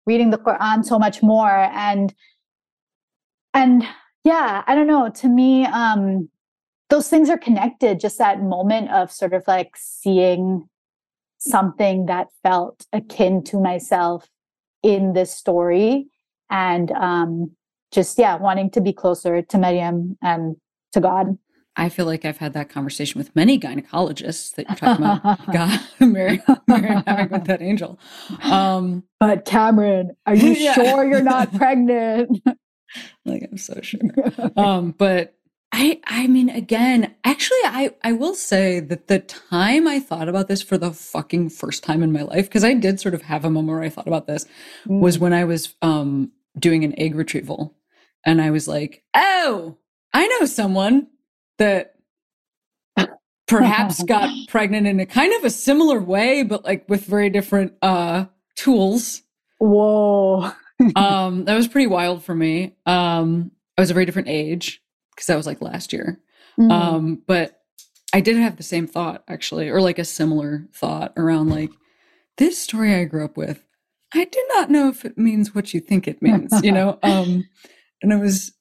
reading 0.07 0.31
the 0.31 0.39
quran 0.39 0.85
so 0.85 0.99
much 0.99 1.23
more 1.23 1.71
and 1.73 2.15
and 3.53 3.87
yeah 4.25 4.63
i 4.67 4.75
don't 4.75 4.87
know 4.87 5.09
to 5.09 5.29
me 5.29 5.65
um 5.67 6.29
those 6.91 7.09
things 7.09 7.31
are 7.31 7.39
connected 7.39 7.99
just 7.99 8.19
that 8.19 8.43
moment 8.43 8.91
of 8.91 9.11
sort 9.11 9.33
of 9.33 9.43
like 9.47 9.73
seeing 9.77 10.69
something 11.39 12.07
that 12.07 12.29
felt 12.43 12.87
akin 12.93 13.43
to 13.43 13.61
myself 13.61 14.29
in 14.83 15.13
this 15.13 15.33
story 15.33 16.07
and 16.51 16.91
um, 16.93 17.51
just 17.93 18.19
yeah 18.19 18.37
wanting 18.37 18.71
to 18.71 18.81
be 18.81 18.93
closer 18.93 19.43
to 19.43 19.59
Maryam 19.59 20.17
and 20.23 20.57
to 20.93 21.01
God. 21.01 21.39
I 21.77 21.89
feel 21.89 22.07
like 22.07 22.25
I've 22.25 22.39
had 22.39 22.53
that 22.53 22.69
conversation 22.69 23.19
with 23.19 23.35
many 23.35 23.59
gynecologists 23.59 24.55
that 24.55 24.69
you're 24.69 24.77
talking 24.77 25.05
about 25.05 25.47
God, 25.53 25.81
Mary, 26.01 26.41
Mary 26.67 27.03
having 27.07 27.31
with 27.31 27.45
that 27.45 27.63
angel. 27.63 27.99
Um, 28.43 29.05
but 29.19 29.45
Cameron, 29.45 30.17
are 30.27 30.35
you 30.35 30.53
yeah. 30.59 30.75
sure 30.75 31.05
you're 31.05 31.23
not 31.23 31.53
pregnant? 31.55 32.43
like 33.25 33.43
I'm 33.51 33.59
so 33.59 33.81
sure. 33.83 34.01
Um, 34.57 34.93
but 34.93 35.35
I 35.73 36.01
I 36.05 36.29
mean 36.29 36.49
again, 36.49 37.15
actually 37.25 37.59
I 37.65 37.95
I 38.05 38.13
will 38.13 38.35
say 38.35 38.79
that 38.79 39.09
the 39.09 39.19
time 39.19 39.89
I 39.89 39.99
thought 39.99 40.29
about 40.29 40.47
this 40.47 40.63
for 40.63 40.79
the 40.79 40.93
fucking 40.93 41.51
first 41.51 41.83
time 41.83 42.03
in 42.05 42.13
my 42.13 42.23
life 42.23 42.47
because 42.47 42.63
I 42.63 42.75
did 42.75 43.01
sort 43.01 43.15
of 43.15 43.23
have 43.23 43.45
a 43.45 43.51
moment 43.51 43.77
where 43.77 43.83
I 43.83 43.89
thought 43.89 44.07
about 44.07 44.29
this 44.29 44.47
mm. 44.87 45.01
was 45.01 45.19
when 45.19 45.33
I 45.33 45.45
was 45.45 45.75
um 45.83 46.31
doing 46.59 46.85
an 46.85 46.99
egg 46.99 47.15
retrieval. 47.15 47.75
And 48.27 48.41
I 48.41 48.51
was 48.51 48.67
like, 48.67 49.03
oh, 49.15 49.77
I 50.13 50.27
know 50.27 50.47
someone 50.47 51.09
that 51.59 51.95
perhaps 53.47 54.03
got 54.07 54.31
pregnant 54.49 54.87
in 54.87 55.01
a 55.01 55.07
kind 55.07 55.33
of 55.35 55.45
a 55.45 55.51
similar 55.51 56.01
way, 56.01 56.43
but 56.43 56.65
like 56.65 56.89
with 56.89 57.05
very 57.05 57.31
different 57.31 57.75
uh 57.83 58.27
tools. 58.57 59.23
Whoa. 59.59 60.53
um, 60.97 61.45
that 61.45 61.55
was 61.55 61.69
pretty 61.69 61.87
wild 61.87 62.25
for 62.25 62.35
me. 62.35 62.77
Um, 62.85 63.53
I 63.79 63.81
was 63.81 63.91
a 63.91 63.95
very 63.95 64.07
different 64.07 64.29
age 64.29 64.83
because 65.15 65.27
that 65.27 65.37
was 65.37 65.47
like 65.47 65.63
last 65.63 65.93
year. 65.93 66.21
Mm. 66.59 66.71
Um, 66.71 67.23
but 67.27 67.61
I 68.13 68.21
did 68.21 68.37
have 68.37 68.57
the 68.57 68.63
same 68.63 68.87
thought 68.87 69.25
actually, 69.29 69.69
or 69.69 69.81
like 69.81 69.99
a 69.99 70.05
similar 70.05 70.67
thought 70.73 71.13
around 71.17 71.49
like 71.51 71.71
this 72.39 72.59
story 72.59 72.95
I 72.95 73.05
grew 73.05 73.25
up 73.25 73.37
with 73.37 73.65
I 74.15 74.25
do 74.25 74.45
not 74.55 74.71
know 74.71 74.89
if 74.89 75.05
it 75.05 75.19
means 75.19 75.55
what 75.55 75.75
you 75.75 75.81
think 75.81 76.07
it 76.07 76.23
means, 76.23 76.53
you 76.63 76.73
know? 76.73 76.99
Um, 77.03 77.49
and 78.03 78.13
it 78.13 78.21
was, 78.21 78.53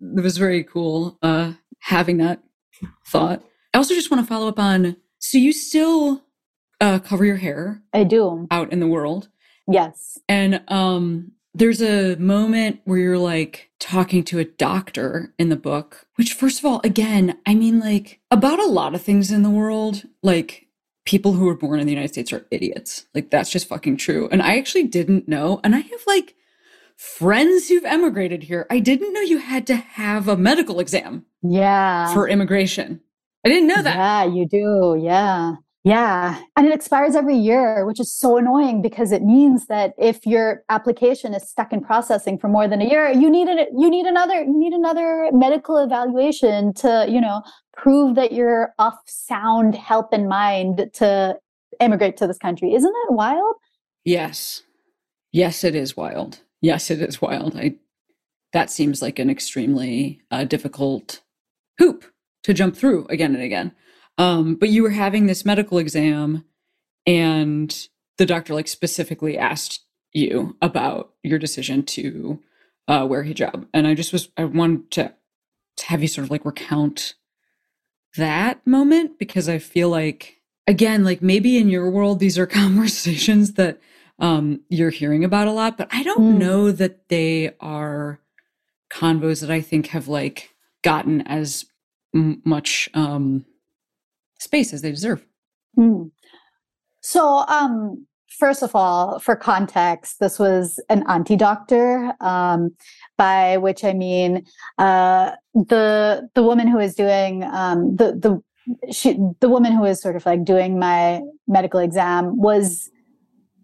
it 0.00 0.20
was 0.20 0.36
very 0.36 0.62
cool, 0.62 1.18
uh, 1.22 1.54
having 1.84 2.16
that 2.18 2.42
thought. 3.06 3.42
I 3.72 3.78
also 3.78 3.94
just 3.94 4.10
want 4.10 4.22
to 4.22 4.26
follow 4.26 4.48
up 4.48 4.58
on, 4.58 4.96
so 5.18 5.38
you 5.38 5.52
still, 5.52 6.24
uh, 6.80 6.98
cover 6.98 7.24
your 7.24 7.36
hair. 7.36 7.82
I 7.92 8.04
do. 8.04 8.46
Out 8.50 8.72
in 8.72 8.80
the 8.80 8.86
world. 8.86 9.28
Yes. 9.70 10.18
And, 10.28 10.62
um, 10.68 11.32
there's 11.56 11.80
a 11.80 12.16
moment 12.16 12.80
where 12.84 12.98
you're 12.98 13.18
like 13.18 13.70
talking 13.78 14.24
to 14.24 14.40
a 14.40 14.44
doctor 14.44 15.32
in 15.38 15.50
the 15.50 15.56
book, 15.56 16.06
which, 16.16 16.32
first 16.32 16.58
of 16.58 16.64
all, 16.64 16.80
again, 16.82 17.38
I 17.46 17.54
mean, 17.54 17.78
like 17.78 18.20
about 18.30 18.58
a 18.58 18.66
lot 18.66 18.94
of 18.94 19.02
things 19.02 19.30
in 19.30 19.42
the 19.44 19.50
world, 19.50 20.02
like 20.22 20.66
people 21.04 21.34
who 21.34 21.44
were 21.44 21.54
born 21.54 21.78
in 21.78 21.86
the 21.86 21.92
United 21.92 22.12
States 22.12 22.32
are 22.32 22.46
idiots. 22.50 23.06
Like 23.14 23.30
that's 23.30 23.50
just 23.50 23.68
fucking 23.68 23.98
true. 23.98 24.28
And 24.32 24.42
I 24.42 24.58
actually 24.58 24.84
didn't 24.84 25.28
know. 25.28 25.60
And 25.62 25.76
I 25.76 25.80
have 25.80 26.00
like 26.08 26.34
friends 26.96 27.68
who've 27.68 27.84
emigrated 27.84 28.44
here. 28.44 28.66
I 28.70 28.80
didn't 28.80 29.12
know 29.12 29.20
you 29.20 29.38
had 29.38 29.66
to 29.68 29.76
have 29.76 30.28
a 30.28 30.36
medical 30.36 30.80
exam. 30.80 31.26
Yeah. 31.42 32.12
For 32.14 32.28
immigration. 32.28 33.00
I 33.44 33.48
didn't 33.48 33.68
know 33.68 33.82
that. 33.82 33.96
Yeah, 33.96 34.24
you 34.24 34.48
do. 34.48 34.98
Yeah. 35.00 35.56
Yeah. 35.84 36.40
And 36.56 36.66
it 36.66 36.72
expires 36.72 37.14
every 37.14 37.36
year, 37.36 37.84
which 37.84 38.00
is 38.00 38.10
so 38.10 38.38
annoying 38.38 38.80
because 38.80 39.12
it 39.12 39.22
means 39.22 39.66
that 39.66 39.92
if 39.98 40.24
your 40.24 40.64
application 40.70 41.34
is 41.34 41.46
stuck 41.46 41.74
in 41.74 41.82
processing 41.82 42.38
for 42.38 42.48
more 42.48 42.66
than 42.66 42.80
a 42.80 42.88
year, 42.88 43.10
you 43.10 43.28
need 43.28 43.48
it 43.48 43.68
you 43.76 43.90
need 43.90 44.06
another 44.06 44.42
you 44.42 44.58
need 44.58 44.72
another 44.72 45.28
medical 45.32 45.76
evaluation 45.76 46.72
to, 46.74 47.06
you 47.06 47.20
know, 47.20 47.42
prove 47.76 48.14
that 48.14 48.32
you're 48.32 48.72
of 48.78 48.94
sound 49.06 49.74
health 49.74 50.08
and 50.10 50.26
mind 50.26 50.88
to 50.94 51.36
immigrate 51.80 52.16
to 52.16 52.26
this 52.26 52.38
country. 52.38 52.72
Isn't 52.72 52.92
that 52.92 53.14
wild? 53.14 53.56
Yes. 54.04 54.62
Yes, 55.32 55.64
it 55.64 55.74
is 55.74 55.96
wild. 55.96 56.38
Yes, 56.64 56.90
it 56.90 57.02
is 57.02 57.20
wild. 57.20 57.56
I 57.56 57.74
that 58.54 58.70
seems 58.70 59.02
like 59.02 59.18
an 59.18 59.28
extremely 59.28 60.22
uh, 60.30 60.44
difficult 60.44 61.20
hoop 61.76 62.06
to 62.42 62.54
jump 62.54 62.74
through 62.74 63.04
again 63.10 63.34
and 63.34 63.44
again. 63.44 63.72
Um, 64.16 64.54
but 64.54 64.70
you 64.70 64.82
were 64.82 64.90
having 64.90 65.26
this 65.26 65.44
medical 65.44 65.76
exam, 65.76 66.42
and 67.04 67.88
the 68.16 68.24
doctor 68.24 68.54
like 68.54 68.68
specifically 68.68 69.36
asked 69.36 69.84
you 70.14 70.56
about 70.62 71.12
your 71.22 71.38
decision 71.38 71.82
to 71.82 72.40
uh, 72.88 73.06
wear 73.06 73.24
hijab, 73.24 73.66
and 73.74 73.86
I 73.86 73.92
just 73.92 74.14
was 74.14 74.30
I 74.38 74.44
wanted 74.44 74.90
to, 74.92 75.14
to 75.76 75.86
have 75.88 76.00
you 76.00 76.08
sort 76.08 76.24
of 76.24 76.30
like 76.30 76.46
recount 76.46 77.12
that 78.16 78.66
moment 78.66 79.18
because 79.18 79.50
I 79.50 79.58
feel 79.58 79.90
like 79.90 80.40
again, 80.66 81.04
like 81.04 81.20
maybe 81.20 81.58
in 81.58 81.68
your 81.68 81.90
world 81.90 82.20
these 82.20 82.38
are 82.38 82.46
conversations 82.62 83.52
that 83.52 83.78
um, 84.18 84.60
you're 84.68 84.90
hearing 84.90 85.24
about 85.24 85.48
a 85.48 85.52
lot, 85.52 85.76
but 85.76 85.88
I 85.90 86.02
don't 86.02 86.34
mm. 86.34 86.38
know 86.38 86.70
that 86.70 87.08
they 87.08 87.54
are 87.60 88.20
convos 88.90 89.40
that 89.40 89.50
I 89.50 89.60
think 89.60 89.88
have 89.88 90.08
like 90.08 90.50
gotten 90.82 91.22
as 91.22 91.64
m- 92.14 92.40
much 92.44 92.88
um, 92.94 93.44
space 94.38 94.72
as 94.72 94.82
they 94.82 94.90
deserve. 94.90 95.24
Mm. 95.76 96.10
So, 97.00 97.44
um, 97.48 98.06
first 98.28 98.62
of 98.62 98.74
all, 98.74 99.18
for 99.18 99.36
context, 99.36 100.20
this 100.20 100.38
was 100.38 100.80
an 100.88 101.04
auntie 101.08 101.36
doctor, 101.36 102.14
um, 102.20 102.74
by 103.18 103.56
which 103.56 103.84
I 103.84 103.92
mean 103.92 104.44
uh, 104.78 105.32
the 105.54 106.28
the 106.34 106.42
woman 106.42 106.68
who 106.68 106.78
is 106.78 106.94
doing 106.94 107.42
um, 107.44 107.96
the 107.96 108.12
the 108.12 108.92
she 108.92 109.18
the 109.40 109.48
woman 109.48 109.72
who 109.72 109.84
is 109.84 110.00
sort 110.00 110.16
of 110.16 110.24
like 110.24 110.44
doing 110.44 110.78
my 110.78 111.20
medical 111.46 111.80
exam 111.80 112.36
was 112.36 112.90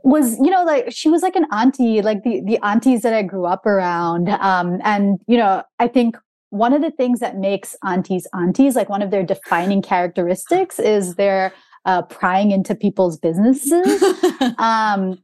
was 0.04 0.38
you 0.38 0.50
know 0.50 0.64
like 0.64 0.90
she 0.90 1.08
was 1.08 1.22
like 1.22 1.36
an 1.36 1.46
auntie 1.52 2.02
like 2.02 2.22
the 2.22 2.42
the 2.44 2.58
aunties 2.62 3.02
that 3.02 3.12
i 3.12 3.22
grew 3.22 3.44
up 3.44 3.66
around 3.66 4.28
um 4.28 4.78
and 4.84 5.18
you 5.26 5.36
know 5.36 5.62
i 5.78 5.86
think 5.86 6.16
one 6.50 6.72
of 6.72 6.82
the 6.82 6.90
things 6.90 7.20
that 7.20 7.38
makes 7.38 7.76
aunties 7.84 8.26
aunties, 8.34 8.76
like 8.76 8.88
one 8.88 9.02
of 9.02 9.10
their 9.10 9.22
defining 9.22 9.80
characteristics, 9.80 10.78
is 10.78 11.14
their 11.14 11.52
uh, 11.86 12.02
prying 12.02 12.50
into 12.50 12.74
people's 12.74 13.16
businesses. 13.16 14.02
um, 14.58 15.18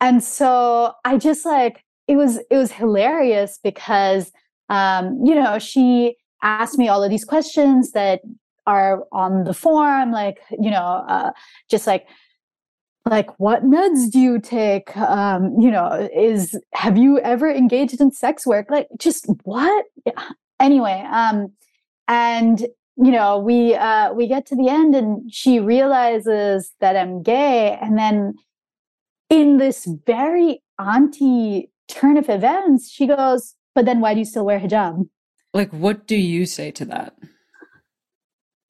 and 0.00 0.22
so 0.22 0.92
I 1.04 1.16
just 1.16 1.44
like 1.44 1.82
it 2.06 2.16
was 2.16 2.38
it 2.50 2.56
was 2.56 2.70
hilarious 2.70 3.58
because 3.62 4.30
um, 4.68 5.18
you 5.24 5.34
know 5.34 5.58
she 5.58 6.16
asked 6.42 6.78
me 6.78 6.88
all 6.88 7.02
of 7.02 7.10
these 7.10 7.24
questions 7.24 7.92
that 7.92 8.20
are 8.66 9.04
on 9.12 9.44
the 9.44 9.54
form, 9.54 10.12
like 10.12 10.38
you 10.50 10.70
know, 10.70 11.04
uh, 11.08 11.32
just 11.70 11.86
like 11.86 12.06
like 13.08 13.38
what 13.38 13.64
meds 13.64 14.10
do 14.10 14.18
you 14.18 14.40
take 14.40 14.96
um 14.96 15.54
you 15.58 15.70
know 15.70 16.08
is 16.14 16.58
have 16.74 16.96
you 16.98 17.18
ever 17.20 17.48
engaged 17.48 18.00
in 18.00 18.10
sex 18.10 18.46
work 18.46 18.66
like 18.68 18.88
just 18.98 19.26
what 19.44 19.84
anyway, 20.60 21.04
um, 21.10 21.52
and 22.08 22.60
you 22.96 23.10
know, 23.12 23.38
we 23.38 23.74
uh, 23.74 24.12
we 24.14 24.26
get 24.26 24.46
to 24.46 24.56
the 24.56 24.68
end, 24.68 24.94
and 24.94 25.32
she 25.32 25.60
realizes 25.60 26.72
that 26.80 26.96
I'm 26.96 27.22
gay, 27.22 27.78
and 27.80 27.98
then 27.98 28.34
in 29.28 29.58
this 29.58 29.86
very 30.06 30.62
auntie 30.78 31.70
turn 31.88 32.16
of 32.16 32.28
events, 32.28 32.90
she 32.90 33.06
goes, 33.06 33.54
"But 33.74 33.84
then 33.84 34.00
why 34.00 34.14
do 34.14 34.20
you 34.20 34.24
still 34.24 34.46
wear 34.46 34.58
hijab?" 34.58 35.08
Like, 35.52 35.70
what 35.72 36.06
do 36.06 36.16
you 36.16 36.46
say 36.46 36.70
to 36.72 36.84
that? 36.86 37.14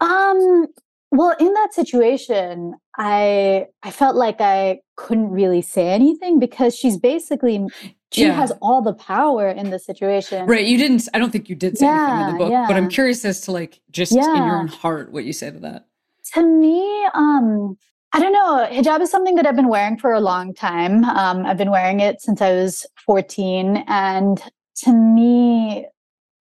Um, 0.00 0.66
well, 1.12 1.34
in 1.38 1.52
that 1.54 1.72
situation, 1.72 2.74
I 2.96 3.66
I 3.82 3.90
felt 3.90 4.16
like 4.16 4.40
I 4.40 4.80
couldn't 4.96 5.30
really 5.30 5.62
say 5.62 5.88
anything 5.88 6.38
because 6.38 6.76
she's 6.76 6.96
basically 6.96 7.66
she 8.12 8.22
yeah. 8.22 8.32
has 8.32 8.52
all 8.62 8.82
the 8.82 8.94
power 8.94 9.48
in 9.48 9.70
the 9.70 9.78
situation. 9.78 10.46
Right. 10.46 10.66
You 10.66 10.78
didn't 10.78 11.08
I 11.14 11.18
don't 11.18 11.30
think 11.30 11.48
you 11.48 11.54
did 11.54 11.78
say 11.78 11.86
yeah, 11.86 12.06
anything 12.06 12.28
in 12.28 12.32
the 12.32 12.38
book, 12.38 12.50
yeah. 12.50 12.66
but 12.66 12.76
I'm 12.76 12.88
curious 12.88 13.24
as 13.24 13.40
to 13.42 13.52
like 13.52 13.80
just 13.90 14.12
in 14.12 14.18
your 14.18 14.58
own 14.58 14.68
heart 14.68 15.12
what 15.12 15.24
you 15.24 15.32
say 15.32 15.50
to 15.50 15.58
that. 15.60 15.86
To 16.34 16.42
me, 16.42 17.06
um 17.14 17.76
I 18.12 18.18
don't 18.18 18.32
know. 18.32 18.66
Hijab 18.70 19.02
is 19.02 19.10
something 19.10 19.34
that 19.34 19.46
I've 19.46 19.56
been 19.56 19.68
wearing 19.68 19.98
for 19.98 20.12
a 20.12 20.20
long 20.20 20.54
time. 20.54 21.04
Um, 21.04 21.44
I've 21.44 21.58
been 21.58 21.70
wearing 21.70 22.00
it 22.00 22.22
since 22.22 22.40
I 22.40 22.52
was 22.52 22.86
14. 23.04 23.84
And 23.88 24.40
to 24.84 24.92
me, 24.92 25.86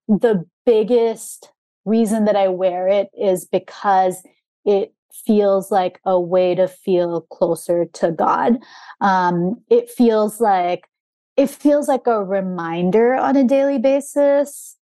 the 0.07 0.45
biggest 0.65 1.51
reason 1.83 2.25
that 2.25 2.35
I 2.37 2.47
wear 2.47 2.87
it 2.87 3.09
is 3.19 3.45
because 3.45 4.21
it 4.65 4.93
feels 5.25 5.71
like 5.71 5.99
a 6.05 6.19
way 6.19 6.55
to 6.55 6.67
feel 6.67 7.21
closer 7.21 7.85
to 7.85 8.11
God. 8.11 8.57
Um, 9.01 9.61
it 9.69 9.89
feels 9.89 10.41
like 10.41 10.87
it 11.37 11.49
feels 11.49 11.87
like 11.87 12.07
a 12.07 12.23
reminder 12.23 13.13
on 13.15 13.35
a 13.35 13.43
daily 13.43 13.77
basis 13.77 14.77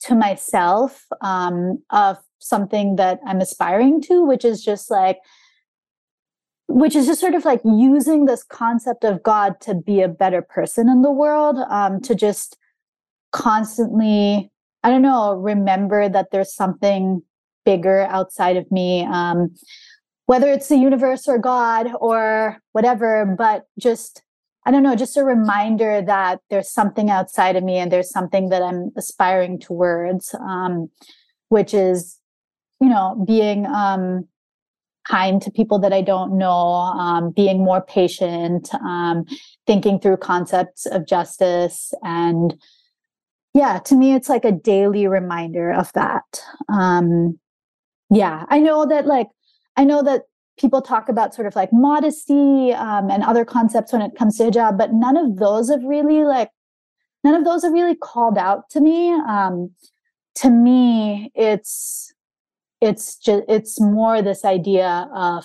to 0.00 0.14
myself 0.14 1.06
um, 1.20 1.80
of 1.90 2.18
something 2.40 2.96
that 2.96 3.20
I'm 3.24 3.40
aspiring 3.40 4.00
to, 4.02 4.24
which 4.24 4.44
is 4.44 4.64
just 4.64 4.90
like, 4.90 5.18
which 6.66 6.96
is 6.96 7.06
just 7.06 7.20
sort 7.20 7.36
of 7.36 7.44
like 7.44 7.60
using 7.64 8.24
this 8.24 8.42
concept 8.42 9.04
of 9.04 9.22
God 9.22 9.60
to 9.60 9.74
be 9.74 10.00
a 10.00 10.08
better 10.08 10.42
person 10.42 10.88
in 10.88 11.02
the 11.02 11.12
world, 11.12 11.56
um, 11.70 12.00
to 12.00 12.16
just 12.16 12.58
constantly, 13.30 14.50
I 14.82 14.90
don't 14.90 15.02
know, 15.02 15.34
remember 15.34 16.08
that 16.08 16.32
there's 16.32 16.52
something 16.52 17.22
bigger 17.64 18.06
outside 18.10 18.56
of 18.56 18.70
me 18.70 19.06
um, 19.10 19.54
whether 20.26 20.48
it's 20.48 20.68
the 20.68 20.76
universe 20.76 21.28
or 21.28 21.38
god 21.38 21.88
or 22.00 22.58
whatever 22.72 23.34
but 23.36 23.64
just 23.78 24.22
i 24.66 24.70
don't 24.70 24.82
know 24.82 24.96
just 24.96 25.16
a 25.16 25.24
reminder 25.24 26.02
that 26.02 26.40
there's 26.50 26.70
something 26.70 27.10
outside 27.10 27.56
of 27.56 27.64
me 27.64 27.78
and 27.78 27.90
there's 27.92 28.10
something 28.10 28.48
that 28.48 28.62
i'm 28.62 28.90
aspiring 28.96 29.58
towards 29.58 30.34
um, 30.40 30.88
which 31.48 31.74
is 31.74 32.18
you 32.80 32.88
know 32.88 33.22
being 33.26 33.66
um, 33.66 34.26
kind 35.08 35.42
to 35.42 35.50
people 35.50 35.78
that 35.78 35.92
i 35.92 36.00
don't 36.00 36.36
know 36.36 36.48
um, 36.48 37.30
being 37.30 37.58
more 37.58 37.80
patient 37.80 38.72
um, 38.74 39.24
thinking 39.66 39.98
through 39.98 40.16
concepts 40.16 40.86
of 40.86 41.06
justice. 41.06 41.92
And 42.02 42.54
yeah 43.54 43.78
to 43.80 43.94
me 43.94 44.14
it's 44.14 44.28
like 44.28 44.44
a 44.44 44.52
daily 44.52 45.06
reminder 45.06 45.70
of 45.72 45.92
that 45.92 46.42
um, 46.68 47.38
yeah 48.12 48.44
i 48.48 48.58
know 48.58 48.86
that 48.86 49.06
like 49.06 49.28
i 49.76 49.84
know 49.84 50.02
that 50.02 50.22
people 50.58 50.82
talk 50.82 51.08
about 51.08 51.34
sort 51.34 51.46
of 51.46 51.56
like 51.56 51.72
modesty 51.72 52.72
um, 52.72 53.10
and 53.10 53.22
other 53.24 53.44
concepts 53.44 53.92
when 53.92 54.02
it 54.02 54.12
comes 54.16 54.36
to 54.36 54.44
hijab 54.44 54.76
but 54.76 54.92
none 54.92 55.16
of 55.16 55.36
those 55.36 55.70
have 55.70 55.82
really 55.82 56.24
like 56.24 56.50
none 57.24 57.34
of 57.34 57.44
those 57.44 57.62
have 57.62 57.72
really 57.72 57.94
called 57.94 58.36
out 58.36 58.68
to 58.70 58.80
me. 58.80 59.12
Um, 59.12 59.70
to 60.34 60.48
me 60.48 61.30
it's 61.34 62.12
it's 62.80 63.16
just 63.16 63.44
it's 63.48 63.80
more 63.80 64.22
this 64.22 64.44
idea 64.46 65.08
of 65.14 65.44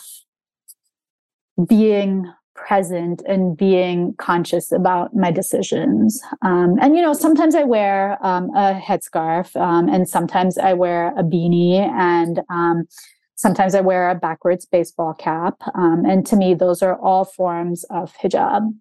being 1.67 2.31
present 2.57 3.21
and 3.27 3.55
being 3.55 4.13
conscious 4.17 4.71
about 4.73 5.15
my 5.15 5.31
decisions. 5.31 6.21
Um, 6.41 6.75
and 6.81 6.97
you 6.97 7.01
know, 7.01 7.13
sometimes 7.13 7.55
I 7.55 7.63
wear 7.63 8.17
um, 8.21 8.49
a 8.55 8.73
headscarf, 8.73 9.55
um, 9.55 9.87
and 9.87 10.09
sometimes 10.09 10.57
I 10.57 10.73
wear 10.73 11.13
a 11.17 11.23
beanie, 11.23 11.79
and 11.79 12.41
um, 12.49 12.87
sometimes 13.35 13.75
I 13.75 13.81
wear 13.81 14.09
a 14.09 14.15
backwards 14.15 14.65
baseball 14.65 15.13
cap. 15.13 15.55
Um, 15.75 16.03
and 16.05 16.25
to 16.27 16.35
me, 16.35 16.53
those 16.53 16.81
are 16.81 16.99
all 16.99 17.23
forms 17.23 17.85
of 17.85 18.13
hijab. 18.17 18.73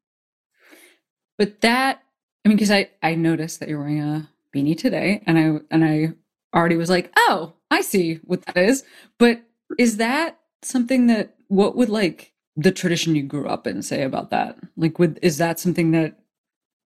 But 1.38 1.60
that, 1.60 2.02
I 2.44 2.48
mean, 2.48 2.56
because 2.56 2.72
I 2.72 2.90
I 3.02 3.14
noticed 3.14 3.60
that 3.60 3.68
you're 3.68 3.78
wearing 3.78 4.02
a 4.02 4.28
beanie 4.52 4.76
today, 4.76 5.22
and 5.26 5.38
I 5.38 5.60
and 5.70 5.84
I 5.84 6.14
already 6.58 6.76
was 6.76 6.90
like, 6.90 7.12
oh, 7.16 7.52
I 7.70 7.82
see 7.82 8.14
what 8.24 8.44
that 8.46 8.56
is. 8.56 8.84
But 9.18 9.42
is 9.78 9.98
that 9.98 10.38
something 10.62 11.06
that 11.06 11.34
what 11.48 11.76
would 11.76 11.90
like 11.90 12.32
the 12.56 12.72
tradition 12.72 13.14
you 13.14 13.22
grew 13.22 13.46
up 13.46 13.66
in 13.66 13.82
say 13.82 14.02
about 14.02 14.30
that? 14.30 14.58
Like, 14.76 14.98
would 14.98 15.18
is 15.22 15.38
that 15.38 15.60
something 15.60 15.90
that 15.92 16.18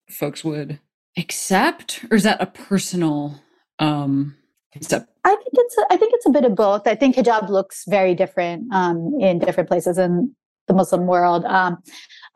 folks 0.09 0.43
would 0.45 0.81
accept, 1.16 2.05
or 2.11 2.16
is 2.16 2.23
that 2.23 2.41
a 2.41 2.47
personal 2.47 3.41
um 3.79 4.37
concept? 4.73 5.11
I 5.25 5.35
think 5.37 5.49
it's 5.53 5.79
a, 5.79 5.83
I 5.91 5.97
think 5.97 6.12
it's 6.14 6.27
a 6.27 6.31
bit 6.31 6.45
of 6.45 6.55
both. 6.55 6.87
I 6.87 6.95
think 6.95 7.16
hijab 7.16 7.49
looks 7.49 7.85
very 7.87 8.14
different 8.14 8.73
um, 8.73 9.14
in 9.21 9.39
different 9.39 9.69
places 9.69 9.99
in 9.99 10.35
the 10.69 10.75
Muslim 10.75 11.07
world. 11.07 11.45
Um, 11.45 11.79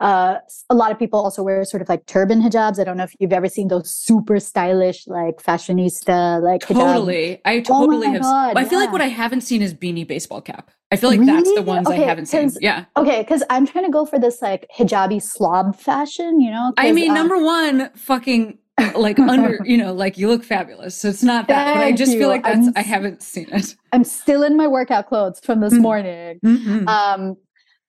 uh, 0.03 0.37
a 0.69 0.75
lot 0.75 0.91
of 0.91 0.99
people 0.99 1.17
also 1.17 1.41
wear 1.41 1.63
sort 1.63 1.81
of 1.81 1.87
like 1.87 2.05
turban 2.07 2.41
hijabs. 2.41 2.77
I 2.77 2.83
don't 2.83 2.97
know 2.97 3.05
if 3.05 3.15
you've 3.19 3.31
ever 3.31 3.47
seen 3.47 3.69
those 3.69 3.89
super 3.89 4.37
stylish, 4.37 5.07
like 5.07 5.37
fashionista, 5.37 6.41
like 6.43 6.61
totally. 6.61 7.37
Hijab. 7.37 7.41
I 7.45 7.57
oh 7.59 7.61
totally 7.61 8.07
oh 8.07 8.11
have. 8.11 8.21
God, 8.21 8.57
I 8.57 8.65
feel 8.65 8.79
like 8.79 8.91
what 8.91 8.99
I 8.99 9.07
haven't 9.07 9.41
seen 9.41 9.61
is 9.61 9.73
beanie 9.73 10.05
baseball 10.05 10.41
cap. 10.41 10.71
I 10.91 10.97
feel 10.97 11.09
like 11.09 11.21
really? 11.21 11.31
that's 11.31 11.55
the 11.55 11.61
ones 11.61 11.87
okay, 11.87 12.03
I 12.03 12.05
haven't 12.05 12.25
seen. 12.25 12.51
Yeah. 12.59 12.83
Okay, 12.97 13.21
because 13.21 13.43
I'm 13.49 13.65
trying 13.65 13.85
to 13.85 13.91
go 13.91 14.05
for 14.05 14.19
this 14.19 14.41
like 14.41 14.67
hijabi 14.77 15.21
slob 15.21 15.79
fashion. 15.79 16.41
You 16.41 16.51
know. 16.51 16.73
I 16.75 16.91
mean, 16.91 17.11
um, 17.11 17.15
number 17.15 17.41
one, 17.41 17.89
fucking 17.95 18.57
like 18.95 19.19
under 19.19 19.59
you 19.63 19.77
know 19.77 19.93
like 19.93 20.17
you 20.17 20.27
look 20.27 20.43
fabulous 20.43 20.97
so 20.97 21.07
it's 21.07 21.21
not 21.21 21.47
that 21.47 21.75
but 21.75 21.83
i 21.83 21.91
just 21.91 22.13
you. 22.13 22.17
feel 22.17 22.27
like 22.27 22.43
that's 22.43 22.67
I'm, 22.67 22.73
i 22.75 22.81
have 22.81 23.03
not 23.03 23.21
seen 23.21 23.47
it 23.51 23.75
i'm 23.91 24.03
still 24.03 24.41
in 24.41 24.57
my 24.57 24.67
workout 24.67 25.07
clothes 25.07 25.39
from 25.39 25.59
this 25.59 25.73
mm-hmm. 25.73 25.81
morning 25.83 26.39
mm-hmm. 26.43 26.87
um 26.87 27.37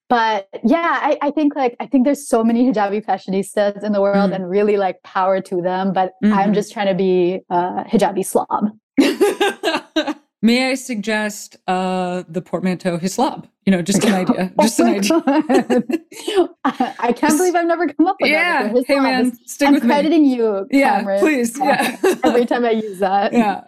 but 0.09 0.48
yeah, 0.64 0.98
I, 1.02 1.18
I, 1.22 1.30
think 1.30 1.57
like 1.57 1.76
I 1.80 1.86
think 1.86 2.05
there's 2.05 2.28
so 2.28 2.44
many 2.44 2.70
hijabi 2.70 3.05
fashionistas 3.05 3.82
in 3.82 3.92
the 3.92 4.00
world, 4.00 4.30
mm. 4.30 4.34
and 4.34 4.48
really 4.48 4.76
like 4.76 5.02
power 5.02 5.40
to 5.40 5.62
them. 5.62 5.92
But 5.92 6.12
mm-hmm. 6.22 6.34
I'm 6.34 6.52
just 6.52 6.72
trying 6.72 6.88
to 6.88 6.94
be 6.94 7.40
a 7.50 7.84
hijabi 7.84 8.24
slob. 8.24 8.70
May 10.42 10.70
I 10.70 10.74
suggest 10.74 11.57
uh, 11.66 12.22
the 12.28 12.42
portmanteau 12.42 12.98
hislop? 12.98 13.48
You 13.64 13.70
know, 13.70 13.80
just 13.80 14.05
an 14.05 14.12
idea. 14.28 14.52
Oh 14.59 14.62
just 14.62 14.78
oh 14.78 14.84
an 14.84 14.94
idea. 14.96 15.18
I, 16.64 16.94
I, 16.98 17.12
can't 17.14 17.38
believe 17.38 17.55
I've 17.55 17.66
never 17.66 17.88
come 17.88 18.07
up 18.07 18.16
with 18.20 18.30
yeah. 18.30 18.70
that. 18.70 18.84
Hey 18.86 19.00
man, 19.00 19.34
stick 19.46 19.68
I'm 19.68 19.74
with 19.74 19.84
crediting 19.84 20.24
me. 20.24 20.36
you. 20.36 20.66
Yeah, 20.70 21.18
please. 21.18 21.59
Yeah. 21.59 21.96
every 22.22 22.44
time 22.44 22.66
I 22.66 22.72
use 22.72 22.98
that. 22.98 23.32
Yeah. 23.32 23.62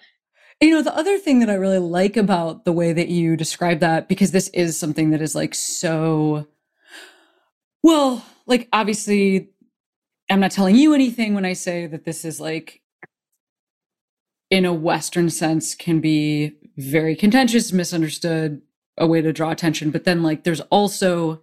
You 0.61 0.71
know, 0.71 0.83
the 0.83 0.97
other 0.97 1.19
thing 1.19 1.41
that 1.41 1.51
I 1.51 1.55
really 1.55 1.79
like 1.79 2.17
about 2.17 2.65
the 2.65 2.73
way 2.73 2.93
that 2.95 3.09
you 3.09 3.37
describe 3.37 3.81
that, 3.81 4.09
because 4.09 4.31
this 4.31 4.49
is 4.49 4.79
something 4.79 5.11
that 5.11 5.21
is 5.21 5.35
like 5.35 5.55
so, 5.55 6.47
well, 7.83 8.25
like 8.47 8.69
obviously, 8.73 9.51
I'm 10.31 10.41
not 10.41 10.53
telling 10.53 10.77
you 10.77 10.95
anything 10.95 11.35
when 11.35 11.45
I 11.45 11.53
say 11.53 11.87
that 11.87 12.05
this 12.05 12.25
is 12.25 12.41
like, 12.41 12.81
in 14.51 14.65
a 14.65 14.73
Western 14.73 15.29
sense, 15.29 15.75
can 15.75 16.01
be 16.01 16.53
very 16.79 17.15
contentious, 17.17 17.73
misunderstood, 17.73 18.63
a 18.97 19.07
way 19.07 19.21
to 19.21 19.33
draw 19.33 19.51
attention. 19.51 19.91
But 19.91 20.05
then, 20.05 20.23
like, 20.23 20.45
there's 20.45 20.61
also, 20.63 21.43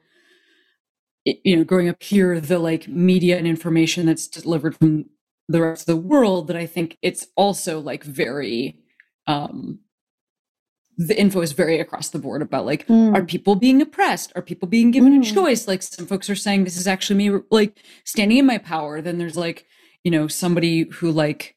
you 1.23 1.55
know, 1.55 1.63
growing 1.63 1.87
up 1.87 2.01
here, 2.01 2.39
the 2.39 2.57
like 2.57 2.87
media 2.87 3.37
and 3.37 3.45
information 3.45 4.05
that's 4.07 4.27
delivered 4.27 4.75
from 4.75 5.05
the 5.47 5.61
rest 5.61 5.83
of 5.83 5.95
the 5.95 6.01
world 6.01 6.47
that 6.47 6.55
I 6.55 6.65
think 6.65 6.97
it's 7.01 7.27
also 7.35 7.79
like 7.79 8.03
very 8.03 8.79
um, 9.27 9.79
the 10.97 11.19
info 11.19 11.41
is 11.41 11.53
very 11.53 11.79
across 11.79 12.09
the 12.09 12.19
board 12.19 12.41
about 12.41 12.65
like 12.65 12.87
mm. 12.87 13.15
are 13.15 13.23
people 13.23 13.55
being 13.55 13.81
oppressed? 13.81 14.31
Are 14.35 14.41
people 14.41 14.67
being 14.67 14.91
given 14.91 15.19
mm. 15.19 15.27
a 15.27 15.33
choice? 15.33 15.67
Like 15.67 15.81
some 15.81 16.05
folks 16.05 16.29
are 16.29 16.35
saying 16.35 16.63
this 16.63 16.77
is 16.77 16.87
actually 16.87 17.17
me 17.17 17.39
like 17.49 17.77
standing 18.03 18.37
in 18.37 18.45
my 18.45 18.57
power. 18.57 19.01
Then 19.01 19.17
there's 19.17 19.37
like 19.37 19.65
you 20.03 20.11
know 20.11 20.27
somebody 20.27 20.83
who 20.83 21.11
like 21.11 21.55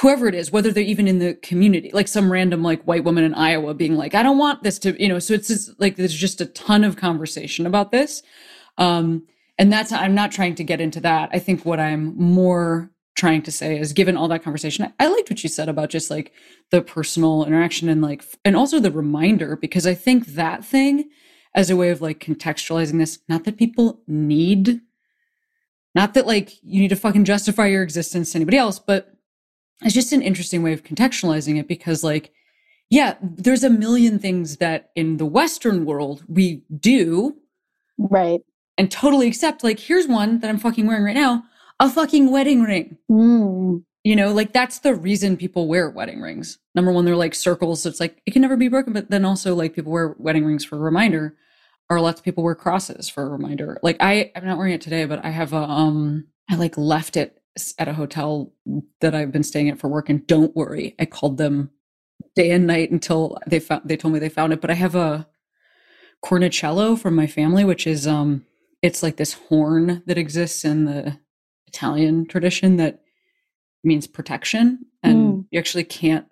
whoever 0.00 0.26
it 0.26 0.34
is 0.34 0.50
whether 0.50 0.72
they're 0.72 0.82
even 0.82 1.06
in 1.06 1.20
the 1.20 1.34
community 1.34 1.90
like 1.94 2.08
some 2.08 2.30
random 2.30 2.62
like 2.64 2.82
white 2.82 3.04
woman 3.04 3.22
in 3.22 3.32
iowa 3.34 3.72
being 3.72 3.94
like 3.94 4.12
i 4.12 4.24
don't 4.24 4.38
want 4.38 4.64
this 4.64 4.76
to 4.76 5.00
you 5.00 5.08
know 5.08 5.20
so 5.20 5.32
it's 5.32 5.46
just 5.46 5.80
like 5.80 5.94
there's 5.94 6.12
just 6.12 6.40
a 6.40 6.46
ton 6.46 6.82
of 6.82 6.96
conversation 6.96 7.66
about 7.66 7.92
this. 7.92 8.22
Um 8.76 9.26
and 9.56 9.72
that's 9.72 9.92
i'm 9.92 10.14
not 10.14 10.32
trying 10.32 10.56
to 10.56 10.64
get 10.64 10.80
into 10.80 11.00
that. 11.00 11.30
I 11.32 11.38
think 11.38 11.64
what 11.64 11.80
i'm 11.80 12.16
more 12.18 12.90
trying 13.14 13.42
to 13.42 13.52
say 13.52 13.78
is 13.78 13.92
given 13.92 14.16
all 14.16 14.28
that 14.28 14.42
conversation 14.42 14.84
I, 14.84 15.04
I, 15.04 15.08
liked 15.08 15.30
what 15.30 15.42
you 15.42 15.48
said 15.48 15.68
about 15.68 15.90
just 15.90 16.10
like 16.10 16.32
the 16.70 16.82
personal 16.82 17.44
interaction 17.44 17.88
and 17.88 18.02
like 18.02 18.24
and 18.44 18.56
also 18.56 18.80
the 18.80 18.90
reminder 18.90 19.56
because 19.56 19.86
i 19.86 19.94
think 19.94 20.26
that 20.28 20.64
thing 20.64 21.08
as 21.54 21.70
a 21.70 21.76
way 21.76 21.90
of 21.90 22.02
like 22.02 22.18
contextualizing 22.18 22.98
this 22.98 23.20
not 23.28 23.44
that 23.44 23.56
people 23.56 24.02
need 24.06 24.80
not 25.94 26.14
that 26.14 26.26
like 26.26 26.52
you 26.62 26.80
need 26.80 26.88
to 26.88 26.96
fucking 26.96 27.24
justify 27.24 27.66
your 27.66 27.82
existence 27.82 28.32
to 28.32 28.38
anybody 28.38 28.56
else 28.56 28.78
but 28.78 29.14
it's 29.82 29.94
just 29.94 30.12
an 30.12 30.22
interesting 30.22 30.62
way 30.62 30.72
of 30.72 30.82
contextualizing 30.82 31.58
it 31.58 31.68
because 31.68 32.02
like 32.02 32.32
yeah 32.90 33.14
there's 33.22 33.64
a 33.64 33.70
million 33.70 34.18
things 34.18 34.56
that 34.56 34.90
in 34.96 35.18
the 35.18 35.26
western 35.26 35.84
world 35.84 36.24
we 36.28 36.64
do 36.80 37.36
right. 37.98 38.40
and 38.76 38.90
totally 38.90 39.28
accept. 39.28 39.62
Like 39.62 39.78
here's 39.78 40.08
one 40.08 40.40
that 40.40 40.50
i'm 40.50 40.58
fucking 40.58 40.86
wearing 40.86 41.04
right 41.04 41.14
now 41.14 41.44
a 41.80 41.90
fucking 41.90 42.30
wedding 42.30 42.62
ring 42.62 42.96
mm. 43.10 43.82
you 44.04 44.16
know 44.16 44.32
like 44.32 44.52
that's 44.52 44.80
the 44.80 44.94
reason 44.94 45.36
people 45.36 45.68
wear 45.68 45.90
wedding 45.90 46.20
rings 46.20 46.58
number 46.74 46.92
one 46.92 47.04
they're 47.04 47.16
like 47.16 47.34
circles 47.34 47.82
so 47.82 47.88
it's 47.88 48.00
like 48.00 48.20
it 48.26 48.32
can 48.32 48.42
never 48.42 48.56
be 48.56 48.68
broken 48.68 48.92
but 48.92 49.10
then 49.10 49.24
also 49.24 49.54
like 49.54 49.74
people 49.74 49.92
wear 49.92 50.14
wedding 50.18 50.44
rings 50.44 50.64
for 50.64 50.76
a 50.76 50.80
reminder 50.80 51.36
or 51.90 52.00
lots 52.00 52.20
of 52.20 52.24
people 52.24 52.44
wear 52.44 52.54
crosses 52.54 53.08
for 53.08 53.24
a 53.24 53.28
reminder 53.28 53.78
like 53.82 53.96
i 54.00 54.30
i'm 54.36 54.44
not 54.44 54.58
wearing 54.58 54.72
it 54.72 54.80
today 54.80 55.04
but 55.04 55.24
i 55.24 55.30
have 55.30 55.52
a 55.52 55.56
um 55.56 56.26
i 56.50 56.54
like 56.54 56.76
left 56.78 57.16
it 57.16 57.40
at 57.78 57.88
a 57.88 57.94
hotel 57.94 58.52
that 59.00 59.14
I've 59.14 59.32
been 59.32 59.42
staying 59.42 59.68
at 59.68 59.78
for 59.78 59.88
work. 59.88 60.08
And 60.08 60.26
don't 60.26 60.54
worry, 60.56 60.94
I 60.98 61.04
called 61.04 61.38
them 61.38 61.70
day 62.34 62.50
and 62.50 62.66
night 62.66 62.90
until 62.90 63.38
they 63.46 63.60
found 63.60 63.82
they 63.84 63.96
told 63.96 64.14
me 64.14 64.20
they 64.20 64.28
found 64.28 64.52
it. 64.52 64.60
But 64.60 64.70
I 64.70 64.74
have 64.74 64.94
a 64.94 65.28
cornicello 66.24 66.98
from 66.98 67.14
my 67.14 67.26
family, 67.26 67.64
which 67.64 67.86
is 67.86 68.06
um 68.06 68.44
it's 68.82 69.02
like 69.02 69.16
this 69.16 69.34
horn 69.34 70.02
that 70.06 70.18
exists 70.18 70.64
in 70.64 70.84
the 70.84 71.18
Italian 71.74 72.26
tradition 72.26 72.76
that 72.76 73.00
means 73.82 74.06
protection. 74.06 74.86
And 75.02 75.16
mm. 75.16 75.46
you 75.50 75.58
actually 75.58 75.84
can't 75.84 76.26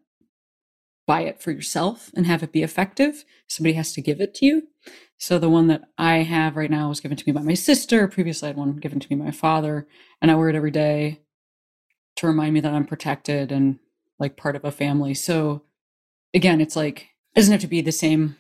buy 1.07 1.23
it 1.23 1.43
for 1.43 1.51
yourself 1.51 2.11
and 2.15 2.27
have 2.27 2.43
it 2.43 2.53
be 2.53 2.63
effective. 2.63 3.25
Somebody 3.49 3.75
has 3.75 3.93
to 3.95 4.01
give 4.01 4.21
it 4.21 4.35
to 4.37 4.47
you. 4.47 4.63
So 5.19 5.39
the 5.39 5.51
one 5.51 5.67
that 5.67 5.83
I 5.99 6.19
have 6.19 6.57
right 6.57 6.71
now 6.71 6.89
was 6.89 7.01
given 7.01 7.17
to 7.17 7.25
me 7.27 7.33
by 7.33 7.43
my 7.43 7.55
sister. 7.55 8.09
Previously, 8.09 8.47
I 8.47 8.51
had 8.51 8.57
one 8.57 8.77
given 8.77 9.01
to 9.01 9.07
me 9.11 9.17
by 9.17 9.27
my 9.27 9.31
father, 9.31 9.87
and 10.21 10.31
I 10.31 10.35
wear 10.37 10.49
it 10.49 10.57
every 10.57 10.71
day 10.71 11.21
to 12.17 12.27
remind 12.27 12.55
me 12.55 12.61
that 12.61 12.73
I'm 12.73 12.87
protected 12.87 13.53
and 13.53 13.79
like 14.19 14.37
part 14.37 14.57
of 14.57 14.65
a 14.65 14.71
family. 14.71 15.15
So 15.15 15.63
again, 16.35 16.61
it's 16.61 16.77
like 16.77 17.09
it 17.35 17.41
doesn't 17.41 17.53
have 17.53 17.61
to 17.63 17.67
be 17.67 17.81
the 17.81 17.93
same 17.93 18.37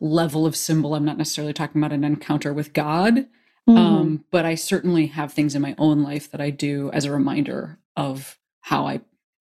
level 0.00 0.46
of 0.46 0.56
symbol. 0.56 0.94
I'm 0.94 1.04
not 1.04 1.18
necessarily 1.18 1.52
talking 1.52 1.80
about 1.80 1.92
an 1.92 2.04
encounter 2.04 2.52
with 2.52 2.72
God, 2.72 3.26
mm-hmm. 3.68 3.78
um, 3.78 4.24
but 4.30 4.44
I 4.44 4.54
certainly 4.54 5.06
have 5.06 5.32
things 5.32 5.54
in 5.54 5.62
my 5.62 5.74
own 5.78 6.02
life 6.02 6.30
that 6.30 6.40
I 6.40 6.50
do 6.50 6.90
as 6.92 7.04
a 7.04 7.12
reminder 7.12 7.78
of 7.96 8.38
how 8.60 8.86
I 8.86 9.00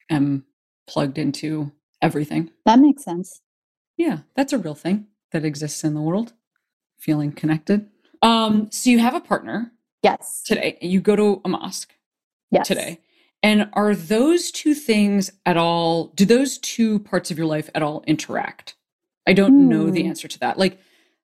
am 0.09 0.45
plugged 0.88 1.17
into 1.17 1.72
everything. 2.01 2.51
That 2.65 2.80
makes 2.80 3.03
sense. 3.03 3.41
Yeah, 3.97 4.19
that's 4.36 4.53
a 4.53 4.57
real 4.57 4.76
thing 4.76 5.07
that 5.32 5.45
exists 5.45 5.84
in 5.84 5.93
the 5.93 6.01
world 6.01 6.34
feeling 6.97 7.32
connected. 7.32 7.88
Um, 8.22 8.69
so 8.72 8.89
you 8.89 8.99
have 8.99 9.15
a 9.15 9.19
partner. 9.19 9.72
Yes. 10.03 10.43
Today. 10.45 10.78
You 10.82 11.01
go 11.01 11.15
to 11.15 11.41
a 11.43 11.49
mosque. 11.49 11.93
Yes. 12.51 12.67
Today. 12.67 12.99
And 13.43 13.69
are 13.74 13.95
those 13.95 14.51
two 14.51 14.76
things 14.76 15.32
at 15.45 15.57
all, 15.57 16.07
do 16.15 16.26
those 16.26 16.59
two 16.59 16.99
parts 16.99 17.32
of 17.32 17.38
your 17.38 17.47
life 17.47 17.69
at 17.74 17.82
all 17.82 18.03
interact? 18.05 18.76
I 19.28 19.34
don't 19.34 19.65
mm. 19.65 19.67
know 19.67 19.89
the 19.89 20.03
hmm. 20.03 20.09
answer 20.09 20.28
to 20.28 20.39
that. 20.39 20.59
Like, 20.59 20.80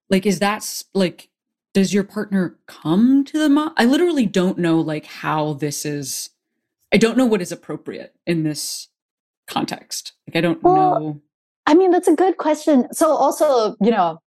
like, 0.09 0.25
is 0.25 0.39
that 0.39 0.83
like, 0.93 1.29
does 1.77 1.93
your 1.93 2.03
partner 2.03 2.57
come 2.65 3.23
to 3.23 3.37
the 3.37 3.47
mosque? 3.49 3.75
I 3.77 3.85
literally 3.85 4.25
don't 4.25 4.57
know 4.57 4.79
like 4.79 5.05
how 5.05 5.53
this 5.53 5.85
is. 5.85 6.31
I 6.91 6.97
don't 6.97 7.15
know 7.15 7.27
what 7.27 7.39
is 7.39 7.51
appropriate 7.51 8.15
in 8.25 8.41
this 8.41 8.87
context. 9.47 10.13
Like, 10.27 10.37
I 10.37 10.41
don't 10.41 10.63
well, 10.63 10.99
know. 10.99 11.21
I 11.67 11.75
mean, 11.75 11.91
that's 11.91 12.07
a 12.07 12.15
good 12.15 12.37
question. 12.37 12.91
So 12.93 13.11
also, 13.11 13.75
you 13.79 13.91
know, 13.91 14.17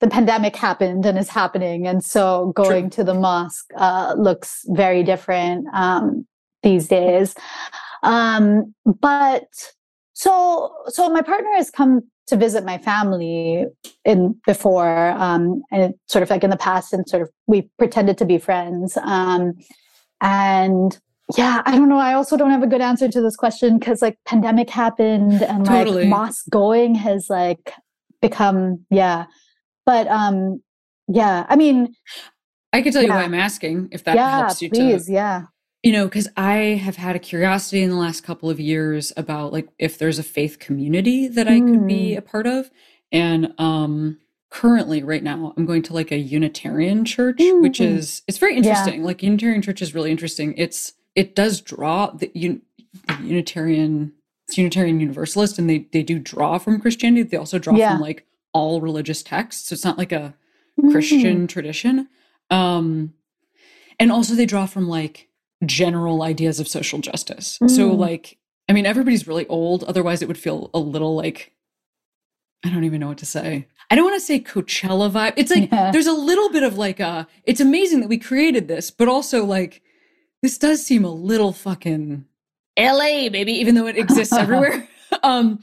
the 0.00 0.08
pandemic 0.08 0.56
happened 0.56 1.06
and 1.06 1.16
is 1.16 1.28
happening. 1.28 1.86
And 1.86 2.04
so 2.04 2.52
going 2.56 2.90
True. 2.90 2.96
to 2.96 3.04
the 3.04 3.14
mosque 3.14 3.70
uh, 3.76 4.16
looks 4.18 4.64
very 4.66 5.04
different 5.04 5.68
um, 5.74 6.26
these 6.64 6.88
days. 6.88 7.36
Um, 8.02 8.74
but 8.84 9.46
so, 10.16 10.72
so 10.88 11.08
my 11.10 11.22
partner 11.22 11.50
has 11.56 11.70
come 11.70 12.02
to 12.26 12.36
visit 12.36 12.64
my 12.64 12.78
family 12.78 13.66
in 14.04 14.34
before, 14.46 15.10
um, 15.10 15.62
and 15.70 15.94
sort 16.06 16.22
of 16.22 16.30
like 16.30 16.42
in 16.42 16.50
the 16.50 16.56
past, 16.56 16.92
and 16.92 17.08
sort 17.08 17.22
of 17.22 17.30
we 17.46 17.70
pretended 17.78 18.18
to 18.18 18.24
be 18.24 18.38
friends. 18.38 18.96
Um, 18.96 19.54
and 20.20 20.98
yeah, 21.36 21.62
I 21.64 21.76
don't 21.76 21.88
know. 21.88 21.98
I 21.98 22.14
also 22.14 22.36
don't 22.36 22.50
have 22.50 22.62
a 22.62 22.66
good 22.66 22.80
answer 22.80 23.08
to 23.08 23.20
this 23.20 23.36
question 23.36 23.78
because 23.78 24.02
like 24.02 24.18
pandemic 24.24 24.70
happened 24.70 25.42
and 25.42 25.64
totally. 25.64 26.02
like 26.02 26.08
mosque 26.08 26.46
going 26.50 26.94
has 26.94 27.28
like 27.28 27.74
become 28.20 28.84
yeah 28.90 29.26
but 29.86 30.08
um, 30.08 30.60
yeah, 31.06 31.46
I 31.48 31.56
mean, 31.56 31.94
I 32.72 32.82
can 32.82 32.92
tell 32.92 33.02
yeah. 33.02 33.08
you 33.08 33.14
why 33.14 33.22
I'm 33.22 33.34
asking 33.34 33.88
if 33.92 34.04
that 34.04 34.16
yeah, 34.16 34.38
helps 34.38 34.60
you 34.60 34.68
please, 34.68 35.06
to, 35.06 35.12
yeah. 35.12 35.42
You 35.86 35.92
know, 35.92 36.06
because 36.06 36.26
I 36.36 36.80
have 36.82 36.96
had 36.96 37.14
a 37.14 37.20
curiosity 37.20 37.80
in 37.80 37.90
the 37.90 37.96
last 37.96 38.24
couple 38.24 38.50
of 38.50 38.58
years 38.58 39.12
about 39.16 39.52
like 39.52 39.68
if 39.78 39.98
there's 39.98 40.18
a 40.18 40.24
faith 40.24 40.58
community 40.58 41.28
that 41.28 41.46
I 41.46 41.60
mm. 41.60 41.70
could 41.70 41.86
be 41.86 42.14
hmm. 42.14 42.18
a 42.18 42.22
part 42.22 42.48
of. 42.48 42.72
And 43.12 43.54
um 43.56 44.18
currently 44.50 45.04
right 45.04 45.22
now 45.22 45.54
I'm 45.56 45.64
going 45.64 45.82
to 45.82 45.92
like 45.92 46.10
a 46.10 46.18
Unitarian 46.18 47.04
church, 47.04 47.36
mm. 47.36 47.62
which 47.62 47.80
is 47.80 48.22
it's 48.26 48.38
very 48.38 48.56
interesting. 48.56 48.98
Yeah. 48.98 49.06
Like 49.06 49.22
Unitarian 49.22 49.62
church 49.62 49.80
is 49.80 49.94
really 49.94 50.10
interesting. 50.10 50.54
It's 50.56 50.94
it 51.14 51.36
does 51.36 51.60
draw 51.60 52.10
the, 52.10 52.32
un, 52.34 52.62
the 53.06 53.22
Unitarian 53.22 54.12
it's 54.48 54.58
Unitarian 54.58 54.98
Universalist 54.98 55.56
and 55.56 55.70
they 55.70 55.86
they 55.92 56.02
do 56.02 56.18
draw 56.18 56.58
from 56.58 56.80
Christianity. 56.80 57.22
They 57.22 57.36
also 57.36 57.60
draw 57.60 57.76
yeah. 57.76 57.92
from 57.92 58.00
like 58.00 58.26
all 58.52 58.80
religious 58.80 59.22
texts. 59.22 59.68
So 59.68 59.74
it's 59.74 59.84
not 59.84 59.98
like 59.98 60.10
a 60.10 60.34
mm-hmm. 60.80 60.90
Christian 60.90 61.46
tradition. 61.46 62.08
Um, 62.50 63.14
and 64.00 64.10
also 64.10 64.34
they 64.34 64.46
draw 64.46 64.66
from 64.66 64.88
like 64.88 65.25
general 65.64 66.22
ideas 66.22 66.60
of 66.60 66.68
social 66.68 66.98
justice. 66.98 67.58
Mm. 67.62 67.70
So 67.70 67.92
like, 67.92 68.38
I 68.68 68.72
mean, 68.72 68.86
everybody's 68.86 69.26
really 69.26 69.46
old. 69.46 69.84
Otherwise, 69.84 70.22
it 70.22 70.28
would 70.28 70.38
feel 70.38 70.70
a 70.74 70.78
little 70.78 71.16
like 71.16 71.52
I 72.64 72.70
don't 72.70 72.84
even 72.84 73.00
know 73.00 73.08
what 73.08 73.18
to 73.18 73.26
say. 73.26 73.68
I 73.90 73.94
don't 73.94 74.04
want 74.04 74.16
to 74.16 74.26
say 74.26 74.40
Coachella 74.40 75.10
vibe. 75.10 75.34
It's 75.36 75.50
like 75.54 75.70
yeah. 75.70 75.92
there's 75.92 76.06
a 76.06 76.12
little 76.12 76.50
bit 76.50 76.62
of 76.62 76.76
like 76.76 77.00
a. 77.00 77.26
It's 77.44 77.60
amazing 77.60 78.00
that 78.00 78.08
we 78.08 78.18
created 78.18 78.66
this, 78.66 78.90
but 78.90 79.08
also 79.08 79.44
like 79.44 79.82
this 80.42 80.58
does 80.58 80.84
seem 80.84 81.04
a 81.04 81.12
little 81.12 81.52
fucking 81.52 82.24
LA, 82.78 83.28
baby, 83.28 83.52
even 83.52 83.74
though 83.74 83.86
it 83.86 83.96
exists 83.96 84.32
everywhere. 84.36 84.88
um, 85.22 85.60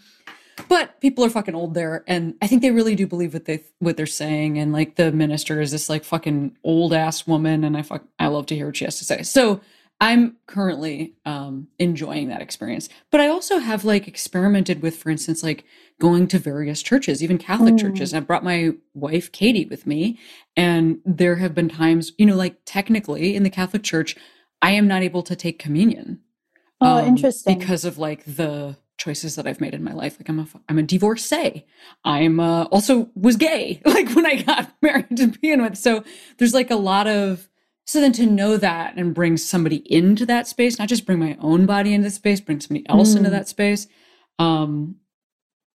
but 0.70 1.00
people 1.02 1.26
are 1.26 1.30
fucking 1.30 1.56
old 1.56 1.74
there 1.74 2.04
and 2.08 2.36
i 2.42 2.48
think 2.48 2.62
they 2.62 2.72
really 2.72 2.96
do 2.96 3.08
believe 3.08 3.34
what 3.34 3.46
they 3.46 3.64
what 3.80 3.98
they're 3.98 4.06
saying 4.06 4.58
and 4.60 4.72
like 4.72 4.96
the 4.96 5.12
minister 5.12 5.60
is 5.60 5.72
this 5.72 5.90
like 5.90 6.04
fucking 6.04 6.56
old 6.64 6.94
ass 6.94 7.26
woman 7.26 7.64
and 7.64 7.76
i 7.76 7.82
fuck 7.82 8.04
i 8.20 8.28
love 8.28 8.46
to 8.46 8.56
hear 8.56 8.68
what 8.68 8.78
she 8.78 8.86
has 8.86 9.00
to 9.00 9.06
say 9.06 9.24
so 9.24 9.60
i'm 10.04 10.36
currently 10.48 11.14
um 11.26 11.68
enjoying 11.80 12.28
that 12.28 12.42
experience 12.42 12.90
but 13.10 13.22
i 13.22 13.28
also 13.28 13.60
have 13.60 13.86
like 13.86 14.08
experimented 14.08 14.82
with 14.82 14.98
for 14.98 15.10
instance 15.10 15.42
like 15.42 15.64
going 16.00 16.28
to 16.28 16.38
various 16.38 16.82
churches 16.82 17.24
even 17.24 17.38
catholic 17.38 17.76
mm. 17.76 17.80
churches 17.80 18.14
i 18.14 18.20
brought 18.20 18.44
my 18.44 18.72
wife 18.94 19.32
katie 19.32 19.66
with 19.66 19.88
me 19.88 20.20
and 20.58 21.00
there 21.06 21.38
have 21.38 21.56
been 21.56 21.70
times 21.70 22.12
you 22.18 22.26
know 22.26 22.36
like 22.36 22.58
technically 22.66 23.34
in 23.34 23.44
the 23.44 23.50
catholic 23.50 23.82
church 23.82 24.18
i 24.62 24.72
am 24.72 24.88
not 24.88 25.02
able 25.02 25.24
to 25.24 25.38
take 25.38 25.58
communion 25.58 26.20
oh 26.82 26.98
um, 26.98 27.06
interesting 27.06 27.58
because 27.58 27.86
of 27.86 27.98
like 27.98 28.26
the 28.26 28.76
choices 28.96 29.36
that 29.36 29.48
I've 29.48 29.60
made 29.60 29.74
in 29.74 29.84
my 29.84 29.92
life. 29.92 30.18
Like 30.18 30.30
I'm 30.30 30.40
a 30.40 30.48
I'm 30.70 30.78
a 30.78 30.84
divorcee. 30.84 31.66
I'm 32.06 32.40
uh, 32.40 32.64
also 32.66 33.10
was 33.16 33.36
gay 33.36 33.82
like 33.86 34.10
when 34.12 34.26
I 34.26 34.44
got 34.44 34.72
married 34.82 35.18
to 35.18 35.28
begin 35.28 35.62
with. 35.62 35.78
So 35.78 36.04
there's 36.38 36.54
like 36.54 36.72
a 36.72 36.76
lot 36.76 37.08
of 37.08 37.50
so 37.86 38.00
then 38.00 38.14
to 38.14 38.26
know 38.26 38.58
that 38.58 38.96
and 38.96 39.14
bring 39.14 39.38
somebody 39.38 39.78
into 39.92 40.26
that 40.26 40.48
space, 40.48 40.80
not 40.80 40.90
just 40.90 41.06
bring 41.06 41.20
my 41.20 41.38
own 41.40 41.66
body 41.66 41.94
into 41.94 42.06
the 42.08 42.12
space, 42.12 42.40
bring 42.40 42.60
somebody 42.60 42.88
else 42.90 43.14
mm. 43.14 43.18
into 43.18 43.30
that 43.30 43.48
space. 43.48 43.88
Um, 44.40 44.96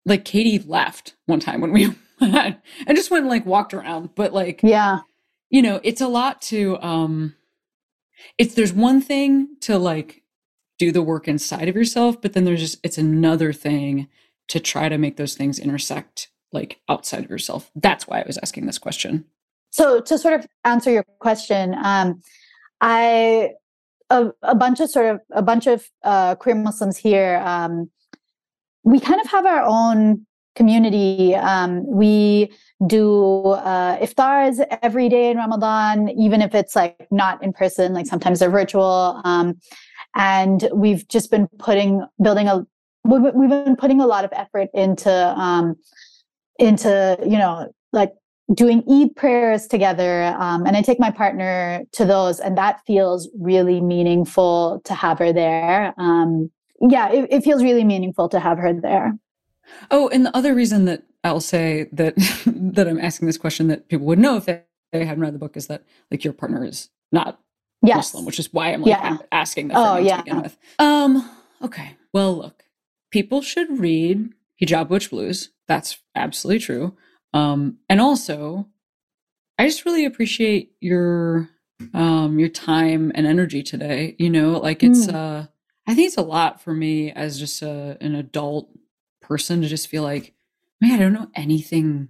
like 0.05 0.25
Katie 0.25 0.61
left 0.61 1.17
one 1.27 1.41
time 1.41 1.61
when 1.61 1.73
we 1.73 1.95
and 2.21 2.57
just 2.91 3.11
went 3.11 3.23
and 3.23 3.31
like 3.31 3.45
walked 3.45 3.75
around, 3.75 4.11
but 4.15 4.33
like 4.33 4.61
yeah, 4.63 5.01
you 5.51 5.63
know, 5.63 5.81
it's 5.83 6.01
a 6.01 6.09
lot 6.09 6.43
to 6.43 6.81
um. 6.81 7.35
It's 8.39 8.55
there's 8.55 8.73
one 8.73 9.03
thing 9.03 9.57
to 9.61 9.79
like 9.79 10.23
do 10.79 10.93
the 10.93 11.03
work 11.03 11.29
inside 11.29 11.69
of 11.69 11.77
yourself 11.77 12.21
but 12.21 12.33
then 12.33 12.45
there's 12.45 12.61
just 12.61 12.79
it's 12.83 12.99
another 12.99 13.53
thing 13.53 14.09
to 14.49 14.61
try 14.61 14.89
to 14.89 14.99
make 14.99 15.17
those 15.17 15.35
things 15.35 15.59
intersect 15.59 16.29
like 16.53 16.81
outside 16.89 17.25
of 17.25 17.31
yourself 17.31 17.71
that's 17.75 18.07
why 18.07 18.21
i 18.21 18.25
was 18.27 18.39
asking 18.39 18.67
this 18.67 18.79
question 18.79 19.25
so 19.77 20.01
to 20.01 20.19
sort 20.19 20.35
of 20.35 20.47
answer 20.65 20.91
your 20.91 21.05
question 21.19 21.75
um 21.83 22.21
i 22.81 23.51
a, 24.11 24.31
a 24.43 24.55
bunch 24.55 24.81
of 24.81 24.89
sort 24.91 25.07
of 25.07 25.21
a 25.33 25.43
bunch 25.43 25.67
of 25.67 25.89
uh, 26.05 26.35
queer 26.37 26.55
muslims 26.55 26.97
here 26.97 27.43
um 27.45 27.91
we 28.85 29.01
kind 29.01 29.21
of 29.21 29.27
have 29.27 29.47
our 29.47 29.63
own 29.63 30.27
community 30.55 31.35
um 31.35 31.85
we 31.87 32.51
do 32.87 33.49
uh, 33.53 33.97
iftars 33.99 34.65
every 34.83 35.09
day 35.09 35.31
in 35.31 35.39
Ramadan, 35.39 36.11
even 36.11 36.43
if 36.43 36.55
it's 36.55 36.77
like 36.77 37.07
not 37.11 37.43
in 37.43 37.53
person, 37.53 37.95
like 37.95 38.07
sometimes 38.07 38.39
they're 38.41 38.51
virtual. 38.51 39.21
Um, 39.25 39.59
and 40.15 40.69
we've 40.75 41.07
just 41.09 41.31
been 41.31 41.49
putting 41.59 42.05
building 42.23 42.49
a 42.49 42.67
we've 43.05 43.51
been 43.51 43.77
putting 43.77 44.01
a 44.01 44.07
lot 44.07 44.25
of 44.25 44.33
effort 44.33 44.69
into 44.75 45.11
um 45.11 45.77
into 46.59 47.17
you 47.23 47.39
know 47.39 47.73
like 47.93 48.13
doing 48.55 48.85
Eid 48.91 49.17
prayers 49.17 49.67
together 49.67 50.25
um, 50.39 50.67
and 50.67 50.77
i 50.77 50.83
take 50.83 51.01
my 51.01 51.11
partner 51.11 51.83
to 51.91 52.05
those 52.05 52.39
and 52.39 52.57
that 52.57 52.81
feels 52.87 53.29
really 53.41 53.81
meaningful 53.81 54.81
to 54.85 54.95
have 54.95 55.19
her 55.19 55.33
there 55.33 55.93
um, 55.99 56.51
yeah, 56.81 57.11
it, 57.11 57.29
it 57.31 57.45
feels 57.45 57.63
really 57.63 57.85
meaningful 57.85 58.29
to 58.29 58.41
have 58.41 58.59
her 58.59 58.73
there. 58.73 59.19
Oh, 59.91 60.09
and 60.09 60.27
the 60.27 60.37
other 60.37 60.55
reason 60.55 60.85
that 60.87 61.03
I'll 61.25 61.41
say 61.41 61.89
that 61.93 62.15
that 62.47 62.87
I'm 62.87 63.01
asking 63.01 63.27
this 63.27 63.39
question 63.39 63.69
that 63.69 63.89
people 63.89 64.07
would 64.07 64.19
know 64.19 64.37
if 64.37 64.45
they, 64.45 64.63
they 64.93 65.05
hadn't 65.05 65.23
read 65.23 65.35
the 65.35 65.39
book 65.39 65.57
is 65.57 65.67
that 65.67 65.85
like 66.11 66.25
your 66.25 66.33
partner 66.33 66.65
is 66.65 66.91
not 67.13 67.41
yes. 67.83 67.97
Muslim, 67.97 68.25
which 68.25 68.39
is 68.39 68.53
why 68.53 68.73
I'm 68.73 68.83
like 68.83 68.91
yeah. 68.91 69.19
asking 69.33 69.69
that 69.69 69.77
oh, 69.77 69.97
yeah. 69.97 70.19
to 70.19 70.25
begin 70.25 70.43
with. 70.43 70.57
Um, 70.79 71.29
okay. 71.63 71.97
Well, 72.13 72.37
look, 72.37 72.65
people 73.11 73.43
should 73.43 73.81
read 73.81 74.33
Hijab 74.61 74.89
Butch 74.89 75.11
Blues. 75.11 75.51
That's 75.67 75.99
absolutely 76.15 76.61
true. 76.61 76.97
Um, 77.37 77.79
and 77.89 78.01
also, 78.01 78.69
I 79.59 79.67
just 79.67 79.85
really 79.85 80.05
appreciate 80.05 80.73
your 80.81 81.49
um 81.93 82.39
your 82.39 82.49
time 82.49 83.13
and 83.15 83.27
energy 83.27 83.63
today. 83.63 84.17
You 84.19 84.31
know, 84.31 84.53
like 84.53 84.83
it's 84.83 85.07
mm. 85.07 85.15
uh 85.15 85.47
I 85.87 85.95
think 85.95 86.09
it's 86.09 86.17
a 86.17 86.23
lot 86.23 86.61
for 86.61 86.75
me 86.75 87.13
as 87.13 87.39
just 87.39 87.63
a, 87.63 87.97
an 88.01 88.15
adult 88.15 88.71
person 89.23 89.63
to 89.63 89.69
just 89.69 89.89
feel 89.89 90.03
like, 90.03 90.35
man, 90.81 90.93
I 90.93 90.99
don't 90.99 91.13
know 91.13 91.31
anything 91.35 92.09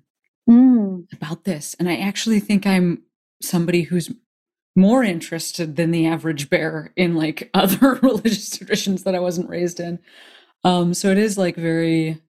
mm. 0.48 1.12
about 1.12 1.44
this. 1.44 1.76
And 1.78 1.88
I 1.88 1.96
actually 1.96 2.40
think 2.40 2.66
I'm 2.66 3.02
somebody 3.42 3.82
who's 3.82 4.10
more 4.74 5.02
interested 5.02 5.76
than 5.76 5.90
the 5.90 6.06
average 6.06 6.48
bear 6.48 6.92
in 6.96 7.16
like 7.16 7.50
other 7.54 7.94
religious 8.02 8.56
traditions 8.56 9.02
that 9.02 9.14
I 9.14 9.20
wasn't 9.20 9.48
raised 9.48 9.80
in. 9.80 9.98
Um, 10.64 10.94
so 10.94 11.10
it 11.10 11.18
is 11.18 11.36
like 11.36 11.56
very, 11.56 12.20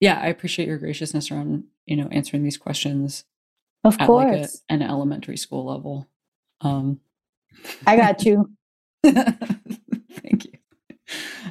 yeah, 0.00 0.18
I 0.20 0.26
appreciate 0.26 0.68
your 0.68 0.78
graciousness 0.78 1.30
around, 1.30 1.64
you 1.86 1.96
know, 1.96 2.08
answering 2.10 2.42
these 2.42 2.58
questions. 2.58 3.24
Of 3.84 3.96
at 4.00 4.06
course. 4.06 4.26
Like 4.34 4.50
a, 4.68 4.72
an 4.72 4.82
elementary 4.82 5.36
school 5.36 5.64
level. 5.64 6.08
Um, 6.60 7.00
I 7.86 7.96
got 7.96 8.24
you. 8.24 8.50
Thank 9.04 10.44
you. 10.44 10.52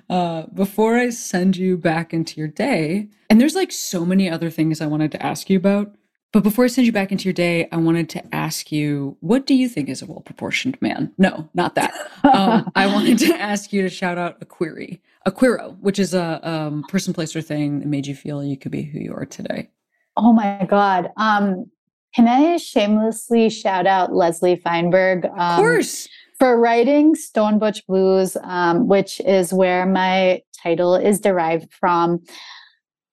Uh, 0.10 0.46
before 0.54 0.98
I 0.98 1.10
send 1.10 1.58
you 1.58 1.78
back 1.78 2.14
into 2.14 2.40
your 2.40 2.50
day, 2.50 3.10
and 3.30 3.40
there's 3.40 3.56
like 3.56 3.72
so 3.72 4.06
many 4.06 4.30
other 4.30 4.50
things 4.50 4.82
I 4.82 4.86
wanted 4.86 5.12
to 5.14 5.26
ask 5.26 5.50
you 5.50 5.58
about, 5.58 5.96
but 6.36 6.44
before 6.44 6.66
I 6.66 6.68
send 6.68 6.86
you 6.86 6.92
back 6.92 7.14
into 7.14 7.24
your 7.24 7.34
day, 7.34 7.70
I 7.72 7.78
wanted 7.78 8.10
to 8.10 8.36
ask 8.36 8.70
you, 8.70 9.16
what 9.22 9.46
do 9.46 9.54
you 9.54 9.70
think 9.70 9.88
is 9.88 10.02
a 10.02 10.06
well 10.06 10.20
proportioned 10.20 10.78
man? 10.82 11.14
No, 11.18 11.48
not 11.54 11.76
that. 11.76 11.94
Um, 12.26 12.70
I 12.76 12.88
wanted 12.88 13.18
to 13.20 13.34
ask 13.36 13.72
you 13.72 13.82
to 13.84 13.90
shout 13.90 14.18
out 14.18 14.38
a 14.42 14.46
query, 14.46 15.02
a 15.26 15.32
queero, 15.32 15.80
which 15.80 15.98
is 15.98 16.14
a 16.14 16.46
um, 16.48 16.84
person, 16.90 17.14
place, 17.14 17.38
or 17.38 17.42
thing 17.42 17.80
that 17.80 17.88
made 17.88 18.06
you 18.06 18.16
feel 18.16 18.44
you 18.44 18.58
could 18.58 18.74
be 18.74 18.84
who 18.84 19.00
you 19.00 19.14
are 19.14 19.26
today. 19.26 19.70
Oh 20.18 20.34
my 20.34 20.66
God. 20.70 21.12
Um, 21.18 21.70
can 22.16 22.28
I 22.28 22.58
shamelessly 22.58 23.50
shout 23.50 23.86
out 23.86 24.14
Leslie 24.14 24.56
Feinberg? 24.56 25.26
Um, 25.26 25.32
of 25.38 25.58
course. 25.58 26.08
For 26.40 26.60
writing 26.60 27.16
Stone 27.16 27.60
Butch 27.60 27.86
Blues, 27.88 28.38
um, 28.44 28.88
which 28.88 29.20
is 29.22 29.54
where 29.54 29.86
my 29.86 30.42
title 30.62 30.96
is 30.96 31.20
derived 31.20 31.74
from. 31.74 32.22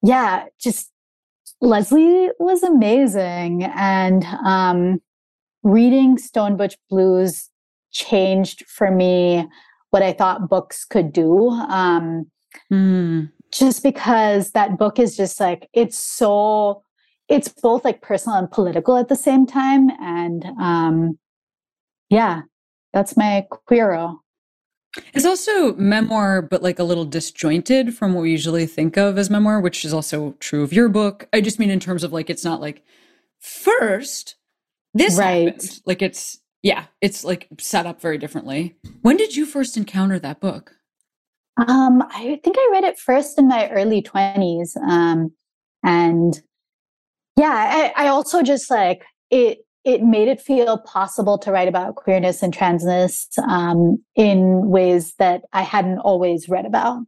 Yeah, 0.02 0.46
just 0.60 0.90
Leslie 1.60 2.30
was 2.38 2.62
amazing. 2.62 3.64
And 3.64 4.24
um, 4.44 5.00
reading 5.62 6.18
Stone 6.18 6.56
Butch 6.56 6.76
Blues 6.90 7.48
changed 7.92 8.64
for 8.66 8.90
me 8.90 9.48
what 9.90 10.02
I 10.02 10.12
thought 10.12 10.48
books 10.48 10.84
could 10.84 11.12
do. 11.12 11.50
Um, 11.50 12.30
mm. 12.72 13.30
Just 13.52 13.82
because 13.82 14.52
that 14.52 14.78
book 14.78 14.98
is 14.98 15.16
just 15.16 15.38
like, 15.38 15.68
it's 15.72 15.98
so, 15.98 16.82
it's 17.32 17.48
both 17.48 17.82
like 17.82 18.02
personal 18.02 18.36
and 18.36 18.50
political 18.50 18.98
at 18.98 19.08
the 19.08 19.16
same 19.16 19.46
time. 19.46 19.90
And 20.00 20.44
um, 20.60 21.18
yeah, 22.10 22.42
that's 22.92 23.16
my 23.16 23.46
queero. 23.68 24.18
It's 25.14 25.24
also 25.24 25.74
memoir, 25.76 26.42
but 26.42 26.62
like 26.62 26.78
a 26.78 26.84
little 26.84 27.06
disjointed 27.06 27.94
from 27.94 28.12
what 28.12 28.20
we 28.20 28.30
usually 28.30 28.66
think 28.66 28.98
of 28.98 29.16
as 29.16 29.30
memoir, 29.30 29.60
which 29.60 29.82
is 29.82 29.94
also 29.94 30.34
true 30.40 30.62
of 30.62 30.74
your 30.74 30.90
book. 30.90 31.26
I 31.32 31.40
just 31.40 31.58
mean 31.58 31.70
in 31.70 31.80
terms 31.80 32.04
of 32.04 32.12
like, 32.12 32.28
it's 32.28 32.44
not 32.44 32.60
like 32.60 32.82
first 33.40 34.36
this 34.92 35.16
right. 35.16 35.46
happened. 35.46 35.80
Like 35.86 36.02
it's, 36.02 36.38
yeah, 36.62 36.84
it's 37.00 37.24
like 37.24 37.48
set 37.58 37.86
up 37.86 38.02
very 38.02 38.18
differently. 38.18 38.76
When 39.00 39.16
did 39.16 39.34
you 39.34 39.46
first 39.46 39.78
encounter 39.78 40.18
that 40.18 40.40
book? 40.40 40.74
Um, 41.56 42.02
I 42.10 42.38
think 42.44 42.56
I 42.58 42.68
read 42.72 42.84
it 42.84 42.98
first 42.98 43.38
in 43.38 43.48
my 43.48 43.70
early 43.70 44.02
20s. 44.02 44.76
Um, 44.76 45.32
and 45.82 46.42
yeah, 47.36 47.92
I, 47.96 48.04
I 48.04 48.08
also 48.08 48.42
just 48.42 48.70
like 48.70 49.04
it 49.30 49.58
it 49.84 50.02
made 50.02 50.28
it 50.28 50.40
feel 50.40 50.78
possible 50.78 51.38
to 51.38 51.50
write 51.50 51.68
about 51.68 51.96
queerness 51.96 52.42
and 52.42 52.56
transness 52.56 53.26
um, 53.48 54.02
in 54.14 54.68
ways 54.68 55.14
that 55.18 55.42
I 55.52 55.62
hadn't 55.62 55.98
always 55.98 56.48
read 56.48 56.66
about. 56.66 57.04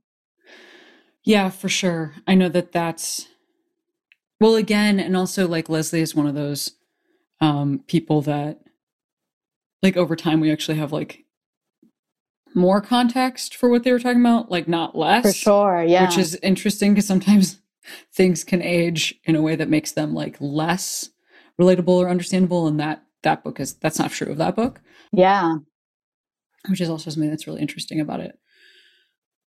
Yeah, 1.22 1.50
for 1.50 1.68
sure. 1.68 2.14
I 2.26 2.34
know 2.34 2.48
that 2.48 2.72
that's 2.72 3.28
well 4.40 4.56
again, 4.56 4.98
and 4.98 5.16
also 5.16 5.46
like 5.46 5.68
Leslie 5.68 6.00
is 6.00 6.14
one 6.14 6.26
of 6.26 6.34
those 6.34 6.72
um, 7.40 7.82
people 7.86 8.22
that 8.22 8.60
like 9.82 9.96
over 9.96 10.16
time 10.16 10.40
we 10.40 10.50
actually 10.50 10.78
have 10.78 10.92
like 10.92 11.24
more 12.54 12.80
context 12.80 13.54
for 13.54 13.68
what 13.68 13.84
they 13.84 13.92
were 13.92 13.98
talking 13.98 14.20
about, 14.20 14.50
like 14.50 14.68
not 14.68 14.96
less. 14.96 15.24
For 15.24 15.32
sure, 15.32 15.84
yeah. 15.86 16.06
Which 16.06 16.18
is 16.18 16.36
interesting 16.36 16.94
because 16.94 17.06
sometimes 17.06 17.58
things 18.14 18.44
can 18.44 18.62
age 18.62 19.14
in 19.24 19.36
a 19.36 19.42
way 19.42 19.56
that 19.56 19.68
makes 19.68 19.92
them 19.92 20.14
like 20.14 20.36
less 20.40 21.10
relatable 21.60 21.88
or 21.88 22.08
understandable 22.08 22.66
and 22.66 22.80
that 22.80 23.02
that 23.22 23.44
book 23.44 23.60
is 23.60 23.74
that's 23.74 23.98
not 23.98 24.10
true 24.10 24.30
of 24.30 24.38
that 24.38 24.56
book. 24.56 24.80
Yeah. 25.12 25.56
Which 26.68 26.80
is 26.80 26.88
also 26.88 27.10
something 27.10 27.30
that's 27.30 27.46
really 27.46 27.60
interesting 27.60 28.00
about 28.00 28.20
it. 28.20 28.38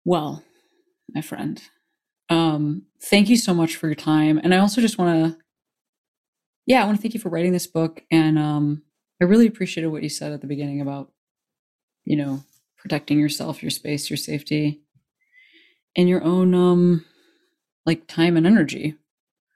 Well 0.05 0.43
my 1.13 1.21
friend 1.21 1.61
um 2.29 2.83
thank 3.01 3.29
you 3.29 3.38
so 3.38 3.53
much 3.53 3.75
for 3.75 3.88
your 3.88 3.95
time 3.95 4.39
and 4.43 4.53
i 4.53 4.57
also 4.57 4.81
just 4.81 4.97
want 4.97 5.33
to 5.33 5.38
yeah 6.65 6.81
i 6.81 6.85
want 6.85 6.97
to 6.97 7.01
thank 7.01 7.13
you 7.13 7.19
for 7.19 7.29
writing 7.29 7.53
this 7.53 7.67
book 7.67 8.03
and 8.11 8.38
um 8.38 8.83
i 9.21 9.25
really 9.25 9.47
appreciated 9.47 9.88
what 9.88 10.03
you 10.03 10.09
said 10.09 10.31
at 10.31 10.41
the 10.41 10.47
beginning 10.47 10.81
about 10.81 11.11
you 12.03 12.15
know 12.15 12.43
protecting 12.77 13.19
yourself 13.19 13.61
your 13.61 13.69
space 13.69 14.09
your 14.09 14.17
safety 14.17 14.81
and 15.95 16.09
your 16.09 16.23
own 16.23 16.53
um 16.53 17.05
like 17.88 18.05
time 18.05 18.38
and 18.38 18.45
energy 18.45 18.95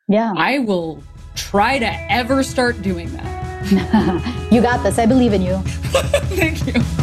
yeah 0.08 0.34
i 0.36 0.58
will 0.58 1.04
try 1.36 1.80
to 1.80 2.12
ever 2.12 2.44
start 2.44 2.82
doing 2.82 3.12
that. 3.14 4.48
you 4.52 4.62
got 4.62 4.84
this. 4.84 4.98
I 4.98 5.06
believe 5.06 5.34
in 5.34 5.42
you. 5.42 5.58
Thank 6.36 6.66
you. 6.68 7.01